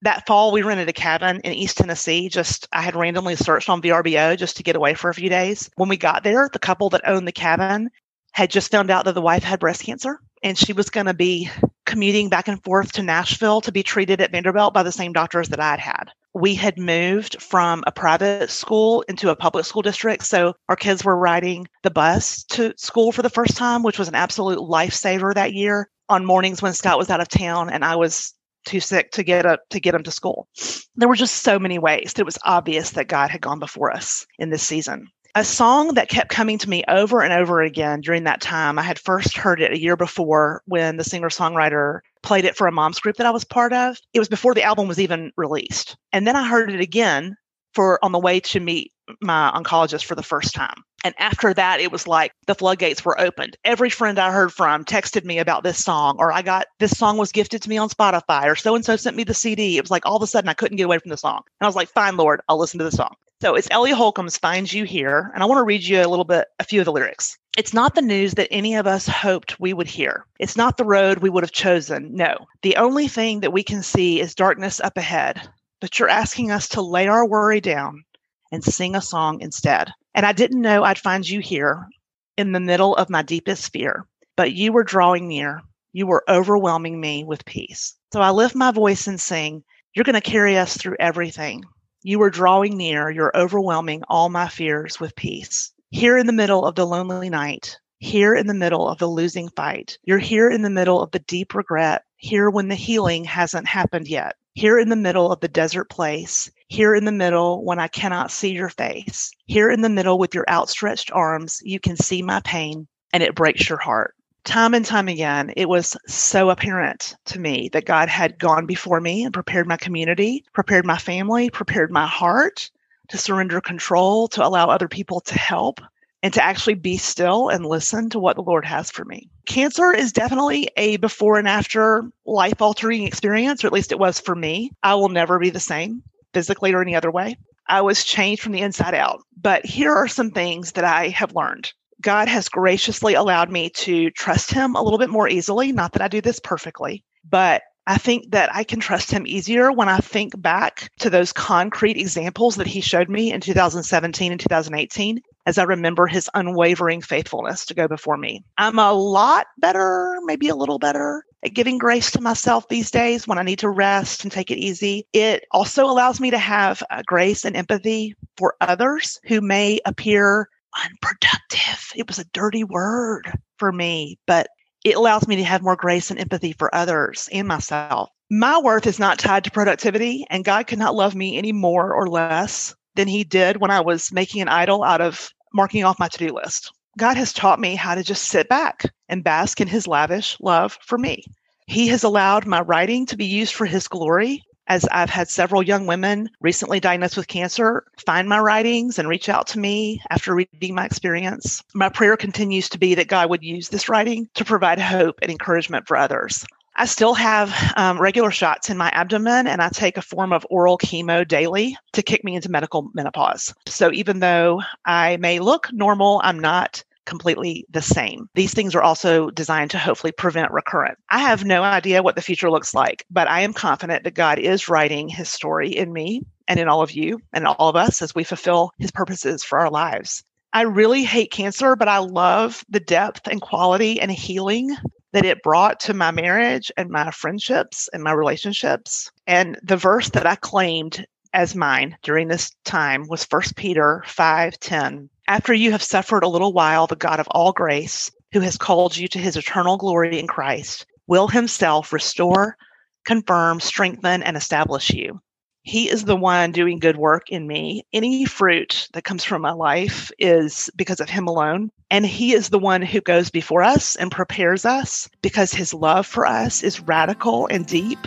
That 0.04 0.28
fall, 0.28 0.52
we 0.52 0.62
rented 0.62 0.88
a 0.88 0.94
cabin 0.94 1.42
in 1.42 1.54
East 1.54 1.78
Tennessee. 1.78 2.30
Just 2.30 2.68
I 2.72 2.84
had 2.84 2.96
randomly 2.96 3.36
searched 3.36 3.70
on 3.70 3.82
VRBO 3.82 4.38
just 4.38 4.58
to 4.58 4.64
get 4.64 4.76
away 4.76 4.94
for 4.94 5.10
a 5.10 5.14
few 5.16 5.30
days. 5.30 5.72
When 5.76 5.90
we 5.90 5.98
got 5.98 6.24
there, 6.24 6.48
the 6.54 6.60
couple 6.60 6.92
that 6.92 7.08
owned 7.08 7.28
the 7.28 7.32
cabin 7.32 7.90
had 8.34 8.52
just 8.52 8.70
found 8.70 8.92
out 8.92 9.06
that 9.06 9.16
the 9.16 9.22
wife 9.22 9.44
had 9.44 9.60
breast 9.60 9.84
cancer 9.84 10.20
and 10.44 10.58
she 10.58 10.74
was 10.74 10.90
going 10.90 11.06
to 11.06 11.14
be 11.14 11.50
commuting 11.86 12.30
back 12.30 12.48
and 12.48 12.64
forth 12.64 12.92
to 12.94 13.04
Nashville 13.04 13.62
to 13.62 13.72
be 13.72 13.84
treated 13.84 14.22
at 14.22 14.32
Vanderbilt 14.32 14.74
by 14.74 14.84
the 14.84 14.92
same 14.92 15.14
doctors 15.14 15.50
that 15.50 15.60
I'd 15.60 15.80
had. 15.80 16.12
We 16.34 16.56
had 16.56 16.78
moved 16.78 17.42
from 17.42 17.84
a 17.88 17.92
private 17.92 18.50
school 18.50 19.04
into 19.08 19.30
a 19.30 19.36
public 19.36 19.66
school 19.66 19.82
district. 19.82 20.24
So 20.24 20.54
our 20.68 20.76
kids 20.76 21.06
were 21.06 21.18
riding 21.18 21.68
the 21.84 21.92
bus 21.92 22.44
to 22.50 22.74
school 22.78 23.12
for 23.12 23.22
the 23.22 23.30
first 23.30 23.56
time, 23.56 23.84
which 23.84 24.00
was 24.00 24.08
an 24.08 24.16
absolute 24.16 24.60
lifesaver 24.60 25.34
that 25.34 25.54
year 25.54 25.90
on 26.10 26.26
mornings 26.26 26.62
when 26.62 26.74
Scott 26.74 26.98
was 26.98 27.10
out 27.10 27.22
of 27.22 27.30
town 27.30 27.70
and 27.70 27.86
I 27.86 27.96
was 27.96 28.34
too 28.66 28.80
sick 28.80 29.12
to 29.12 29.24
get 29.24 29.46
up 29.46 29.62
to 29.70 29.80
get 29.80 29.96
him 29.96 30.04
to 30.04 30.12
school. 30.12 30.48
There 30.96 31.08
were 31.08 31.16
just 31.16 31.44
so 31.44 31.60
many 31.60 31.80
ways 31.80 32.14
that 32.14 32.22
it 32.22 32.26
was 32.26 32.40
obvious 32.44 32.92
that 32.92 33.08
God 33.08 33.30
had 33.30 33.42
gone 33.42 33.60
before 33.60 33.92
us 33.92 34.26
in 34.40 34.50
this 34.50 34.64
season 34.64 35.08
a 35.36 35.44
song 35.44 35.96
that 35.96 36.08
kept 36.08 36.30
coming 36.30 36.58
to 36.58 36.70
me 36.70 36.84
over 36.88 37.22
and 37.22 37.34
over 37.34 37.62
again 37.62 38.00
during 38.00 38.24
that 38.24 38.40
time. 38.40 38.80
I 38.80 38.84
had 38.84 38.98
first 38.98 39.36
heard 39.36 39.62
it 39.62 39.74
a 39.74 39.80
year 39.80 39.98
before 39.98 40.62
when 40.66 40.96
the 40.96 41.04
singer 41.04 41.28
songwriter 41.28 42.00
played 42.24 42.46
it 42.46 42.56
for 42.56 42.68
a 42.68 42.72
mom's 42.72 43.00
group 43.00 43.18
that 43.18 43.28
I 43.28 43.32
was 43.32 43.44
part 43.44 43.74
of. 43.74 43.98
It 44.14 44.20
was 44.20 44.30
before 44.30 44.54
the 44.54 44.64
album 44.64 44.88
was 44.88 45.00
even 45.00 45.34
released. 45.36 45.98
And 46.14 46.26
then 46.26 46.38
I 46.38 46.48
heard 46.48 46.72
it 46.72 46.80
again 46.80 47.36
for 47.74 48.04
on 48.04 48.14
the 48.14 48.20
way 48.20 48.40
to 48.40 48.62
meet 48.62 48.94
my 49.22 49.52
oncologist 49.54 50.06
for 50.06 50.16
the 50.16 50.24
first 50.24 50.56
time. 50.56 50.82
And 51.04 51.14
after 51.20 51.54
that, 51.54 51.82
it 51.82 51.92
was 51.92 52.08
like 52.08 52.32
the 52.48 52.56
floodgates 52.56 53.04
were 53.04 53.20
opened. 53.20 53.58
Every 53.64 53.90
friend 53.90 54.18
I 54.18 54.32
heard 54.32 54.54
from 54.54 54.86
texted 54.86 55.26
me 55.26 55.38
about 55.38 55.64
this 55.64 55.84
song, 55.84 56.16
or 56.18 56.32
I 56.32 56.42
got 56.42 56.66
this 56.80 56.98
song 56.98 57.18
was 57.18 57.32
gifted 57.32 57.62
to 57.62 57.70
me 57.70 57.78
on 57.78 57.90
Spotify, 57.90 58.46
or 58.46 58.56
so 58.56 58.74
and 58.74 58.84
so 58.84 58.96
sent 58.96 59.16
me 59.16 59.24
the 59.24 59.34
CD. 59.34 59.78
It 59.78 59.84
was 59.84 59.92
like 59.92 60.06
all 60.06 60.16
of 60.16 60.24
a 60.24 60.28
sudden 60.28 60.50
I 60.50 60.54
couldn't 60.54 60.78
get 60.78 60.86
away 60.86 60.98
from 60.98 61.12
the 61.12 61.18
song. 61.18 61.42
And 61.60 61.66
I 61.66 61.68
was 61.68 61.76
like, 61.76 61.90
fine, 61.90 62.18
Lord, 62.18 62.42
I'll 62.50 62.58
listen 62.58 62.80
to 62.80 62.86
the 62.86 62.92
song. 62.92 63.14
So 63.42 63.56
it's 63.56 63.68
Ellie 63.70 63.92
Holcomb's 63.92 64.38
Find 64.38 64.72
You 64.72 64.86
Here. 64.86 65.30
And 65.34 65.44
I 65.44 65.46
want 65.46 65.60
to 65.60 65.66
read 65.66 65.84
you 65.84 66.02
a 66.02 66.08
little 66.08 66.24
bit, 66.24 66.48
a 66.58 66.64
few 66.64 66.80
of 66.80 66.86
the 66.86 66.94
lyrics. 66.94 67.38
It's 67.58 67.74
not 67.74 67.94
the 67.94 68.02
news 68.02 68.36
that 68.36 68.48
any 68.50 68.76
of 68.76 68.88
us 68.88 69.08
hoped 69.08 69.60
we 69.60 69.74
would 69.74 69.88
hear. 69.88 70.26
It's 70.40 70.56
not 70.56 70.78
the 70.78 70.86
road 70.86 71.18
we 71.18 71.30
would 71.30 71.44
have 71.44 71.52
chosen. 71.52 72.16
No. 72.16 72.38
The 72.62 72.78
only 72.78 73.10
thing 73.10 73.42
that 73.42 73.52
we 73.52 73.62
can 73.62 73.84
see 73.84 74.22
is 74.22 74.36
darkness 74.36 74.80
up 74.80 74.96
ahead. 74.96 75.42
But 75.82 76.00
you're 76.00 76.10
asking 76.10 76.52
us 76.52 76.70
to 76.70 76.82
lay 76.82 77.08
our 77.08 77.28
worry 77.28 77.60
down 77.60 78.06
and 78.54 78.64
sing 78.64 78.96
a 78.96 79.02
song 79.02 79.42
instead. 79.42 79.92
And 80.14 80.26
I 80.26 80.32
didn't 80.32 80.62
know 80.62 80.86
I'd 80.86 80.98
find 80.98 81.28
you 81.28 81.42
here 81.42 81.90
in 82.38 82.54
the 82.54 82.62
middle 82.62 82.96
of 82.96 83.10
my 83.10 83.22
deepest 83.22 83.74
fear, 83.74 84.08
but 84.38 84.54
you 84.54 84.72
were 84.72 84.86
drawing 84.86 85.28
near. 85.28 85.62
You 85.92 86.08
were 86.08 86.24
overwhelming 86.30 87.02
me 87.02 87.26
with 87.26 87.44
peace. 87.44 87.96
So 88.14 88.22
I 88.22 88.30
lift 88.32 88.56
my 88.56 88.72
voice 88.72 89.08
and 89.08 89.20
sing, 89.20 89.66
You're 89.94 90.06
going 90.06 90.14
to 90.14 90.22
carry 90.22 90.58
us 90.58 90.78
through 90.78 90.96
everything. 91.02 91.66
You 92.08 92.22
are 92.22 92.30
drawing 92.30 92.78
near. 92.78 93.10
You're 93.10 93.36
overwhelming 93.36 94.04
all 94.08 94.30
my 94.30 94.48
fears 94.48 95.00
with 95.00 95.16
peace. 95.16 95.74
Here 95.90 96.20
in 96.20 96.28
the 96.28 96.34
middle 96.34 96.64
of 96.64 96.76
the 96.76 96.86
lonely 96.86 97.32
night, 97.32 97.80
here 97.98 98.36
in 98.36 98.46
the 98.46 98.54
middle 98.54 98.88
of 98.88 99.00
the 99.00 99.08
losing 99.08 99.50
fight, 99.50 99.98
you're 100.04 100.20
here 100.20 100.48
in 100.48 100.62
the 100.62 100.70
middle 100.70 101.02
of 101.02 101.10
the 101.10 101.18
deep 101.18 101.56
regret, 101.56 102.04
here 102.18 102.52
when 102.52 102.68
the 102.68 102.76
healing 102.76 103.24
hasn't 103.24 103.66
happened 103.66 104.08
yet, 104.08 104.36
here 104.54 104.78
in 104.78 104.90
the 104.90 104.96
middle 104.96 105.32
of 105.32 105.40
the 105.40 105.48
desert 105.48 105.90
place, 105.90 106.52
here 106.68 106.94
in 106.94 107.06
the 107.06 107.12
middle 107.12 107.66
when 107.66 107.80
I 107.80 107.88
cannot 107.88 108.30
see 108.30 108.52
your 108.52 108.70
face, 108.70 109.32
here 109.48 109.72
in 109.72 109.82
the 109.82 109.90
middle 109.90 110.20
with 110.20 110.36
your 110.36 110.46
outstretched 110.48 111.10
arms, 111.12 111.60
you 111.64 111.80
can 111.80 111.98
see 111.98 112.22
my 112.22 112.40
pain 112.42 112.88
and 113.14 113.24
it 113.24 113.34
breaks 113.34 113.68
your 113.68 113.80
heart 113.80 114.14
time 114.46 114.74
and 114.74 114.86
time 114.86 115.08
again, 115.08 115.52
it 115.58 115.68
was 115.68 115.98
so 116.08 116.50
apparent 116.50 117.16
to 117.26 117.40
me 117.40 117.70
that 117.74 117.86
God 117.86 118.08
had 118.08 118.40
gone 118.40 118.66
before 118.66 119.02
me 119.02 119.24
and 119.24 119.34
prepared 119.34 119.68
my 119.68 119.78
community, 119.78 120.46
prepared 120.54 120.86
my 120.86 120.98
family, 120.98 121.50
prepared 121.50 121.92
my 121.92 122.08
heart 122.08 122.70
to 123.10 123.18
surrender 123.18 123.60
control, 123.60 124.28
to 124.30 124.46
allow 124.46 124.70
other 124.70 124.88
people 124.88 125.20
to 125.22 125.38
help, 125.38 125.82
and 126.24 126.34
to 126.34 126.44
actually 126.44 126.74
be 126.76 126.98
still 126.98 127.50
and 127.50 127.66
listen 127.66 128.10
to 128.10 128.20
what 128.20 128.36
the 128.36 128.42
Lord 128.42 128.66
has 128.66 128.90
for 128.90 129.06
me. 129.06 129.30
Cancer 129.46 129.92
is 129.94 130.12
definitely 130.12 130.70
a 130.78 130.98
before 130.98 131.38
and 131.38 131.48
after 131.48 132.04
life 132.26 132.62
altering 132.62 133.04
experience, 133.04 133.64
or 133.64 133.68
at 133.68 133.74
least 133.74 133.92
it 133.92 134.00
was 134.00 134.20
for 134.20 134.36
me. 134.36 134.72
I 134.82 134.96
will 134.96 135.10
never 135.10 135.38
be 135.38 135.50
the 135.50 135.60
same 135.60 136.02
physically 136.34 136.74
or 136.74 136.82
any 136.82 136.96
other 136.96 137.12
way. 137.12 137.38
I 137.68 137.82
was 137.82 138.04
changed 138.04 138.42
from 138.42 138.54
the 138.54 138.62
inside 138.62 138.96
out. 138.96 139.22
But 139.40 139.66
here 139.66 139.94
are 139.94 140.08
some 140.08 140.32
things 140.32 140.72
that 140.74 140.84
I 140.84 141.10
have 141.10 141.36
learned 141.36 141.74
God 142.02 142.28
has 142.28 142.50
graciously 142.50 143.14
allowed 143.14 143.52
me 143.52 143.70
to 143.72 144.12
trust 144.12 144.52
him 144.52 144.76
a 144.76 144.82
little 144.82 145.00
bit 145.00 145.10
more 145.10 145.30
easily. 145.30 145.72
Not 145.72 145.94
that 145.94 146.02
I 146.02 146.08
do 146.08 146.22
this 146.22 146.40
perfectly, 146.40 147.04
but 147.30 147.64
I 147.88 147.98
think 147.98 148.32
that 148.32 148.54
I 148.54 148.64
can 148.64 148.80
trust 148.80 149.12
him 149.12 149.28
easier 149.28 149.72
when 149.72 149.90
I 149.90 149.98
think 149.98 150.40
back 150.42 150.90
to 151.00 151.10
those 151.10 151.32
concrete 151.32 151.98
examples 151.98 152.56
that 152.56 152.68
he 152.68 152.82
showed 152.82 153.10
me 153.10 153.32
in 153.32 153.42
2017 153.42 154.32
and 154.32 154.42
2018 154.42 155.22
as 155.46 155.60
I 155.60 155.64
remember 155.64 156.08
his 156.08 156.30
unwavering 156.34 157.02
faithfulness 157.02 157.66
to 157.68 157.76
go 157.76 157.88
before 157.88 158.18
me. 158.18 158.44
I'm 158.58 158.80
a 158.80 158.92
lot 158.94 159.46
better, 159.60 160.18
maybe 160.24 160.50
a 160.50 160.56
little 160.56 160.80
better 160.80 161.24
at 161.44 161.54
giving 161.54 161.78
grace 161.78 162.10
to 162.12 162.22
myself 162.22 162.68
these 162.68 162.90
days 162.90 163.28
when 163.28 163.38
I 163.38 163.44
need 163.44 163.60
to 163.60 163.70
rest 163.70 164.24
and 164.24 164.32
take 164.32 164.50
it 164.50 164.58
easy. 164.58 165.06
It 165.14 165.46
also 165.52 165.86
allows 165.86 166.20
me 166.20 166.32
to 166.32 166.40
have 166.40 166.82
uh, 166.90 167.04
grace 167.06 167.46
and 167.46 167.56
empathy 167.56 168.16
for 168.36 168.56
others 168.62 169.20
who 169.28 169.42
may 169.42 169.80
appear 169.86 170.50
unproductive. 170.84 171.92
It 171.96 172.08
was 172.08 172.20
a 172.20 172.26
dirty 172.34 172.64
word 172.64 173.32
for 173.58 173.72
me, 173.72 174.20
but 174.28 174.48
it 174.84 174.96
allows 174.96 175.28
me 175.28 175.36
to 175.36 175.44
have 175.44 175.64
more 175.64 175.76
grace 175.76 176.12
and 176.12 176.20
empathy 176.20 176.54
for 176.54 176.74
others 176.74 177.28
and 177.32 177.48
myself. 177.48 178.10
My 178.30 178.60
worth 178.60 178.88
is 178.88 179.00
not 179.00 179.20
tied 179.20 179.44
to 179.44 179.52
productivity, 179.52 180.26
and 180.30 180.46
God 180.46 180.68
could 180.68 180.80
not 180.80 180.96
love 180.96 181.16
me 181.16 181.38
any 181.38 181.52
more 181.52 181.94
or 181.94 182.08
less 182.08 182.76
than 182.96 183.08
He 183.08 183.24
did 183.24 183.58
when 183.58 183.72
I 183.72 183.82
was 183.82 184.12
making 184.12 184.42
an 184.42 184.50
idol 184.50 184.84
out 184.84 185.02
of 185.02 185.32
marking 185.54 185.84
off 185.84 186.00
my 186.00 186.08
to 186.08 186.18
do 186.18 186.34
list. 186.34 186.72
God 186.98 187.18
has 187.18 187.34
taught 187.34 187.60
me 187.60 187.76
how 187.76 187.96
to 187.96 188.04
just 188.04 188.26
sit 188.26 188.48
back 188.48 188.84
and 189.10 189.24
bask 189.24 189.60
in 189.60 189.68
His 189.68 189.88
lavish 189.88 190.38
love 190.40 190.78
for 190.82 190.98
me. 190.98 191.24
He 191.68 191.88
has 191.88 192.04
allowed 192.04 192.46
my 192.46 192.62
writing 192.62 193.06
to 193.08 193.18
be 193.18 193.26
used 193.26 193.54
for 193.54 193.66
His 193.66 193.88
glory 193.88 194.44
as 194.68 194.86
I've 194.92 195.10
had 195.10 195.30
several 195.30 195.64
young 195.64 195.86
women 195.86 196.30
recently 196.42 196.80
diagnosed 196.80 197.18
with 197.18 197.28
cancer 197.28 197.86
find 198.06 198.28
my 198.28 198.40
writings 198.40 199.00
and 199.00 199.08
reach 199.08 199.30
out 199.30 199.48
to 199.48 199.60
me 199.60 200.02
after 200.10 200.36
reading 200.36 200.76
my 200.76 200.86
experience. 200.86 201.64
My 201.74 201.90
prayer 201.90 202.18
continues 202.18 202.70
to 202.70 202.80
be 202.80 202.96
that 202.96 203.08
God 203.08 203.30
would 203.30 203.44
use 203.44 203.70
this 203.70 203.90
writing 203.90 204.30
to 204.36 204.46
provide 204.46 204.80
hope 204.80 205.20
and 205.22 205.32
encouragement 205.32 205.88
for 205.88 205.98
others. 205.98 206.46
I 206.78 206.86
still 206.86 207.14
have 207.14 207.54
um, 207.78 208.02
regular 208.02 208.32
shots 208.32 208.70
in 208.70 208.78
my 208.78 208.90
abdomen, 208.90 209.48
and 209.48 209.62
I 209.62 209.70
take 209.70 209.96
a 209.96 210.02
form 210.02 210.34
of 210.34 210.46
oral 210.50 210.78
chemo 210.78 211.26
daily 211.26 211.78
to 211.94 212.04
kick 212.04 212.26
me 212.26 212.36
into 212.36 212.52
medical 212.52 212.90
menopause. 212.94 213.54
So 213.66 213.94
even 213.94 214.20
though 214.20 214.62
I 214.86 215.16
may 215.18 215.40
look 215.40 215.70
normal, 215.72 216.20
I'm 216.24 216.40
not 216.40 216.84
completely 217.06 217.66
the 217.70 217.82
same. 217.82 218.30
These 218.36 218.54
things 218.54 218.76
are 218.76 218.82
also 218.82 219.30
designed 219.30 219.72
to 219.72 219.78
hopefully 219.78 220.12
prevent 220.12 220.52
recurrence. 220.52 221.00
I 221.10 221.20
have 221.20 221.46
no 221.46 221.64
idea 221.64 222.04
what 222.04 222.16
the 222.16 222.22
future 222.22 222.52
looks 222.52 222.74
like, 222.74 223.06
but 223.10 223.28
I 223.28 223.42
am 223.42 223.54
confident 223.54 224.04
that 224.04 224.16
God 224.16 224.40
is 224.40 224.70
writing 224.70 225.08
his 225.08 225.30
story 225.30 225.70
in 225.70 225.94
me 225.94 226.24
and 226.48 226.60
in 226.60 226.68
all 226.68 226.82
of 226.82 226.92
you 226.92 227.20
and 227.34 227.48
all 227.48 227.70
of 227.70 227.76
us 227.76 228.02
as 228.02 228.14
we 228.14 228.24
fulfill 228.24 228.72
his 228.78 228.92
purposes 228.92 229.44
for 229.44 229.60
our 229.60 229.70
lives. 229.70 230.24
I 230.54 230.62
really 230.62 231.04
hate 231.04 231.32
cancer, 231.32 231.76
but 231.76 231.90
I 231.90 231.98
love 231.98 232.64
the 232.70 232.80
depth 232.80 233.28
and 233.28 233.42
quality 233.42 234.00
and 234.00 234.10
healing 234.12 234.76
that 235.12 235.26
it 235.26 235.44
brought 235.44 235.80
to 235.82 235.94
my 235.94 236.12
marriage 236.12 236.72
and 236.78 236.90
my 236.90 237.12
friendships 237.12 237.90
and 237.94 238.04
my 238.04 238.12
relationships. 238.12 239.12
And 239.28 239.58
the 239.64 239.78
verse 239.78 240.10
that 240.12 240.26
I 240.26 240.36
claimed 240.36 241.06
as 241.34 241.56
mine 241.56 241.98
during 242.04 242.30
this 242.30 242.52
time 242.64 243.06
was 243.10 243.26
1 243.26 243.42
Peter 243.56 244.04
5:10. 244.08 245.10
After 245.28 245.54
you 245.54 245.72
have 245.72 245.82
suffered 245.82 246.24
a 246.24 246.28
little 246.28 246.54
while, 246.54 246.86
the 246.86 246.96
God 246.96 247.20
of 247.20 247.28
all 247.32 247.52
grace, 247.52 248.12
who 248.32 248.42
has 248.42 248.58
called 248.58 248.96
you 248.96 249.08
to 249.08 249.20
his 249.20 249.36
eternal 249.36 249.76
glory 249.76 250.20
in 250.20 250.28
Christ, 250.28 250.86
will 251.08 251.28
himself 251.28 251.92
restore, 251.92 252.58
confirm, 253.06 253.60
strengthen, 253.60 254.22
and 254.22 254.38
establish 254.38 254.92
you. 254.92 255.20
He 255.64 255.90
is 255.90 256.06
the 256.06 256.16
one 256.16 256.52
doing 256.52 256.78
good 256.78 256.96
work 256.96 257.24
in 257.30 257.48
me. 257.48 257.88
Any 257.92 258.26
fruit 258.26 258.88
that 258.94 259.04
comes 259.04 259.24
from 259.24 259.42
my 259.42 259.52
life 259.52 260.12
is 260.20 260.70
because 260.76 261.00
of 261.00 261.10
Him 261.10 261.28
alone. 261.28 261.72
And 261.90 262.06
He 262.06 262.34
is 262.34 262.50
the 262.50 262.60
one 262.60 262.84
who 262.84 263.02
goes 263.02 263.32
before 263.32 263.64
us 263.64 263.96
and 263.96 264.12
prepares 264.12 264.64
us 264.64 265.10
because 265.24 265.56
His 265.56 265.74
love 265.74 266.06
for 266.06 266.28
us 266.28 266.62
is 266.62 266.82
radical 266.82 267.48
and 267.48 267.66
deep 267.66 267.98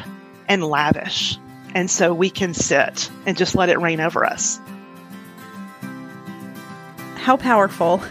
and 0.47 0.63
lavish. 0.63 1.37
And 1.75 1.91
so 1.91 2.15
we 2.15 2.31
can 2.31 2.55
sit 2.55 3.11
and 3.27 3.37
just 3.37 3.57
let 3.57 3.71
it 3.71 3.81
rain 3.81 3.99
over 3.99 4.25
us. 4.25 4.61
How 7.19 7.37
powerful 7.37 8.03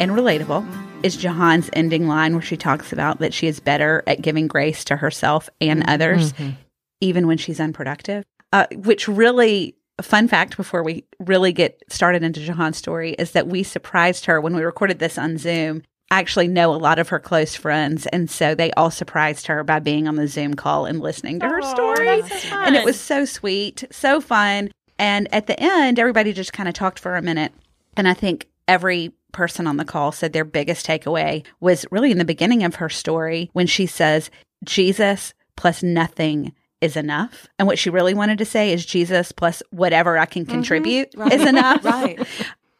and 0.00 0.12
relatable 0.12 0.66
is 1.02 1.16
Jahan's 1.16 1.68
ending 1.74 2.06
line 2.08 2.32
where 2.32 2.42
she 2.42 2.56
talks 2.56 2.92
about 2.92 3.18
that 3.18 3.34
she 3.34 3.46
is 3.46 3.60
better 3.60 4.02
at 4.06 4.22
giving 4.22 4.46
grace 4.46 4.84
to 4.84 4.96
herself 4.96 5.50
and 5.60 5.84
others, 5.88 6.32
Mhm. 6.34 6.54
even 7.00 7.26
when 7.26 7.36
she's 7.38 7.60
unproductive? 7.60 8.24
Uh, 8.52 8.66
which 8.74 9.08
really, 9.08 9.74
a 9.98 10.02
fun 10.02 10.26
fact 10.28 10.56
before 10.56 10.82
we 10.82 11.04
really 11.18 11.52
get 11.52 11.82
started 11.88 12.22
into 12.22 12.40
Jahan's 12.40 12.76
story 12.78 13.12
is 13.18 13.32
that 13.32 13.46
we 13.46 13.62
surprised 13.62 14.24
her 14.26 14.40
when 14.40 14.54
we 14.56 14.62
recorded 14.62 14.98
this 15.00 15.18
on 15.18 15.36
Zoom. 15.38 15.82
I 16.10 16.18
actually 16.18 16.48
know 16.48 16.72
a 16.74 16.76
lot 16.76 16.98
of 16.98 17.08
her 17.08 17.18
close 17.18 17.54
friends, 17.56 18.06
and 18.06 18.30
so 18.30 18.54
they 18.54 18.70
all 18.72 18.90
surprised 18.90 19.46
her 19.48 19.64
by 19.64 19.80
being 19.80 20.06
on 20.06 20.16
the 20.16 20.28
Zoom 20.28 20.54
call 20.54 20.86
and 20.86 21.00
listening 21.00 21.40
to 21.40 21.46
her 21.48 21.62
story. 21.62 22.22
And 22.52 22.76
it 22.76 22.84
was 22.84 22.98
so 23.00 23.24
sweet, 23.24 23.84
so 23.90 24.20
fun. 24.20 24.70
And 24.98 25.26
at 25.34 25.46
the 25.46 25.58
end, 25.58 25.98
everybody 25.98 26.32
just 26.32 26.52
kind 26.52 26.68
of 26.68 26.74
talked 26.74 26.98
for 26.98 27.16
a 27.16 27.22
minute. 27.22 27.52
And 27.96 28.06
I 28.08 28.14
think 28.14 28.46
every 28.72 29.12
person 29.32 29.66
on 29.66 29.76
the 29.76 29.84
call 29.84 30.12
said 30.12 30.32
their 30.32 30.46
biggest 30.46 30.86
takeaway 30.86 31.44
was 31.60 31.84
really 31.90 32.10
in 32.10 32.16
the 32.16 32.24
beginning 32.24 32.64
of 32.64 32.76
her 32.76 32.88
story 32.88 33.50
when 33.52 33.66
she 33.66 33.84
says, 33.84 34.30
Jesus 34.64 35.34
plus 35.56 35.82
nothing 35.82 36.54
is 36.80 36.96
enough. 36.96 37.46
And 37.58 37.68
what 37.68 37.78
she 37.78 37.90
really 37.90 38.14
wanted 38.14 38.38
to 38.38 38.46
say 38.46 38.72
is 38.72 38.86
Jesus 38.86 39.30
plus 39.30 39.62
whatever 39.70 40.16
I 40.16 40.24
can 40.24 40.44
mm-hmm. 40.44 40.52
contribute 40.52 41.10
Right. 41.14 41.32
is 41.34 41.46
enough. 41.46 41.84
Right. 41.92 42.26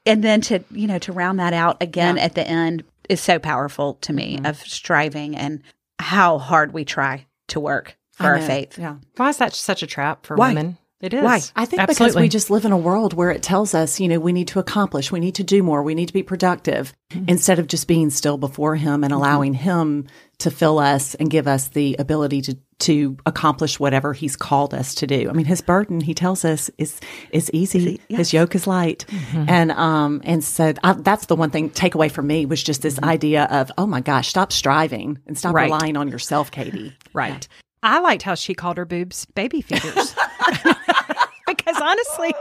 And 0.06 0.24
then 0.24 0.40
to, 0.42 0.64
you 0.70 0.88
know, 0.88 0.98
to 1.00 1.12
round 1.12 1.38
that 1.40 1.52
out 1.52 1.82
again 1.82 2.16
Yeah. 2.16 2.24
at 2.24 2.34
the 2.34 2.48
end 2.48 2.84
is 3.10 3.20
so 3.20 3.38
powerful 3.38 3.94
to 4.00 4.14
me 4.14 4.36
mm-hmm. 4.36 4.46
of 4.46 4.56
striving 4.58 5.36
and 5.36 5.62
how 5.98 6.38
hard 6.38 6.72
we 6.72 6.86
try 6.86 7.26
to 7.48 7.60
work 7.60 7.96
for 8.12 8.24
our 8.24 8.40
faith. 8.40 8.78
Yeah. 8.78 8.96
Why 9.16 9.28
is 9.28 9.36
that 9.36 9.52
such 9.52 9.82
a 9.82 9.86
trap 9.86 10.24
for 10.24 10.36
Why? 10.36 10.48
women? 10.48 10.78
It 11.02 11.12
is. 11.12 11.24
Why? 11.24 11.40
I 11.56 11.64
think 11.64 11.86
because 11.88 12.14
we 12.14 12.28
just 12.28 12.48
live 12.48 12.64
in 12.64 12.70
a 12.70 12.76
world 12.78 13.12
where 13.12 13.32
it 13.32 13.42
tells 13.42 13.74
us, 13.74 13.98
you 13.98 14.06
know, 14.06 14.20
we 14.20 14.32
need 14.32 14.46
to 14.48 14.60
accomplish, 14.60 15.10
we 15.10 15.18
need 15.18 15.34
to 15.34 15.42
do 15.44 15.62
more, 15.62 15.82
we 15.82 15.96
need 15.96 16.06
to 16.06 16.12
be 16.14 16.22
productive 16.22 16.92
instead 17.26 17.58
of 17.58 17.66
just 17.66 17.88
being 17.88 18.08
still 18.08 18.38
before 18.38 18.76
him 18.76 19.02
and 19.02 19.12
allowing 19.12 19.52
him 19.52 20.06
to 20.38 20.50
fill 20.50 20.78
us 20.78 21.14
and 21.16 21.28
give 21.28 21.46
us 21.48 21.68
the 21.68 21.96
ability 21.98 22.40
to 22.42 22.56
to 22.78 23.16
accomplish 23.26 23.78
whatever 23.78 24.12
he's 24.12 24.34
called 24.34 24.74
us 24.74 24.94
to 24.96 25.06
do. 25.06 25.28
I 25.30 25.32
mean, 25.32 25.46
his 25.46 25.60
burden, 25.60 26.00
he 26.00 26.14
tells 26.14 26.44
us, 26.44 26.70
is 26.78 27.00
is 27.32 27.50
easy. 27.52 28.00
His 28.08 28.32
yoke 28.32 28.54
is 28.54 28.66
light, 28.66 29.04
and 29.34 29.72
um 29.72 30.20
and 30.24 30.42
so 30.42 30.72
I, 30.84 30.92
that's 30.94 31.26
the 31.26 31.36
one 31.36 31.50
thing 31.50 31.70
takeaway 31.70 32.10
for 32.10 32.22
me 32.22 32.46
was 32.46 32.62
just 32.62 32.82
this 32.82 32.98
idea 33.02 33.44
of, 33.50 33.70
oh 33.76 33.86
my 33.86 34.00
gosh, 34.00 34.28
stop 34.28 34.52
striving 34.52 35.18
and 35.26 35.36
stop 35.36 35.54
Right. 35.54 35.64
relying 35.64 35.96
on 35.96 36.06
yourself, 36.08 36.50
Katie. 36.52 36.96
Right. 37.12 37.46
I 37.82 38.00
liked 38.00 38.22
how 38.22 38.34
she 38.34 38.54
called 38.54 38.76
her 38.76 38.84
boobs 38.84 39.24
baby 39.26 39.60
feeders. 39.60 40.14
because 41.46 41.80
honestly, 41.80 42.34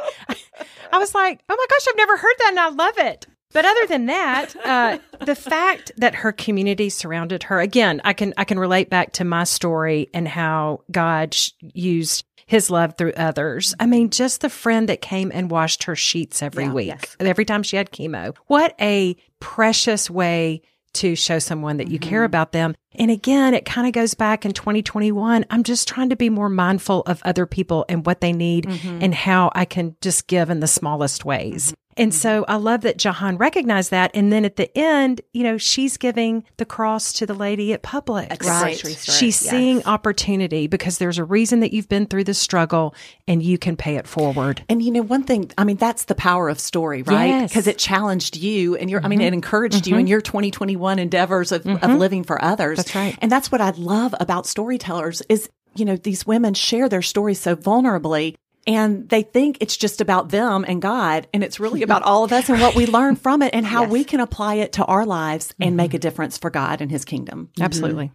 I 0.92 0.98
was 0.98 1.14
like, 1.14 1.42
oh 1.50 1.56
my 1.58 1.66
gosh, 1.70 1.88
I've 1.90 1.98
never 1.98 2.18
heard 2.18 2.36
that 2.40 2.50
and 2.50 2.60
I 2.60 2.70
love 2.70 2.98
it. 2.98 3.28
But 3.54 3.66
other 3.66 3.86
than 3.88 4.06
that, 4.06 4.54
uh, 4.64 4.98
the 5.26 5.36
fact 5.36 5.92
that 5.98 6.16
her 6.16 6.32
community 6.32 6.90
surrounded 6.90 7.44
her 7.44 7.60
again, 7.60 8.00
I 8.06 8.14
can 8.14 8.34
I 8.38 8.46
can 8.46 8.58
relate 8.58 8.90
back 8.90 9.12
to 9.14 9.26
my 9.26 9.44
story 9.44 10.08
and 10.14 10.26
how 10.28 10.82
God 10.90 11.34
sh- 11.34 11.52
used 11.60 12.24
His 12.46 12.70
love 12.70 12.96
through 12.98 13.12
others. 13.18 13.76
I 13.78 13.88
mean, 13.88 14.10
just 14.10 14.40
the 14.40 14.50
friend 14.50 14.88
that 14.88 15.02
came 15.02 15.32
and 15.34 15.52
washed 15.52 15.84
her 15.84 15.98
sheets 15.98 16.42
every 16.42 16.64
Yeah, 16.64 16.72
week, 16.74 16.88
yes. 16.88 17.18
every 17.20 17.44
time 17.44 17.62
she 17.64 17.76
had 17.76 17.92
chemo. 17.92 18.34
What 18.48 18.74
a 18.80 19.18
precious 19.42 20.10
way 20.10 20.62
to 20.94 21.16
show 21.16 21.40
someone 21.40 21.78
that 21.78 21.90
you 21.90 22.00
care 22.00 22.20
mm-hmm. 22.20 22.26
about 22.26 22.52
them. 22.52 22.76
And 22.96 23.10
again, 23.10 23.54
it 23.54 23.66
kind 23.66 23.88
of 23.88 23.94
goes 23.94 24.14
back 24.14 24.46
in 24.46 24.52
2021. 24.52 25.46
I'm 25.50 25.64
just 25.64 25.88
trying 25.88 26.10
to 26.10 26.16
be 26.16 26.30
more 26.30 26.50
mindful 26.50 27.02
of 27.02 27.22
other 27.24 27.46
people 27.46 27.86
and 27.88 28.06
what 28.06 28.22
they 28.22 28.34
need 28.34 28.66
mm-hmm. 28.66 29.00
and 29.02 29.16
how 29.16 29.52
I 29.56 29.66
can 29.66 29.96
just 30.02 30.28
give 30.28 30.50
in 30.50 30.60
the 30.60 30.68
smallest 30.68 31.24
ways. 31.26 31.74
And 31.98 32.12
mm-hmm. 32.12 32.18
so 32.18 32.46
I 32.48 32.56
love 32.56 32.82
that 32.82 32.98
Jahan 32.98 33.38
recognized 33.38 33.92
that. 33.92 34.12
And 34.14 34.32
then 34.32 34.46
at 34.46 34.56
the 34.56 34.76
end, 34.78 35.22
you 35.34 35.44
know, 35.44 35.58
she's 35.58 35.98
giving 35.98 36.44
the 36.58 36.66
cross 36.66 37.14
to 37.14 37.26
the 37.26 37.34
lady 37.34 37.74
at 37.74 37.84
Publix. 37.84 38.32
At 38.32 38.44
Right. 38.44 38.78
store, 38.78 38.92
She's 38.92 39.42
yes. 39.42 39.50
seeing 39.50 39.84
opportunity 39.86 40.68
because 40.68 40.98
there's 40.98 41.18
a 41.18 41.24
reason 41.24 41.60
that 41.62 41.74
you've 41.74 41.90
been 41.90 42.06
through 42.06 42.24
the 42.26 42.34
struggle 42.34 42.96
and 43.28 43.42
you 43.44 43.58
can 43.58 43.76
pay 43.76 43.96
it 43.96 44.08
forward. 44.08 44.64
And 44.70 44.82
you 44.82 44.92
know, 44.92 45.02
one 45.02 45.24
thing, 45.24 45.52
I 45.58 45.64
mean, 45.64 45.78
that's 45.78 46.06
the 46.06 46.16
power 46.16 46.50
of 46.50 46.60
story, 46.60 47.04
right? 47.04 47.28
Yes. 47.28 47.52
Because 47.52 47.68
it 47.68 47.78
challenged 47.78 48.38
you 48.38 48.76
and 48.76 48.90
your, 48.90 49.04
I 49.04 49.08
mean, 49.08 49.20
mm-hmm. 49.20 49.28
it 49.28 49.34
encouraged 49.34 49.88
you 49.88 49.96
in 49.96 50.02
mm-hmm. 50.02 50.08
your 50.08 50.22
2021 50.22 51.00
endeavors 51.00 51.52
of, 51.52 51.66
of 51.66 51.92
living 51.98 52.24
for 52.24 52.44
others. 52.44 52.78
That's 52.78 52.96
right. 52.96 53.18
And 53.22 53.32
that's 53.32 53.52
what 53.52 53.62
I 53.62 53.72
love 53.72 54.16
about 54.20 54.46
storytellers 54.46 55.22
is, 55.30 55.50
you 55.76 55.86
know, 55.86 55.96
these 55.96 56.28
women 56.28 56.54
share 56.54 56.90
their 56.90 57.02
stories 57.02 57.40
so 57.40 57.56
vulnerably 57.56 58.36
and 58.68 59.10
they 59.10 59.24
think 59.24 59.58
it's 59.60 59.76
just 59.76 60.02
about 60.02 60.30
them 60.30 60.66
and 60.68 60.82
God. 60.82 61.28
And 61.34 61.44
it's 61.44 61.60
really 61.60 61.84
about 61.84 62.04
all 62.04 62.24
of 62.24 62.32
us 62.32 62.50
and 62.50 62.62
what 62.62 62.76
we 62.76 62.86
learn 62.86 63.16
from 63.16 63.42
it 63.42 63.54
and 63.54 63.66
how 63.66 63.86
we 63.86 64.04
can 64.04 64.20
apply 64.20 64.56
it 64.56 64.74
to 64.74 64.86
our 64.86 65.06
lives 65.06 65.54
and 65.60 65.70
mm-hmm. 65.70 65.78
make 65.78 65.94
a 65.94 66.00
difference 66.00 66.38
for 66.38 66.50
God 66.50 66.82
and 66.82 66.92
his 66.92 67.06
kingdom. 67.06 67.50
Mm-hmm. 67.54 67.64
Absolutely. 67.64 68.12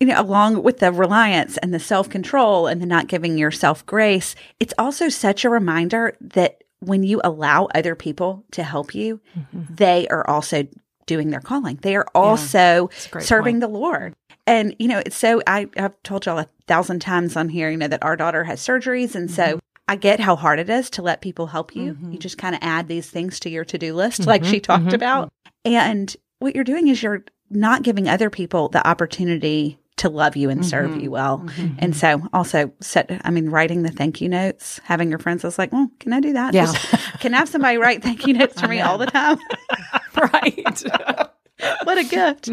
you 0.00 0.08
know, 0.08 0.20
along 0.20 0.62
with 0.62 0.78
the 0.78 0.92
reliance 0.92 1.56
and 1.58 1.72
the 1.72 1.80
self 1.80 2.08
control 2.08 2.66
and 2.66 2.82
the 2.82 2.86
not 2.86 3.06
giving 3.06 3.38
yourself 3.38 3.84
grace, 3.86 4.34
it's 4.60 4.74
also 4.78 5.08
such 5.08 5.44
a 5.44 5.50
reminder 5.50 6.16
that 6.20 6.62
when 6.80 7.02
you 7.02 7.20
allow 7.24 7.68
other 7.74 7.94
people 7.94 8.44
to 8.50 8.62
help 8.62 8.94
you, 8.94 9.20
mm-hmm. 9.36 9.62
they 9.74 10.06
are 10.08 10.28
also 10.28 10.66
doing 11.06 11.30
their 11.30 11.40
calling. 11.40 11.78
They 11.82 11.96
are 11.96 12.06
also 12.14 12.90
a 13.06 13.08
great 13.10 13.24
serving 13.24 13.54
point. 13.54 13.60
the 13.60 13.68
Lord. 13.68 14.14
And, 14.46 14.76
you 14.78 14.88
know, 14.88 15.02
it's 15.04 15.16
so, 15.16 15.42
I, 15.46 15.68
I've 15.76 16.00
told 16.02 16.26
y'all 16.26 16.38
a 16.38 16.48
thousand 16.66 17.00
times 17.00 17.36
on 17.36 17.48
here, 17.48 17.70
you 17.70 17.76
know, 17.76 17.88
that 17.88 18.04
our 18.04 18.16
daughter 18.16 18.44
has 18.44 18.60
surgeries. 18.60 19.14
And 19.14 19.30
so 19.30 19.58
I 19.88 19.96
get 19.96 20.20
how 20.20 20.36
hard 20.36 20.58
it 20.58 20.68
is 20.68 20.90
to 20.90 21.02
let 21.02 21.20
people 21.20 21.46
help 21.46 21.76
you. 21.76 21.84
You 21.84 21.92
mm-hmm. 21.92 22.16
just 22.16 22.38
kind 22.38 22.54
of 22.54 22.60
add 22.62 22.88
these 22.88 23.08
things 23.08 23.38
to 23.40 23.50
your 23.50 23.64
to 23.66 23.78
do 23.78 23.94
list, 23.94 24.26
like 24.26 24.44
she 24.44 24.56
mm-hmm. 24.56 24.62
talked 24.62 24.84
mm-hmm. 24.84 24.94
about. 24.94 25.32
And 25.64 26.14
what 26.38 26.54
you're 26.54 26.64
doing 26.64 26.88
is 26.88 27.02
you're 27.02 27.24
not 27.50 27.82
giving 27.82 28.08
other 28.08 28.30
people 28.30 28.68
the 28.68 28.86
opportunity 28.86 29.78
to 29.96 30.10
love 30.10 30.36
you 30.36 30.50
and 30.50 30.66
serve 30.66 31.00
you 31.00 31.10
well. 31.10 31.48
And 31.78 31.96
so 31.96 32.22
also 32.32 32.70
set, 32.80 33.18
I 33.24 33.30
mean, 33.30 33.48
writing 33.48 33.82
the 33.82 33.90
thank 33.90 34.20
you 34.20 34.28
notes, 34.28 34.78
having 34.84 35.08
your 35.08 35.18
friends, 35.18 35.42
I 35.42 35.48
was 35.48 35.58
like, 35.58 35.72
well, 35.72 35.90
can 36.00 36.12
I 36.12 36.20
do 36.20 36.34
that? 36.34 36.52
Yeah. 36.52 36.66
Just- 36.66 37.20
can 37.20 37.32
I 37.32 37.38
have 37.38 37.48
somebody 37.48 37.78
write 37.78 38.02
thank 38.02 38.26
you 38.26 38.34
notes 38.34 38.60
for 38.60 38.68
me 38.68 38.80
all 38.80 38.98
the 38.98 39.06
time? 39.06 39.38
Right. 40.14 40.84
what 41.84 41.98
a 41.98 42.04
gift. 42.04 42.50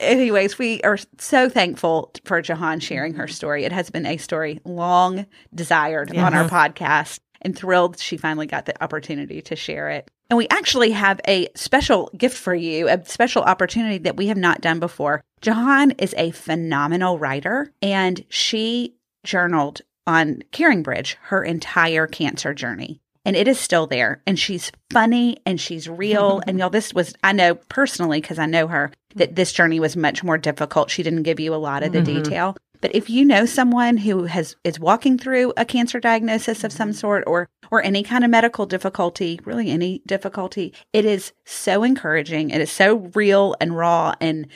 Anyways, 0.00 0.58
we 0.58 0.80
are 0.82 0.98
so 1.18 1.48
thankful 1.48 2.12
for 2.24 2.40
Jahan 2.40 2.80
sharing 2.80 3.14
her 3.14 3.28
story. 3.28 3.64
It 3.64 3.72
has 3.72 3.90
been 3.90 4.06
a 4.06 4.16
story 4.16 4.60
long 4.64 5.26
desired 5.54 6.16
on 6.16 6.34
our 6.34 6.48
podcast 6.48 7.20
and 7.42 7.56
thrilled 7.56 7.98
she 7.98 8.16
finally 8.16 8.46
got 8.46 8.66
the 8.66 8.82
opportunity 8.82 9.40
to 9.42 9.56
share 9.56 9.90
it. 9.90 10.10
And 10.30 10.36
we 10.36 10.48
actually 10.48 10.90
have 10.90 11.20
a 11.26 11.48
special 11.54 12.10
gift 12.16 12.36
for 12.36 12.54
you, 12.54 12.88
a 12.88 13.02
special 13.06 13.42
opportunity 13.42 13.98
that 13.98 14.16
we 14.16 14.26
have 14.26 14.36
not 14.36 14.60
done 14.60 14.78
before. 14.78 15.22
Jahan 15.40 15.92
is 15.92 16.14
a 16.18 16.32
phenomenal 16.32 17.18
writer 17.18 17.72
and 17.80 18.24
she 18.28 18.94
journaled 19.24 19.80
on 20.06 20.42
CaringBridge 20.52 21.16
her 21.24 21.42
entire 21.42 22.06
cancer 22.06 22.52
journey. 22.54 23.00
And 23.28 23.36
it 23.36 23.46
is 23.46 23.60
still 23.60 23.86
there. 23.86 24.22
And 24.26 24.38
she's 24.38 24.72
funny 24.90 25.36
and 25.44 25.60
she's 25.60 25.86
real. 25.86 26.42
and 26.46 26.58
y'all, 26.58 26.70
this 26.70 26.94
was, 26.94 27.14
I 27.22 27.32
know 27.32 27.56
personally, 27.56 28.22
because 28.22 28.38
I 28.38 28.46
know 28.46 28.66
her, 28.68 28.90
that 29.16 29.36
this 29.36 29.52
journey 29.52 29.78
was 29.80 29.96
much 29.96 30.24
more 30.24 30.38
difficult. 30.38 30.90
She 30.90 31.02
didn't 31.02 31.24
give 31.24 31.38
you 31.38 31.54
a 31.54 31.56
lot 31.56 31.82
of 31.82 31.92
the 31.92 31.98
mm-hmm. 31.98 32.22
detail, 32.22 32.56
But 32.80 32.94
if 32.94 33.10
you 33.10 33.26
know 33.26 33.44
someone 33.44 33.98
who 33.98 34.24
has 34.24 34.56
is 34.64 34.80
walking 34.80 35.18
through 35.18 35.52
a 35.58 35.66
cancer 35.66 36.00
diagnosis 36.00 36.64
of 36.64 36.72
some 36.72 36.94
sort 36.94 37.24
or 37.26 37.48
or 37.70 37.82
any 37.82 38.02
kind 38.02 38.24
of 38.24 38.30
medical 38.30 38.64
difficulty, 38.64 39.40
really 39.44 39.70
any 39.70 40.00
difficulty, 40.06 40.72
it 40.94 41.04
is 41.04 41.32
so 41.44 41.82
encouraging. 41.82 42.48
It 42.48 42.62
is 42.62 42.70
so 42.70 43.10
real 43.14 43.54
and 43.60 43.76
raw 43.76 44.14
and 44.20 44.46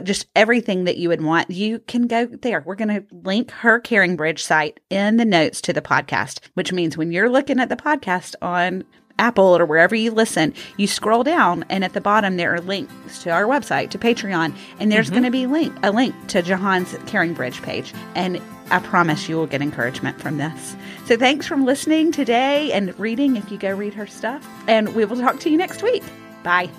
just 0.00 0.26
everything 0.34 0.84
that 0.84 0.96
you 0.96 1.08
would 1.10 1.22
want. 1.22 1.50
You 1.50 1.78
can 1.80 2.06
go 2.06 2.26
there. 2.26 2.62
We're 2.64 2.74
going 2.76 2.88
to 2.88 3.04
link 3.12 3.50
her 3.50 3.80
CaringBridge 3.80 4.38
site 4.38 4.80
in 4.90 5.18
the 5.18 5.24
notes 5.24 5.60
to 5.62 5.72
the 5.72 5.82
podcast, 5.82 6.40
which 6.54 6.72
means 6.72 6.96
when 6.96 7.12
you're 7.12 7.28
looking 7.30 7.60
at 7.60 7.68
the 7.68 7.76
podcast 7.76 8.34
on 8.40 8.84
Apple 9.18 9.56
or 9.56 9.66
wherever 9.66 9.94
you 9.94 10.10
listen, 10.10 10.54
you 10.78 10.86
scroll 10.86 11.22
down 11.22 11.64
and 11.68 11.84
at 11.84 11.92
the 11.92 12.00
bottom 12.00 12.38
there 12.38 12.54
are 12.54 12.60
links 12.60 13.22
to 13.22 13.30
our 13.30 13.44
website, 13.44 13.90
to 13.90 13.98
Patreon, 13.98 14.56
and 14.80 14.90
there's 14.90 15.06
Mm-hmm. 15.08 15.14
going 15.14 15.24
to 15.24 15.30
be 15.30 15.46
link 15.46 15.76
a 15.82 15.90
link 15.92 16.14
to 16.28 16.42
Jahan's 16.42 16.94
CaringBridge 17.10 17.62
page. 17.62 17.92
And 18.14 18.40
I 18.70 18.78
promise 18.78 19.28
you 19.28 19.36
will 19.36 19.46
get 19.46 19.60
encouragement 19.60 20.18
from 20.18 20.38
this. 20.38 20.74
So 21.04 21.18
thanks 21.18 21.46
for 21.46 21.56
listening 21.58 22.10
today 22.10 22.72
and 22.72 22.98
reading 22.98 23.36
if 23.36 23.52
you 23.52 23.58
go 23.58 23.74
read 23.74 23.92
her 23.94 24.06
stuff. 24.06 24.48
And 24.66 24.94
we 24.94 25.04
will 25.04 25.18
talk 25.18 25.38
to 25.40 25.50
you 25.50 25.58
next 25.58 25.82
week. 25.82 26.02
Bye. 26.42 26.70